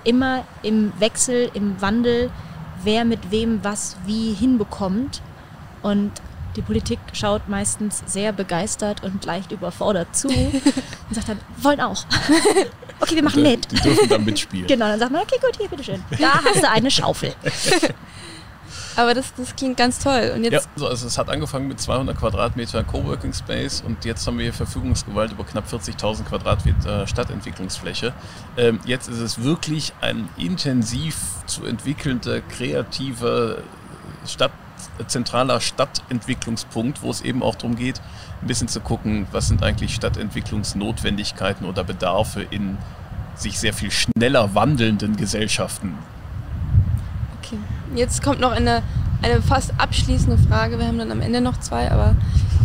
immer 0.03 0.43
im 0.63 0.93
Wechsel, 0.99 1.51
im 1.53 1.81
Wandel, 1.81 2.31
wer 2.83 3.05
mit 3.05 3.31
wem 3.31 3.63
was 3.63 3.97
wie 4.05 4.33
hinbekommt. 4.33 5.21
Und 5.81 6.11
die 6.55 6.61
Politik 6.61 6.99
schaut 7.13 7.49
meistens 7.49 8.01
sehr 8.05 8.31
begeistert 8.31 9.03
und 9.03 9.25
leicht 9.25 9.51
überfordert 9.51 10.15
zu 10.15 10.27
und 10.29 11.13
sagt 11.13 11.29
dann, 11.29 11.39
wollen 11.57 11.81
auch. 11.81 12.05
Okay, 12.97 13.15
wir 13.15 13.23
machen 13.23 13.43
mit. 13.43 13.69
Die 13.69 13.75
dürfen 13.75 14.07
dann 14.07 14.23
mitspielen. 14.23 14.67
Genau, 14.67 14.87
dann 14.87 14.97
sagt 14.97 15.11
man, 15.11 15.21
okay, 15.21 15.35
gut, 15.41 15.57
hier, 15.57 15.67
bitteschön. 15.67 16.01
Da 16.17 16.41
hast 16.43 16.63
du 16.63 16.69
eine 16.69 16.89
Schaufel. 16.89 17.35
Aber 18.95 19.13
das, 19.13 19.33
das 19.35 19.55
klingt 19.55 19.77
ganz 19.77 19.99
toll. 19.99 20.31
Und 20.35 20.43
jetzt 20.43 20.53
Ja, 20.53 20.59
also, 20.75 20.87
also 20.87 21.07
es 21.07 21.17
hat 21.17 21.29
angefangen 21.29 21.67
mit 21.67 21.79
200 21.79 22.17
Quadratmeter 22.17 22.83
Coworking 22.83 23.33
Space 23.33 23.81
und 23.85 24.05
jetzt 24.05 24.25
haben 24.25 24.37
wir 24.37 24.45
hier 24.45 24.53
Verfügungsgewalt 24.53 25.31
über 25.31 25.43
knapp 25.43 25.65
40.000 25.71 26.23
Quadratmeter 26.23 27.07
Stadtentwicklungsfläche. 27.07 28.13
Ähm, 28.57 28.79
jetzt 28.85 29.09
ist 29.09 29.19
es 29.19 29.43
wirklich 29.43 29.93
ein 30.01 30.29
intensiv 30.37 31.17
zu 31.45 31.65
entwickelnder, 31.65 32.41
kreativer 32.41 33.57
Stadt, 34.25 34.51
zentraler 35.07 35.59
Stadtentwicklungspunkt, 35.59 37.01
wo 37.01 37.09
es 37.09 37.21
eben 37.21 37.43
auch 37.43 37.55
darum 37.55 37.75
geht, 37.75 38.01
ein 38.41 38.47
bisschen 38.47 38.67
zu 38.67 38.79
gucken, 38.79 39.27
was 39.31 39.47
sind 39.47 39.63
eigentlich 39.63 39.95
Stadtentwicklungsnotwendigkeiten 39.95 41.65
oder 41.65 41.83
Bedarfe 41.83 42.41
in 42.41 42.77
sich 43.35 43.59
sehr 43.59 43.73
viel 43.73 43.91
schneller 43.91 44.55
wandelnden 44.55 45.17
Gesellschaften. 45.17 45.97
Okay. 47.41 47.57
Jetzt 47.93 48.23
kommt 48.23 48.39
noch 48.39 48.51
eine, 48.51 48.81
eine 49.21 49.41
fast 49.41 49.73
abschließende 49.77 50.37
Frage. 50.37 50.79
Wir 50.79 50.87
haben 50.87 50.97
dann 50.97 51.11
am 51.11 51.21
Ende 51.21 51.41
noch 51.41 51.59
zwei, 51.59 51.91
aber 51.91 52.15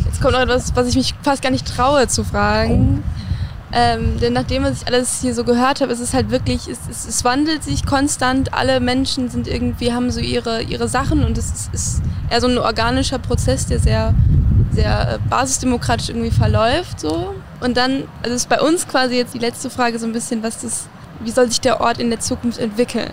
jetzt 0.05 0.21
kommt 0.21 0.35
noch 0.35 0.41
etwas, 0.41 0.75
was 0.75 0.89
ich 0.89 0.97
mich 0.97 1.15
fast 1.23 1.43
gar 1.43 1.51
nicht 1.51 1.67
traue 1.67 2.09
zu 2.09 2.25
fragen. 2.25 3.03
Ähm, 3.73 4.19
denn 4.21 4.33
nachdem 4.33 4.65
was 4.65 4.83
ich 4.83 4.89
alles 4.89 5.21
hier 5.21 5.33
so 5.33 5.45
gehört 5.45 5.81
habe, 5.81 5.93
ist 5.93 6.01
es 6.01 6.13
halt 6.13 6.31
wirklich, 6.31 6.67
es, 6.67 6.79
es, 6.91 7.07
es 7.07 7.25
wandelt 7.25 7.63
sich 7.63 7.87
konstant. 7.87 8.53
Alle 8.53 8.81
Menschen 8.81 9.31
sind 9.31 9.47
irgendwie, 9.47 9.93
haben 9.93 10.11
so 10.11 10.19
ihre, 10.19 10.63
ihre 10.63 10.89
Sachen 10.89 11.25
und 11.25 11.39
es 11.39 11.47
ist, 11.53 11.75
ist 11.75 12.03
eher 12.31 12.41
so 12.41 12.49
ein 12.49 12.59
organischer 12.59 13.21
Prozess, 13.21 13.67
der 13.67 13.79
sehr, 13.79 14.15
sehr 14.73 15.15
äh, 15.15 15.19
basisdemokratisch 15.29 16.09
irgendwie 16.09 16.33
verläuft. 16.33 16.99
So. 16.99 17.35
Und 17.61 17.77
dann, 17.77 18.05
also 18.23 18.35
ist 18.35 18.49
bei 18.49 18.61
uns 18.61 18.89
quasi 18.89 19.15
jetzt 19.15 19.35
die 19.35 19.39
letzte 19.39 19.71
Frage 19.71 20.01
so 20.01 20.07
ein 20.07 20.13
bisschen, 20.13 20.43
was 20.43 20.61
das, 20.63 20.89
wie 21.21 21.31
soll 21.31 21.49
sich 21.49 21.61
der 21.61 21.81
Ort 21.81 22.01
in 22.01 22.11
der 22.11 22.19
Zukunft 22.19 22.59
entwickeln? 22.59 23.13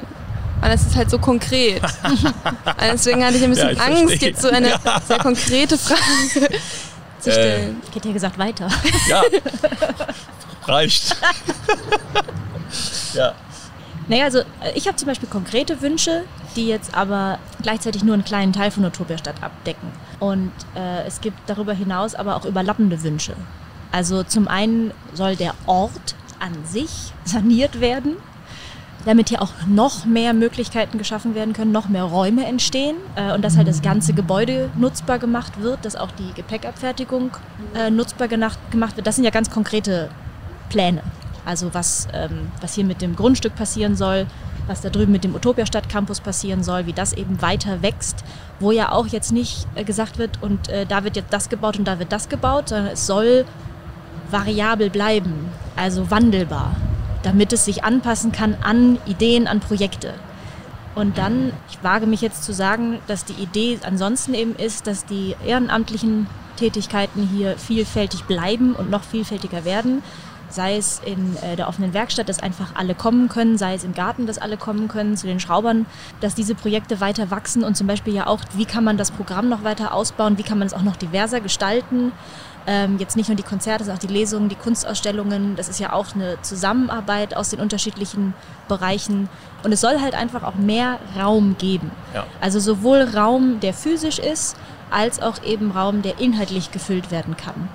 Und 0.62 0.70
es 0.72 0.82
ist 0.88 0.96
halt 0.96 1.10
so 1.10 1.20
konkret. 1.20 1.82
Und 1.84 2.34
deswegen 2.82 3.24
hatte 3.24 3.38
ich 3.38 3.44
ein 3.44 3.50
bisschen 3.52 3.68
Ja, 3.68 3.72
ich 3.74 3.82
Angst, 3.82 4.00
verstehe. 4.08 4.30
jetzt 4.30 4.42
so 4.42 4.50
eine 4.50 4.74
sehr 5.08 5.18
konkrete 5.20 5.78
Frage 5.78 6.50
zu 7.20 7.30
Äh, 7.30 7.34
stellen. 7.34 7.82
Ich 7.90 7.96
hätte 7.96 8.08
ja 8.08 8.14
gesagt 8.14 8.38
weiter. 8.40 8.68
Ja, 9.08 9.22
reicht. 10.66 11.16
ja. 13.14 13.34
Naja, 14.08 14.24
also 14.26 14.40
äh, 14.40 14.44
ich 14.76 14.88
habe 14.88 14.96
zum 14.98 15.08
Beispiel 15.08 15.28
konkrete 15.30 15.82
Wünsche, 15.82 16.24
die 16.56 16.68
jetzt 16.68 16.96
aber 16.96 17.40
gleichzeitig 17.62 18.04
nur 18.04 18.14
einen 18.14 18.24
kleinen 18.24 18.54
Teil 18.54 18.72
von 18.72 18.86
Utopia 18.86 19.18
Stadt 19.18 19.44
abdecken. 19.44 19.92
Und 20.20 20.52
äh, 20.76 21.04
es 21.06 21.22
gibt 21.22 21.38
darüber 21.48 21.74
hinaus 21.74 22.16
aber 22.16 22.36
auch 22.36 22.46
überlappende 22.46 23.04
Wünsche. 23.04 23.34
Also 23.92 24.24
zum 24.24 24.48
einen 24.48 24.92
soll 25.14 25.36
der 25.36 25.54
Ort 25.66 26.16
an 26.40 26.54
sich 26.66 26.90
saniert 27.26 27.80
werden, 27.82 28.16
damit 29.06 29.30
hier 29.30 29.42
auch 29.42 29.52
noch 29.68 30.06
mehr 30.06 30.34
Möglichkeiten 30.34 30.98
geschaffen 30.98 31.36
werden 31.36 31.54
können, 31.54 31.72
noch 31.72 31.88
mehr 31.88 32.04
Räume 32.04 32.46
entstehen 32.46 32.98
äh, 33.16 33.34
und 33.34 33.44
dass 33.44 33.58
halt 33.58 33.68
das 33.68 33.82
ganze 33.82 34.14
Gebäude 34.14 34.70
nutzbar 34.76 35.20
gemacht 35.20 35.62
wird, 35.62 35.86
dass 35.86 35.96
auch 35.96 36.12
die 36.12 36.34
Gepäckabfertigung 36.34 37.32
äh, 37.76 37.90
nutzbar 37.90 38.28
gemacht 38.28 38.60
wird. 38.72 39.08
Das 39.08 39.16
sind 39.16 39.24
ja 39.24 39.32
ganz 39.32 39.50
konkrete 39.50 40.10
Pläne. 40.70 41.02
Also 41.46 41.74
was, 41.74 42.08
ähm, 42.14 42.52
was 42.60 42.74
hier 42.74 42.84
mit 42.84 43.02
dem 43.02 43.16
Grundstück 43.16 43.56
passieren 43.56 43.96
soll, 43.96 44.26
was 44.68 44.82
da 44.82 44.90
drüben 44.90 45.14
mit 45.14 45.24
dem 45.24 45.34
Utopia 45.34 45.66
Stadt 45.66 45.88
Campus 45.88 46.20
passieren 46.20 46.62
soll, 46.62 46.86
wie 46.86 46.94
das 46.94 47.14
eben 47.14 47.42
weiter 47.42 47.82
wächst, 47.82 48.24
wo 48.60 48.72
ja 48.72 48.92
auch 48.92 49.08
jetzt 49.08 49.32
nicht 49.32 49.66
äh, 49.76 49.86
gesagt 49.86 50.18
wird, 50.18 50.42
und 50.42 50.68
äh, 50.68 50.86
da 50.86 51.06
wird 51.06 51.16
jetzt 51.16 51.32
das 51.32 51.48
gebaut 51.48 51.80
und 51.80 51.88
da 51.88 52.00
wird 52.00 52.12
das 52.12 52.28
gebaut, 52.28 52.70
sondern 52.70 52.88
es 52.88 53.08
soll 53.08 53.46
variabel 54.30 54.90
bleiben, 54.90 55.50
also 55.78 56.12
wandelbar, 56.12 56.76
damit 57.24 57.54
es 57.54 57.66
sich 57.66 57.84
anpassen 57.84 58.32
kann 58.32 58.56
an 58.62 58.98
Ideen, 59.06 59.48
an 59.48 59.60
Projekte. 59.60 60.14
Und 60.96 61.20
dann, 61.20 61.54
ich 61.70 61.84
wage 61.84 62.08
mich 62.08 62.22
jetzt 62.22 62.44
zu 62.44 62.54
sagen, 62.54 63.00
dass 63.06 63.24
die 63.24 63.34
Idee 63.34 63.78
ansonsten 63.84 64.34
eben 64.34 64.56
ist, 64.56 64.88
dass 64.88 65.06
die 65.06 65.36
ehrenamtlichen 65.46 66.26
Tätigkeiten 66.56 67.22
hier 67.28 67.56
vielfältig 67.56 68.24
bleiben 68.24 68.74
und 68.74 68.90
noch 68.90 69.04
vielfältiger 69.04 69.64
werden. 69.64 70.02
Sei 70.50 70.76
es 70.76 71.00
in 71.06 71.38
äh, 71.44 71.56
der 71.56 71.68
offenen 71.68 71.94
Werkstatt, 71.94 72.30
dass 72.30 72.40
einfach 72.40 72.72
alle 72.74 72.96
kommen 72.96 73.30
können, 73.30 73.58
sei 73.58 73.76
es 73.76 73.84
im 73.84 73.94
Garten, 73.94 74.26
dass 74.26 74.40
alle 74.40 74.58
kommen 74.58 74.88
können, 74.88 75.18
zu 75.18 75.28
den 75.28 75.40
Schraubern, 75.40 75.86
dass 76.22 76.36
diese 76.36 76.56
Projekte 76.56 77.00
weiter 77.00 77.30
wachsen 77.30 77.64
und 77.64 77.76
zum 77.76 77.86
Beispiel 77.86 78.16
ja 78.16 78.28
auch, 78.28 78.40
wie 78.56 78.66
kann 78.66 78.84
man 78.84 78.98
das 78.98 79.12
Programm 79.12 79.50
noch 79.50 79.64
weiter 79.64 79.94
ausbauen, 79.94 80.38
wie 80.38 80.44
kann 80.44 80.58
man 80.58 80.66
es 80.66 80.74
auch 80.74 80.84
noch 80.84 80.96
diverser 80.96 81.42
gestalten. 81.42 82.12
Ähm, 82.70 82.98
jetzt 83.00 83.16
nicht 83.16 83.30
nur 83.30 83.38
die 83.38 83.44
Konzerte, 83.44 83.86
sondern 83.86 83.98
auch 83.98 84.08
die 84.08 84.14
Lesungen, 84.14 84.50
die 84.50 84.56
Kunstausstellungen. 84.56 85.56
Das 85.56 85.70
ist 85.70 85.80
ja 85.80 85.94
auch 85.94 86.14
eine 86.14 86.38
Zusammenarbeit 86.42 87.34
aus 87.34 87.50
den 87.50 87.62
unterschiedlichen 87.62 88.34
Bereichen. 88.68 89.30
Und 89.64 89.72
es 89.72 89.80
soll 89.80 90.02
halt 90.02 90.16
einfach 90.16 90.44
auch 90.44 90.56
mehr 90.56 91.00
Raum 91.18 91.56
geben. 91.58 91.92
Ja. 92.14 92.26
Also 92.42 92.60
sowohl 92.60 93.04
Raum, 93.16 93.62
der 93.62 93.74
physisch 93.74 94.20
ist, 94.20 94.58
als 94.92 95.22
auch 95.22 95.42
eben 95.44 95.72
Raum, 95.72 96.02
der 96.02 96.20
inhaltlich 96.20 96.72
gefüllt 96.72 97.10
werden 97.10 97.38
kann. 97.38 97.70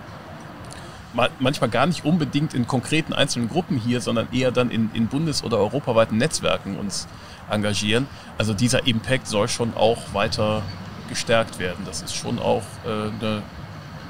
Ma- 1.15 1.31
Manchmal 1.39 1.71
gar 1.71 1.87
nicht 1.87 2.05
unbedingt 2.05 2.53
in 2.53 2.67
konkreten 2.67 3.15
einzelnen 3.15 3.49
Gruppen 3.49 3.79
hier, 3.79 4.03
sondern 4.03 4.29
eher 4.31 4.51
dann 4.51 4.71
in, 4.71 4.91
in 4.93 5.09
bundes- 5.09 5.43
oder 5.43 5.57
europaweiten 5.57 6.19
Netzwerken 6.19 6.77
uns 6.77 7.09
engagieren. 7.51 8.07
Also 8.37 8.53
dieser 8.53 8.87
Impact 8.87 9.27
soll 9.27 9.49
schon 9.49 9.75
auch 9.75 9.99
weiter 10.13 10.61
gestärkt 11.09 11.59
werden. 11.59 11.85
Das 11.87 12.03
ist 12.03 12.15
schon 12.15 12.39
auch 12.39 12.63
äh, 12.85 13.09
eine 13.21 13.43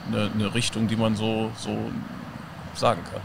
eine 0.09 0.31
eine 0.35 0.55
Richtung, 0.55 0.89
die 0.89 0.97
man 0.97 1.17
so, 1.17 1.51
so 1.57 1.77
sagen 2.75 3.01
kann. 3.11 3.21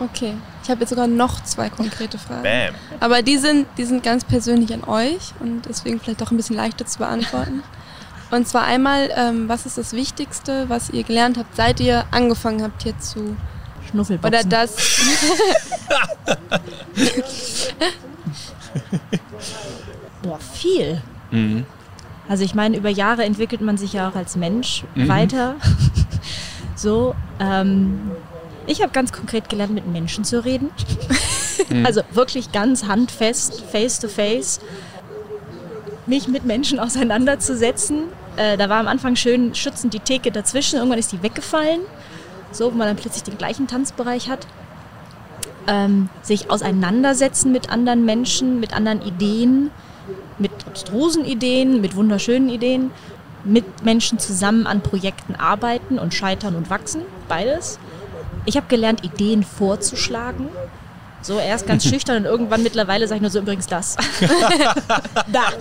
Okay. 0.00 0.34
Ich 0.62 0.70
habe 0.70 0.80
jetzt 0.80 0.90
sogar 0.90 1.06
noch 1.06 1.42
zwei 1.44 1.70
konkrete 1.70 2.18
Fragen. 2.18 2.42
Bam. 2.42 2.74
Aber 3.00 3.22
die 3.22 3.38
sind, 3.38 3.66
die 3.78 3.84
sind 3.84 4.02
ganz 4.02 4.24
persönlich 4.24 4.72
an 4.74 4.84
euch 4.84 5.32
und 5.40 5.62
deswegen 5.68 6.00
vielleicht 6.00 6.22
auch 6.22 6.30
ein 6.30 6.36
bisschen 6.36 6.56
leichter 6.56 6.86
zu 6.86 6.98
beantworten. 6.98 7.62
Und 8.30 8.48
zwar 8.48 8.64
einmal, 8.64 9.10
ähm, 9.14 9.48
was 9.48 9.66
ist 9.66 9.76
das 9.76 9.92
Wichtigste, 9.92 10.68
was 10.68 10.88
ihr 10.90 11.02
gelernt 11.04 11.36
habt, 11.36 11.54
seit 11.54 11.80
ihr 11.80 12.06
angefangen 12.10 12.62
habt 12.62 12.82
hier 12.82 12.98
zu... 12.98 13.36
Schnuffelboxen. 13.90 14.40
Oder 14.40 14.48
das... 14.48 14.74
Boah, 20.22 20.38
viel. 20.38 21.02
Mhm. 21.30 21.66
Also 22.32 22.44
ich 22.44 22.54
meine, 22.54 22.78
über 22.78 22.88
Jahre 22.88 23.24
entwickelt 23.24 23.60
man 23.60 23.76
sich 23.76 23.92
ja 23.92 24.08
auch 24.08 24.14
als 24.14 24.36
Mensch 24.36 24.84
Mhm. 24.94 25.06
weiter. 25.06 25.56
so, 26.74 27.14
ähm, 27.38 28.10
ich 28.66 28.80
habe 28.80 28.90
ganz 28.90 29.12
konkret 29.12 29.50
gelernt, 29.50 29.74
mit 29.74 29.86
Menschen 29.86 30.24
zu 30.24 30.42
reden. 30.42 30.70
Also 31.84 32.00
wirklich 32.12 32.50
ganz 32.52 32.86
handfest, 32.86 33.60
face 33.70 33.98
to 33.98 34.08
face, 34.08 34.60
mich 36.06 36.26
mit 36.26 36.44
Menschen 36.44 36.78
auseinanderzusetzen. 36.80 38.04
Äh, 38.36 38.56
da 38.56 38.68
war 38.68 38.80
am 38.80 38.88
Anfang 38.88 39.14
schön 39.16 39.54
schützend 39.54 39.92
die 39.94 40.00
Theke 40.00 40.32
dazwischen, 40.32 40.76
irgendwann 40.76 40.98
ist 40.98 41.12
die 41.12 41.22
weggefallen, 41.22 41.80
so, 42.50 42.72
wo 42.72 42.76
man 42.76 42.88
dann 42.88 42.96
plötzlich 42.96 43.22
den 43.22 43.38
gleichen 43.38 43.68
Tanzbereich 43.68 44.28
hat. 44.30 44.46
Ähm, 45.66 46.08
sich 46.22 46.50
auseinandersetzen 46.50 47.52
mit 47.52 47.70
anderen 47.70 48.04
Menschen, 48.06 48.58
mit 48.58 48.74
anderen 48.74 49.02
Ideen, 49.02 49.70
mit 50.42 50.50
abstrusen 50.66 51.24
Ideen, 51.24 51.80
mit 51.80 51.96
wunderschönen 51.96 52.48
Ideen, 52.50 52.90
mit 53.44 53.84
Menschen 53.84 54.18
zusammen 54.18 54.66
an 54.66 54.82
Projekten 54.82 55.34
arbeiten 55.34 55.98
und 55.98 56.12
scheitern 56.14 56.54
und 56.54 56.68
wachsen, 56.70 57.02
beides. 57.28 57.78
Ich 58.44 58.56
habe 58.56 58.66
gelernt, 58.68 59.04
Ideen 59.04 59.42
vorzuschlagen. 59.42 60.48
So 61.22 61.38
erst 61.38 61.66
ganz 61.66 61.84
schüchtern 61.88 62.18
und 62.18 62.24
irgendwann 62.24 62.62
mittlerweile 62.62 63.06
sage 63.08 63.16
ich 63.16 63.22
nur 63.22 63.30
so 63.30 63.38
übrigens 63.38 63.66
das. 63.66 63.96
da. 65.32 65.42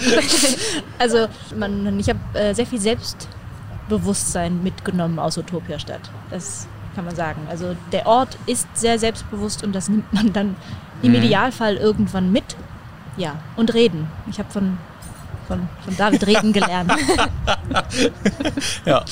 Also 0.99 1.27
man, 1.57 1.99
ich 1.99 2.09
habe 2.09 2.19
äh, 2.33 2.53
sehr 2.53 2.65
viel 2.67 2.79
Selbstbewusstsein 2.79 4.61
mitgenommen 4.63 5.17
aus 5.19 5.37
Utopia 5.37 5.79
Stadt. 5.79 6.11
Das 6.29 6.67
kann 6.95 7.05
man 7.05 7.15
sagen. 7.15 7.41
Also 7.49 7.75
der 7.91 8.05
Ort 8.05 8.37
ist 8.45 8.67
sehr 8.75 8.99
selbstbewusst 8.99 9.63
und 9.63 9.73
das 9.73 9.89
nimmt 9.89 10.11
man 10.13 10.33
dann 10.33 10.55
im 11.01 11.11
Mhm. 11.11 11.17
Idealfall 11.17 11.77
irgendwann 11.77 12.31
mit. 12.31 12.55
Ja, 13.17 13.39
und 13.55 13.73
reden. 13.73 14.07
Ich 14.29 14.39
habe 14.39 14.49
von, 14.49 14.77
von, 15.47 15.67
von 15.83 15.97
David 15.97 16.25
reden 16.25 16.53
gelernt. 16.53 16.91
Ja, 18.85 19.03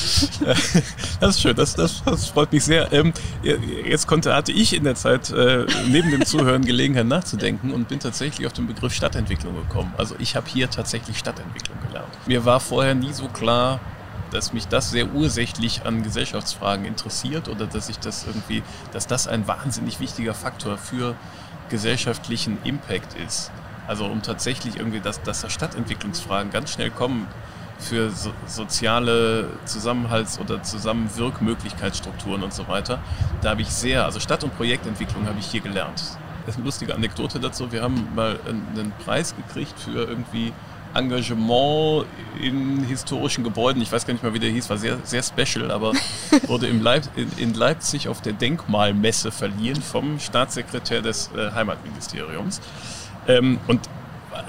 das 1.19 1.29
ist 1.35 1.41
schön, 1.41 1.55
das, 1.55 1.75
das, 1.75 2.03
das 2.03 2.27
freut 2.27 2.51
mich 2.51 2.63
sehr. 2.63 2.91
Ähm, 2.93 3.13
jetzt 3.85 4.07
konnte, 4.07 4.33
hatte 4.33 4.51
ich 4.51 4.73
in 4.73 4.83
der 4.83 4.95
Zeit 4.95 5.29
äh, 5.31 5.65
neben 5.87 6.11
dem 6.11 6.25
Zuhören 6.25 6.63
Gelegenheit 6.63 7.05
nachzudenken 7.05 7.71
und 7.71 7.87
bin 7.87 7.99
tatsächlich 7.99 8.47
auf 8.47 8.53
den 8.53 8.67
Begriff 8.67 8.93
Stadtentwicklung 8.93 9.55
gekommen. 9.55 9.93
Also 9.97 10.15
ich 10.19 10.35
habe 10.35 10.47
hier 10.49 10.69
tatsächlich 10.69 11.17
Stadtentwicklung 11.17 11.77
gelernt. 11.87 12.09
Mir 12.25 12.45
war 12.45 12.59
vorher 12.59 12.95
nie 12.95 13.13
so 13.13 13.27
klar, 13.27 13.79
dass 14.31 14.53
mich 14.53 14.67
das 14.67 14.91
sehr 14.91 15.13
ursächlich 15.13 15.85
an 15.85 16.03
Gesellschaftsfragen 16.03 16.85
interessiert 16.85 17.47
oder 17.49 17.65
dass 17.65 17.89
ich 17.89 17.99
das 17.99 18.25
irgendwie, 18.25 18.63
dass 18.91 19.07
das 19.07 19.27
ein 19.27 19.47
wahnsinnig 19.47 19.99
wichtiger 19.99 20.33
Faktor 20.33 20.77
für 20.77 21.15
gesellschaftlichen 21.69 22.57
Impact 22.63 23.15
ist. 23.25 23.51
Also 23.89 24.05
um 24.05 24.21
tatsächlich 24.21 24.77
irgendwie, 24.77 24.99
dass, 24.99 25.19
dass 25.23 25.41
da 25.41 25.49
Stadtentwicklungsfragen 25.49 26.51
ganz 26.51 26.71
schnell 26.71 26.91
kommen 26.91 27.25
für 27.79 28.11
so, 28.11 28.31
soziale 28.45 29.49
Zusammenhalts- 29.65 30.39
oder 30.39 30.61
Zusammenwirkmöglichkeitsstrukturen 30.61 32.43
und 32.43 32.53
so 32.53 32.67
weiter. 32.67 32.99
Da 33.41 33.49
habe 33.49 33.63
ich 33.63 33.69
sehr, 33.69 34.05
also 34.05 34.19
Stadt- 34.19 34.43
und 34.43 34.55
Projektentwicklung 34.55 35.25
habe 35.25 35.39
ich 35.39 35.47
hier 35.47 35.61
gelernt. 35.61 36.03
Das 36.45 36.49
ist 36.49 36.57
eine 36.57 36.65
lustige 36.65 36.93
Anekdote 36.93 37.39
dazu. 37.39 37.71
Wir 37.71 37.81
haben 37.81 38.09
mal 38.13 38.39
einen 38.47 38.93
Preis 39.03 39.35
gekriegt 39.35 39.79
für 39.79 40.07
irgendwie 40.07 40.53
Engagement 40.93 42.05
in 42.39 42.83
historischen 42.83 43.43
Gebäuden, 43.43 43.81
ich 43.81 43.91
weiß 43.91 44.05
gar 44.05 44.13
nicht 44.13 44.23
mal, 44.23 44.33
wie 44.33 44.39
der 44.39 44.49
hieß, 44.49 44.69
war 44.69 44.77
sehr, 44.77 44.97
sehr 45.03 45.23
special, 45.23 45.71
aber 45.71 45.93
wurde 46.47 46.67
Leip 46.69 47.03
in, 47.15 47.31
in, 47.37 47.53
Leipzig 47.53 48.07
auf 48.07 48.21
der 48.21 48.33
Denkmalmesse 48.33 49.31
verliehen 49.31 49.81
vom 49.81 50.19
Staatssekretär 50.19 51.01
des 51.01 51.31
äh, 51.35 51.51
Heimatministeriums. 51.51 52.61
Ähm, 53.29 53.59
und 53.67 53.79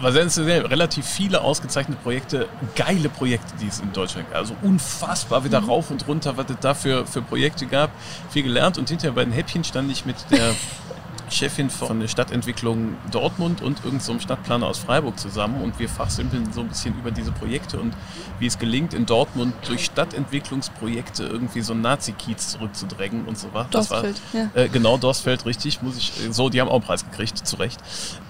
sensationell, 0.03 0.67
relativ 0.67 1.05
viele 1.07 1.43
ausgezeichnete 1.43 2.01
Projekte, 2.03 2.49
geile 2.75 3.09
Projekte, 3.09 3.55
die 3.61 3.67
es 3.67 3.81
in 3.81 3.93
Deutschland 3.93 4.29
gab. 4.31 4.39
Also 4.39 4.57
unfassbar 4.63 5.45
wieder 5.45 5.61
mhm. 5.61 5.69
rauf 5.69 5.91
und 5.91 6.07
runter, 6.09 6.37
was 6.37 6.49
es 6.49 6.57
da 6.61 6.75
für, 6.75 7.07
für 7.07 7.23
Projekte 7.23 7.67
gab. 7.67 7.91
Viel 8.31 8.45
gelernt 8.45 8.79
und 8.79 8.89
hinterher 8.89 9.15
bei 9.15 9.25
den 9.25 9.33
Häppchen 9.33 9.65
stand 9.65 9.91
ich 9.91 10.07
mit 10.07 10.17
der 10.31 10.55
Chefin 11.31 11.71
von 11.71 12.01
der 12.01 12.09
Stadtentwicklung 12.09 12.97
Dortmund 13.11 13.63
und 13.63 13.85
irgendeinem 13.85 14.01
so 14.01 14.19
Stadtplaner 14.19 14.67
aus 14.67 14.79
Freiburg 14.79 15.19
zusammen 15.19 15.63
und 15.63 15.79
wir 15.79 15.89
fachsimpeln 15.89 16.53
so 16.53 16.61
ein 16.61 16.69
bisschen 16.69 16.99
über 16.99 17.11
diese 17.11 17.33
Projekte 17.33 17.79
und 17.79 17.95
wie 18.39 18.47
es 18.47 18.59
gelingt, 18.59 18.95
in 18.95 19.07
Dortmund 19.07 19.55
durch 19.67 19.85
Stadtentwicklungsprojekte 19.85 21.25
irgendwie 21.25 21.61
so 21.61 21.73
einen 21.73 21.83
Nazi-Kiez 21.83 22.49
zurückzudrängen 22.49 23.25
und 23.27 23.39
so 23.39 23.49
was. 23.53 23.71
Dorstfeld, 23.71 24.21
ja. 24.33 24.51
Äh, 24.55 24.69
genau, 24.69 24.97
Dorstfeld, 24.97 25.47
richtig, 25.47 25.83
muss 25.83 25.97
ich, 25.97 26.13
so, 26.31 26.49
die 26.49 26.61
haben 26.61 26.69
auch 26.69 26.75
einen 26.75 26.85
Preis 26.85 27.05
gekriegt, 27.09 27.47
zu 27.47 27.57
Recht. 27.57 27.81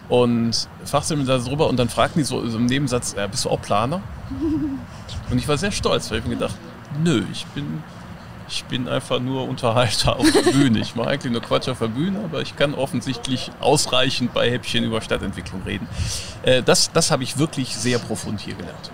Und 0.09 0.69
fachsimpeln 0.85 1.27
da 1.27 1.39
drüber 1.39 1.69
und 1.69 1.79
dann 1.79 1.89
fragten 1.89 2.21
die 2.21 2.25
so, 2.25 2.47
so 2.49 2.59
im 2.59 2.67
Nebensatz, 2.67 3.15
ja, 3.17 3.27
bist 3.27 3.45
du 3.45 3.51
auch 3.51 3.63
Planer? 3.63 4.03
Und 5.31 5.39
ich 5.39 5.47
war 5.47 5.57
sehr 5.57 5.71
stolz, 5.71 6.11
weil 6.11 6.19
ich 6.19 6.25
mir 6.25 6.35
gedacht, 6.35 6.57
nö, 7.05 7.23
ich 7.33 7.47
bin 7.47 7.83
ich 8.51 8.65
bin 8.65 8.89
einfach 8.89 9.21
nur 9.21 9.49
Unterhalter 9.49 10.17
auf 10.19 10.31
der 10.31 10.51
Bühne. 10.51 10.81
Ich 10.81 10.97
mache 10.97 11.11
eigentlich 11.11 11.33
nur 11.33 11.41
Quatsch 11.41 11.69
auf 11.69 11.79
der 11.79 11.89
Bühne, 11.89 12.19
aber 12.25 12.43
ich 12.43 12.57
kann 12.57 12.75
offensichtlich 12.75 13.51
ausreichend 13.61 14.35
bei 14.35 14.51
Häppchen 14.51 14.85
über 14.85 15.01
Stadtentwicklung 15.01 15.63
reden. 15.63 15.89
Äh, 16.43 16.63
das 16.63 16.91
das 16.93 17.11
habe 17.11 17.23
ich 17.23 17.39
wirklich 17.39 17.77
sehr 17.77 17.99
profund 17.99 18.41
hier 18.41 18.55
gelernt. 18.55 18.91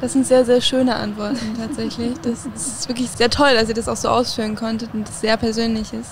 Das 0.00 0.12
sind 0.12 0.26
sehr, 0.26 0.44
sehr 0.44 0.60
schöne 0.60 0.94
Antworten 0.94 1.56
tatsächlich. 1.58 2.18
Das 2.22 2.46
ist 2.46 2.88
wirklich 2.88 3.10
sehr 3.10 3.30
toll, 3.30 3.54
dass 3.54 3.68
ihr 3.68 3.74
das 3.74 3.88
auch 3.88 3.96
so 3.96 4.08
ausführen 4.08 4.54
konntet 4.54 4.92
und 4.92 5.08
das 5.08 5.20
sehr 5.20 5.36
persönlich 5.36 5.92
ist. 5.92 6.10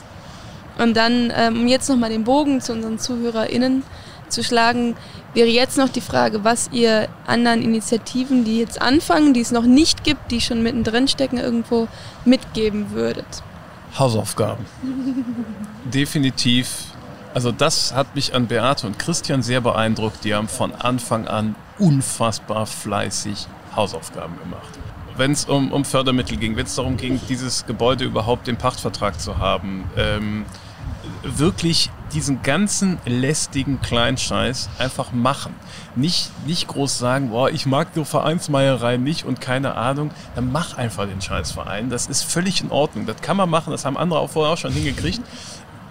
Und 0.78 0.97
dann, 0.97 1.32
ähm, 1.35 1.61
um 1.61 1.68
jetzt 1.68 1.89
nochmal 1.89 2.11
den 2.11 2.24
Bogen 2.24 2.61
zu 2.61 2.72
unseren 2.72 2.99
ZuhörerInnen 2.99 3.82
zu 4.35 4.45
schlagen, 4.45 4.97
wäre 5.32 5.49
jetzt 5.49 5.78
noch 5.78 5.89
die 5.89 6.01
Frage, 6.01 6.45
was 6.45 6.68
ihr 6.72 7.09
anderen 7.26 7.62
Initiativen, 7.62 8.45
die 8.45 8.59
jetzt 8.59 8.80
anfangen, 8.80 9.35
die 9.35 9.41
es 9.41 9.51
noch 9.51 9.64
nicht 9.64 10.05
gibt, 10.05 10.30
die 10.30 10.41
schon 10.41 10.62
mittendrin 10.62 11.09
stecken, 11.09 11.39
irgendwo 11.39 11.89
mitgeben 12.24 12.91
würdet. 12.91 13.26
Hausaufgaben. 13.99 14.66
Definitiv. 15.85 16.87
Also 17.32 17.51
das 17.51 17.95
hat 17.95 18.14
mich 18.14 18.35
an 18.35 18.47
Beate 18.47 18.87
und 18.87 18.99
Christian 18.99 19.43
sehr 19.43 19.61
beeindruckt. 19.61 20.24
Die 20.24 20.35
haben 20.35 20.49
von 20.49 20.72
Anfang 20.74 21.26
an 21.26 21.57
unfassbar 21.78 22.66
fleißig 22.66 23.49
Hausaufgaben 23.74 24.39
gemacht. 24.39 24.78
Wenn 25.16 25.32
es 25.32 25.45
um, 25.45 25.72
um 25.72 25.85
Fördermittel 25.85 26.37
ging, 26.37 26.57
wenn 26.57 26.66
es 26.66 26.74
darum 26.74 26.97
ging, 26.97 27.20
dieses 27.28 27.66
Gebäude 27.66 28.05
überhaupt 28.05 28.49
im 28.49 28.57
Pachtvertrag 28.57 29.20
zu 29.20 29.39
haben, 29.39 29.85
ähm, 29.97 30.45
wirklich 31.22 31.91
diesen 32.15 32.43
ganzen 32.43 32.99
lästigen 33.05 33.81
Kleinscheiß 33.81 34.71
einfach 34.79 35.12
machen. 35.12 35.55
Nicht, 35.97 36.31
nicht 36.47 36.69
groß 36.69 36.99
sagen, 36.99 37.31
boah, 37.31 37.51
ich 37.51 37.67
mag 37.67 37.93
die 37.95 38.05
Vereinsmeierei 38.05 38.97
nicht 38.97 39.25
und 39.25 39.41
keine 39.41 39.75
Ahnung. 39.75 40.12
Dann 40.35 40.51
mach 40.53 40.79
einfach 40.79 41.07
den 41.07 41.21
Scheißverein. 41.21 41.91
Das 41.91 42.07
ist 42.07 42.23
völlig 42.23 42.61
in 42.61 42.71
Ordnung. 42.71 43.07
Das 43.07 43.21
kann 43.21 43.37
man 43.37 43.51
machen. 43.51 43.73
Das 43.73 43.85
haben 43.85 43.97
andere 43.97 44.21
auch 44.21 44.31
vorher 44.31 44.53
auch 44.53 44.59
schon 44.59 44.73
hingekriegt. 44.73 45.21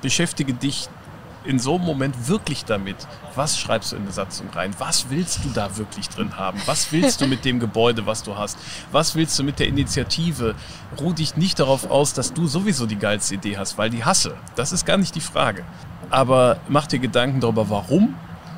Beschäftige 0.01 0.53
dich 0.53 0.89
in 1.45 1.59
so 1.59 1.75
einem 1.75 1.85
Moment 1.85 2.29
wirklich 2.29 2.65
damit, 2.65 2.95
was 3.35 3.59
schreibst 3.59 3.91
du 3.91 3.97
in 3.97 4.03
eine 4.03 4.11
Satzung 4.11 4.49
rein? 4.51 4.73
Was 4.79 5.09
willst 5.09 5.43
du 5.43 5.49
da 5.49 5.75
wirklich 5.77 6.07
drin 6.07 6.37
haben? 6.37 6.61
Was 6.65 6.91
willst 6.91 7.21
du 7.21 7.27
mit 7.27 7.43
dem 7.45 7.59
Gebäude, 7.59 8.05
was 8.05 8.23
du 8.23 8.37
hast? 8.37 8.57
Was 8.91 9.15
willst 9.15 9.37
du 9.37 9.43
mit 9.43 9.59
der 9.59 9.67
Initiative? 9.67 10.55
Ruh 10.99 11.13
dich 11.13 11.35
nicht 11.35 11.59
darauf 11.59 11.89
aus, 11.89 12.13
dass 12.13 12.33
du 12.33 12.47
sowieso 12.47 12.85
die 12.85 12.97
geilste 12.97 13.35
Idee 13.35 13.57
hast, 13.57 13.77
weil 13.77 13.89
die 13.89 14.05
hasse. 14.05 14.35
Das 14.55 14.71
ist 14.71 14.85
gar 14.85 14.97
nicht 14.97 15.15
die 15.15 15.21
Frage. 15.21 15.65
Aber 16.13 16.57
mach 16.67 16.85
dir 16.85 16.99
Gedanken 16.99 17.39
darüber, 17.39 17.71
warum 17.71 18.13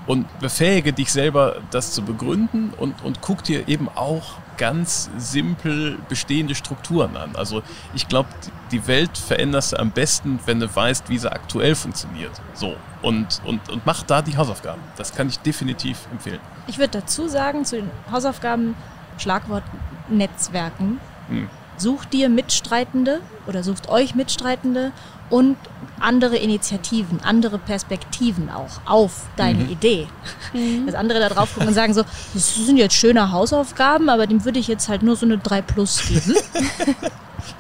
und 0.08 0.28
befähige 0.40 0.92
dich 0.92 1.10
selber, 1.10 1.62
das 1.72 1.94
zu 1.94 2.02
begründen 2.02 2.74
und, 2.78 3.02
und 3.02 3.22
guck 3.22 3.46
dir 3.46 3.70
eben 3.70 3.88
auch 3.88 4.34
ganz 4.58 5.10
simpel 5.18 5.98
bestehende 6.10 6.54
Strukturen 6.54 7.16
an. 7.16 7.38
Also 7.38 7.64
ich 7.94 8.10
glaube, 8.10 8.28
die 8.72 8.88
Welt 8.88 9.18
veränderst 9.18 9.72
du 9.72 9.80
am 9.80 9.92
besten, 9.92 10.38
wenn 10.46 10.60
du 10.60 10.74
weißt, 10.74 11.08
wie 11.08 11.18
sie 11.18 11.32
aktuell 11.32 11.76
funktioniert. 11.76 12.32
So. 12.56 12.76
Und, 13.02 13.42
und, 13.46 13.70
und 13.70 13.86
mach 13.86 14.04
da 14.04 14.22
die 14.22 14.36
Hausaufgaben. 14.36 14.82
Das 14.98 15.16
kann 15.16 15.30
ich 15.30 15.40
definitiv 15.40 16.08
empfehlen. 16.12 16.42
Ich 16.68 16.78
würde 16.78 17.00
dazu 17.00 17.30
sagen, 17.30 17.64
zu 17.64 17.78
den 17.78 17.90
Hausaufgaben, 18.12 18.76
Schlagwort 19.18 19.64
Netzwerken. 20.10 21.00
Hm. 21.30 21.50
Sucht 21.78 22.12
dir 22.12 22.28
Mitstreitende 22.28 23.22
oder 23.48 23.64
sucht 23.64 23.88
euch 23.88 24.14
Mitstreitende 24.14 24.92
und 25.30 25.56
andere 26.00 26.38
Initiativen, 26.38 27.20
andere 27.24 27.58
Perspektiven 27.58 28.50
auch 28.50 28.82
auf 28.86 29.28
deine 29.36 29.64
mhm. 29.64 29.70
Idee. 29.70 30.08
Mhm. 30.54 30.86
Dass 30.86 30.96
andere 30.96 31.20
da 31.20 31.30
drauf 31.30 31.54
gucken 31.54 31.70
und 31.70 31.74
sagen 31.74 31.94
so, 31.94 32.04
das 32.34 32.56
sind 32.56 32.78
jetzt 32.78 32.96
schöne 32.96 33.32
Hausaufgaben, 33.32 34.10
aber 34.10 34.28
dem 34.28 34.46
würde 34.46 34.60
ich 34.60 34.68
jetzt 34.68 34.90
halt 34.90 35.04
nur 35.04 35.16
so 35.16 35.26
eine 35.26 35.38
3 35.38 35.62
Plus 35.62 36.08
geben. 36.08 36.36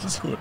Das 0.01 0.05
ist 0.05 0.21
gut. 0.21 0.37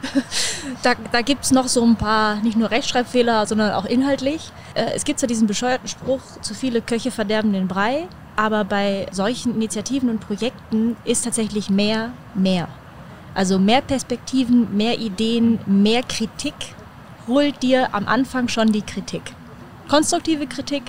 Da, 0.82 0.94
da 1.12 1.22
gibt 1.22 1.44
es 1.44 1.50
noch 1.50 1.68
so 1.68 1.84
ein 1.84 1.96
paar, 1.96 2.36
nicht 2.36 2.56
nur 2.56 2.70
Rechtschreibfehler, 2.70 3.46
sondern 3.46 3.72
auch 3.72 3.84
inhaltlich. 3.84 4.50
Äh, 4.74 4.92
es 4.94 5.04
gibt 5.04 5.20
zwar 5.20 5.26
diesen 5.28 5.46
bescheuerten 5.46 5.88
Spruch, 5.88 6.20
zu 6.40 6.54
viele 6.54 6.80
Köche 6.80 7.10
verderben 7.10 7.52
den 7.52 7.68
Brei, 7.68 8.08
aber 8.36 8.64
bei 8.64 9.06
solchen 9.12 9.54
Initiativen 9.54 10.08
und 10.08 10.20
Projekten 10.20 10.96
ist 11.04 11.24
tatsächlich 11.24 11.70
mehr 11.70 12.10
mehr. 12.34 12.68
Also 13.34 13.58
mehr 13.58 13.80
Perspektiven, 13.80 14.76
mehr 14.76 14.98
Ideen, 14.98 15.58
mehr 15.66 16.02
Kritik 16.02 16.54
holt 17.26 17.62
dir 17.62 17.94
am 17.94 18.06
Anfang 18.06 18.48
schon 18.48 18.72
die 18.72 18.82
Kritik. 18.82 19.22
Konstruktive 19.88 20.46
Kritik, 20.46 20.82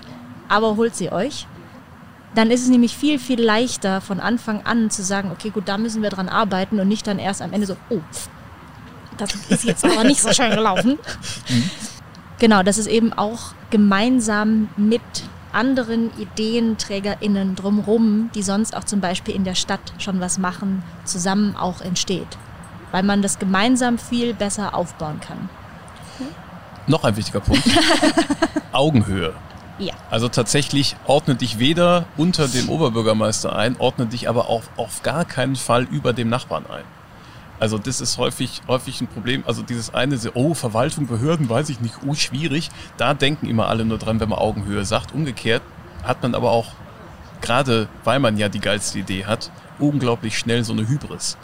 aber 0.47 0.75
holt 0.75 0.95
sie 0.95 1.11
euch. 1.11 1.47
Dann 2.33 2.51
ist 2.51 2.63
es 2.63 2.69
nämlich 2.69 2.95
viel, 2.95 3.19
viel 3.19 3.41
leichter 3.41 4.01
von 4.01 4.19
Anfang 4.19 4.65
an 4.65 4.89
zu 4.89 5.03
sagen, 5.03 5.31
okay, 5.31 5.49
gut, 5.49 5.67
da 5.67 5.77
müssen 5.77 6.01
wir 6.01 6.09
dran 6.09 6.29
arbeiten 6.29 6.79
und 6.79 6.87
nicht 6.87 7.07
dann 7.07 7.19
erst 7.19 7.41
am 7.41 7.53
Ende 7.53 7.67
so, 7.67 7.77
oh, 7.89 8.01
das 9.17 9.33
ist 9.49 9.63
jetzt 9.63 9.85
aber 9.85 10.03
nicht 10.03 10.21
so 10.21 10.33
schön 10.33 10.51
gelaufen. 10.51 10.99
Mhm. 11.49 11.69
Genau, 12.37 12.63
dass 12.63 12.77
es 12.77 12.87
eben 12.87 13.13
auch 13.13 13.53
gemeinsam 13.69 14.67
mit 14.75 15.01
anderen 15.53 16.11
IdeenträgerInnen 16.19 17.55
drumherum, 17.55 18.29
die 18.35 18.43
sonst 18.43 18.75
auch 18.75 18.83
zum 18.83 18.99
Beispiel 18.99 19.33
in 19.33 19.45
der 19.45 19.55
Stadt 19.55 19.93
schon 19.99 20.19
was 20.19 20.37
machen, 20.37 20.83
zusammen 21.05 21.55
auch 21.55 21.79
entsteht. 21.79 22.27
Weil 22.91 23.03
man 23.03 23.21
das 23.21 23.39
gemeinsam 23.39 23.97
viel 23.97 24.33
besser 24.33 24.75
aufbauen 24.75 25.21
kann. 25.21 25.49
Noch 26.87 27.03
ein 27.03 27.15
wichtiger 27.15 27.39
Punkt. 27.39 27.63
Augenhöhe. 28.71 29.33
Ja. 29.77 29.93
Also 30.09 30.29
tatsächlich 30.29 30.95
ordne 31.05 31.35
dich 31.35 31.59
weder 31.59 32.05
unter 32.15 32.47
dem 32.47 32.69
Oberbürgermeister 32.69 33.55
ein, 33.55 33.75
ordne 33.77 34.05
dich 34.05 34.29
aber 34.29 34.49
auch 34.49 34.63
auf 34.77 35.03
gar 35.03 35.25
keinen 35.25 35.55
Fall 35.55 35.83
über 35.83 36.13
dem 36.13 36.29
Nachbarn 36.29 36.65
ein. 36.69 36.83
Also 37.59 37.77
das 37.77 38.01
ist 38.01 38.17
häufig, 38.17 38.61
häufig 38.67 39.01
ein 39.01 39.07
Problem. 39.07 39.43
Also 39.47 39.63
dieses 39.63 39.93
eine, 39.93 40.17
oh, 40.33 40.53
Verwaltung, 40.53 41.07
Behörden, 41.07 41.49
weiß 41.49 41.69
ich 41.69 41.79
nicht, 41.81 41.95
oh, 42.05 42.13
schwierig. 42.13 42.69
Da 42.97 43.13
denken 43.13 43.47
immer 43.47 43.67
alle 43.67 43.85
nur 43.85 43.97
dran, 43.97 44.19
wenn 44.19 44.29
man 44.29 44.39
Augenhöhe 44.39 44.85
sagt. 44.85 45.13
Umgekehrt 45.13 45.61
hat 46.03 46.21
man 46.21 46.35
aber 46.35 46.51
auch, 46.51 46.67
gerade 47.41 47.87
weil 48.03 48.19
man 48.19 48.37
ja 48.37 48.49
die 48.49 48.59
geilste 48.59 48.99
Idee 48.99 49.25
hat, 49.25 49.51
unglaublich 49.79 50.37
schnell 50.37 50.63
so 50.63 50.73
eine 50.73 50.87
Hybris. 50.87 51.37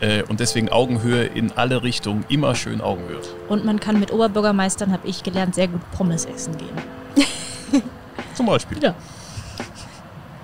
Äh, 0.00 0.22
und 0.24 0.40
deswegen 0.40 0.68
Augenhöhe 0.68 1.24
in 1.24 1.52
alle 1.52 1.82
Richtungen, 1.82 2.24
immer 2.28 2.54
schön 2.54 2.80
Augenhöhe. 2.80 3.20
Und 3.48 3.64
man 3.64 3.80
kann 3.80 3.98
mit 3.98 4.12
Oberbürgermeistern, 4.12 4.92
habe 4.92 5.08
ich 5.08 5.22
gelernt, 5.22 5.54
sehr 5.54 5.68
gut 5.68 5.80
Pommes 5.92 6.24
essen 6.24 6.56
gehen. 6.56 7.82
Zum 8.34 8.46
Beispiel. 8.46 8.78
Ja. 8.82 8.94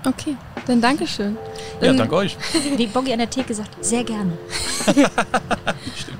Okay, 0.06 0.36
dann 0.66 0.80
Dankeschön. 0.80 1.36
Ja, 1.80 1.92
danke 1.92 2.14
euch. 2.16 2.36
Wie 2.76 2.86
Boggy 2.86 3.12
an 3.12 3.20
der 3.20 3.30
Theke 3.30 3.54
sagt, 3.54 3.82
sehr 3.82 4.04
gerne. 4.04 4.32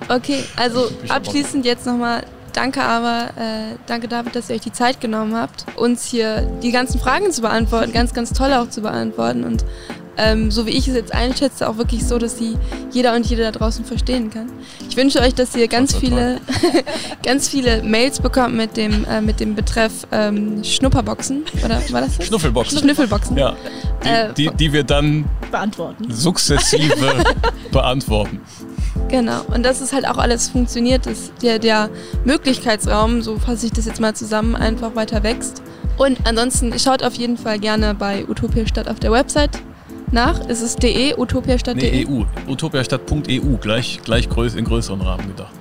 okay, 0.08 0.44
also 0.56 0.88
abschließend 1.08 1.64
jetzt 1.66 1.84
nochmal 1.84 2.24
danke 2.54 2.82
aber, 2.82 3.30
äh, 3.36 3.76
danke 3.86 4.08
David, 4.08 4.34
dass 4.36 4.48
ihr 4.48 4.56
euch 4.56 4.62
die 4.62 4.72
Zeit 4.72 5.00
genommen 5.00 5.36
habt, 5.36 5.66
uns 5.76 6.04
hier 6.04 6.42
die 6.62 6.70
ganzen 6.70 6.98
Fragen 6.98 7.30
zu 7.30 7.42
beantworten, 7.42 7.92
ganz, 7.92 8.14
ganz 8.14 8.32
toll 8.32 8.52
auch 8.54 8.70
zu 8.70 8.80
beantworten 8.80 9.44
und 9.44 9.64
ähm, 10.16 10.50
so 10.50 10.66
wie 10.66 10.70
ich 10.70 10.88
es 10.88 10.94
jetzt 10.94 11.12
einschätze, 11.14 11.68
auch 11.68 11.76
wirklich 11.76 12.06
so, 12.06 12.18
dass 12.18 12.38
sie 12.38 12.56
jeder 12.92 13.14
und 13.14 13.26
jede 13.26 13.42
da 13.42 13.50
draußen 13.50 13.84
verstehen 13.84 14.30
kann. 14.30 14.50
Ich 14.88 14.96
wünsche 14.96 15.20
euch, 15.20 15.34
dass 15.34 15.54
ihr 15.56 15.68
ganz 15.68 15.94
viele, 15.94 16.40
ganz 17.24 17.48
viele 17.48 17.82
Mails 17.82 18.20
bekommt 18.20 18.54
mit 18.54 18.76
dem, 18.76 19.04
äh, 19.04 19.20
mit 19.20 19.40
dem 19.40 19.54
Betreff 19.54 20.06
ähm, 20.12 20.62
Schnupperboxen. 20.62 21.44
Oder 21.64 21.80
war 21.90 22.00
das? 22.00 22.18
das? 22.18 22.26
Schnuffelboxen. 22.26 22.78
Schnüffelboxen. 22.78 23.36
Ja. 23.36 23.56
Die, 24.04 24.08
äh, 24.08 24.32
die, 24.34 24.50
die 24.54 24.72
wir 24.72 24.84
dann 24.84 25.24
beantworten. 25.50 26.10
sukzessive 26.10 27.24
beantworten. 27.72 28.40
Genau, 29.08 29.42
und 29.48 29.64
dass 29.64 29.80
es 29.80 29.92
halt 29.92 30.06
auch 30.08 30.18
alles 30.18 30.48
funktioniert, 30.48 31.06
dass 31.06 31.32
der, 31.42 31.58
der 31.58 31.90
Möglichkeitsraum, 32.24 33.22
so 33.22 33.38
fasse 33.38 33.66
ich 33.66 33.72
das 33.72 33.84
jetzt 33.86 34.00
mal 34.00 34.14
zusammen, 34.14 34.54
einfach 34.56 34.94
weiter 34.94 35.22
wächst. 35.22 35.62
Und 35.96 36.18
ansonsten 36.24 36.76
schaut 36.78 37.02
auf 37.02 37.14
jeden 37.14 37.36
Fall 37.36 37.58
gerne 37.58 37.94
bei 37.94 38.24
Utopia 38.28 38.66
Stadt 38.66 38.88
auf 38.88 38.98
der 38.98 39.12
Website 39.12 39.60
nach? 40.12 40.46
Ist 40.48 40.62
es 40.62 40.76
de, 40.76 41.14
utopiastadt.de? 41.16 42.04
Nee, 42.04 42.06
EU. 42.06 42.24
Utopiastadt.eu, 42.50 43.56
gleich, 43.60 44.00
gleich 44.04 44.28
größ, 44.28 44.54
in 44.54 44.64
größeren 44.64 45.00
Rahmen 45.00 45.26
gedacht. 45.28 45.52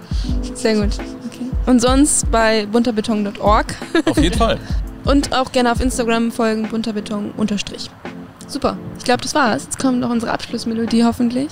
Sehr 0.53 0.75
gut. 0.75 0.93
Okay. 1.27 1.49
Und 1.65 1.81
sonst 1.81 2.29
bei 2.31 2.65
bunterbeton.org. 2.65 3.75
Auf 4.05 4.17
jeden 4.17 4.37
Fall. 4.37 4.59
Und 5.05 5.35
auch 5.35 5.51
gerne 5.51 5.71
auf 5.71 5.81
Instagram 5.81 6.31
folgen 6.31 6.69
bunterbeton 6.69 7.31
unterstrich. 7.35 7.89
Super. 8.47 8.77
Ich 8.97 9.03
glaube, 9.03 9.21
das 9.21 9.35
war's. 9.35 9.65
Jetzt 9.65 9.79
kommt 9.79 9.99
noch 9.99 10.09
unsere 10.09 10.31
Abschlussmelodie 10.31 11.03
hoffentlich. 11.03 11.49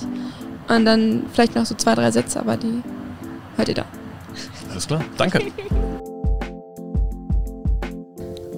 Und 0.69 0.85
dann 0.85 1.23
vielleicht 1.33 1.55
noch 1.55 1.65
so 1.65 1.75
zwei, 1.75 1.95
drei 1.95 2.11
Sätze, 2.11 2.39
aber 2.39 2.55
die 2.55 2.81
hört 3.57 3.67
ihr 3.67 3.75
da. 3.75 3.85
Alles 4.69 4.87
klar. 4.87 5.03
Danke. 5.17 5.41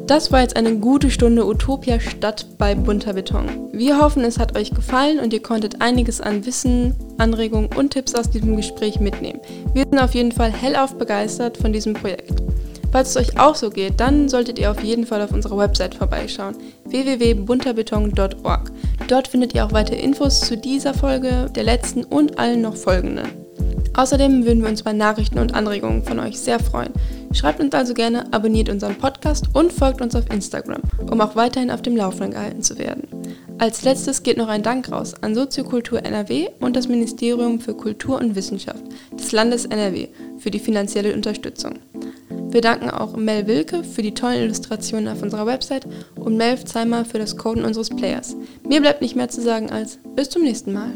Das 0.07 0.33
war 0.33 0.41
jetzt 0.41 0.57
eine 0.57 0.75
gute 0.79 1.09
Stunde 1.09 1.47
Utopia 1.47 1.97
Stadt 1.97 2.45
bei 2.57 2.75
bunter 2.75 3.13
Beton. 3.13 3.69
Wir 3.71 4.01
hoffen, 4.01 4.25
es 4.25 4.37
hat 4.37 4.57
euch 4.57 4.71
gefallen 4.71 5.19
und 5.19 5.31
ihr 5.31 5.41
konntet 5.41 5.81
einiges 5.81 6.19
an 6.19 6.45
Wissen, 6.45 6.93
Anregungen 7.17 7.69
und 7.73 7.91
Tipps 7.91 8.13
aus 8.13 8.29
diesem 8.29 8.57
Gespräch 8.57 8.99
mitnehmen. 8.99 9.39
Wir 9.73 9.85
sind 9.85 9.99
auf 9.99 10.13
jeden 10.13 10.33
Fall 10.33 10.51
hellauf 10.51 10.97
begeistert 10.97 11.57
von 11.57 11.71
diesem 11.71 11.93
Projekt. 11.93 12.43
Falls 12.91 13.11
es 13.11 13.17
euch 13.17 13.39
auch 13.39 13.55
so 13.55 13.69
geht, 13.69 13.99
dann 13.99 14.27
solltet 14.27 14.59
ihr 14.59 14.69
auf 14.69 14.83
jeden 14.83 15.05
Fall 15.05 15.21
auf 15.21 15.31
unserer 15.31 15.57
Website 15.57 15.95
vorbeischauen 15.95 16.57
www.bunterbeton.org. 16.85 18.71
Dort 19.07 19.27
findet 19.29 19.55
ihr 19.55 19.65
auch 19.65 19.71
weitere 19.71 19.99
Infos 19.99 20.41
zu 20.41 20.57
dieser 20.57 20.93
Folge, 20.93 21.49
der 21.55 21.63
letzten 21.63 22.03
und 22.03 22.37
allen 22.37 22.61
noch 22.61 22.75
folgenden. 22.75 23.42
Außerdem 23.95 24.45
würden 24.45 24.63
wir 24.63 24.69
uns 24.69 24.81
bei 24.81 24.93
Nachrichten 24.93 25.37
und 25.37 25.53
Anregungen 25.53 26.03
von 26.03 26.19
euch 26.19 26.39
sehr 26.39 26.59
freuen. 26.59 26.91
Schreibt 27.31 27.59
uns 27.59 27.73
also 27.73 27.93
gerne, 27.93 28.31
abonniert 28.31 28.69
unseren 28.69 28.95
Podcast 28.95 29.45
und 29.53 29.71
folgt 29.71 30.01
uns 30.01 30.15
auf 30.15 30.29
Instagram, 30.31 30.81
um 31.11 31.21
auch 31.21 31.35
weiterhin 31.35 31.71
auf 31.71 31.81
dem 31.81 31.95
Laufenden 31.95 32.31
gehalten 32.31 32.63
zu 32.63 32.77
werden. 32.77 33.07
Als 33.59 33.83
letztes 33.83 34.23
geht 34.23 34.37
noch 34.37 34.47
ein 34.47 34.63
Dank 34.63 34.91
raus 34.91 35.13
an 35.21 35.35
Soziokultur 35.35 36.03
NRW 36.03 36.49
und 36.59 36.75
das 36.75 36.87
Ministerium 36.87 37.59
für 37.59 37.75
Kultur 37.75 38.19
und 38.19 38.35
Wissenschaft 38.35 38.83
des 39.11 39.31
Landes 39.31 39.65
NRW 39.65 40.07
für 40.37 40.51
die 40.51 40.59
finanzielle 40.59 41.13
Unterstützung. 41.13 41.73
Wir 42.49 42.61
danken 42.61 42.89
auch 42.89 43.15
Mel 43.15 43.47
Wilke 43.47 43.83
für 43.83 44.01
die 44.01 44.13
tollen 44.13 44.43
Illustrationen 44.43 45.07
auf 45.07 45.23
unserer 45.23 45.47
Website 45.47 45.87
und 46.15 46.37
Melf 46.37 46.65
Zeimer 46.65 47.05
für 47.05 47.17
das 47.19 47.37
Coden 47.37 47.65
unseres 47.65 47.89
Players. 47.89 48.35
Mir 48.67 48.81
bleibt 48.81 49.01
nicht 49.01 49.15
mehr 49.15 49.29
zu 49.29 49.41
sagen 49.41 49.71
als 49.71 49.97
bis 50.15 50.29
zum 50.29 50.43
nächsten 50.43 50.73
Mal. 50.73 50.91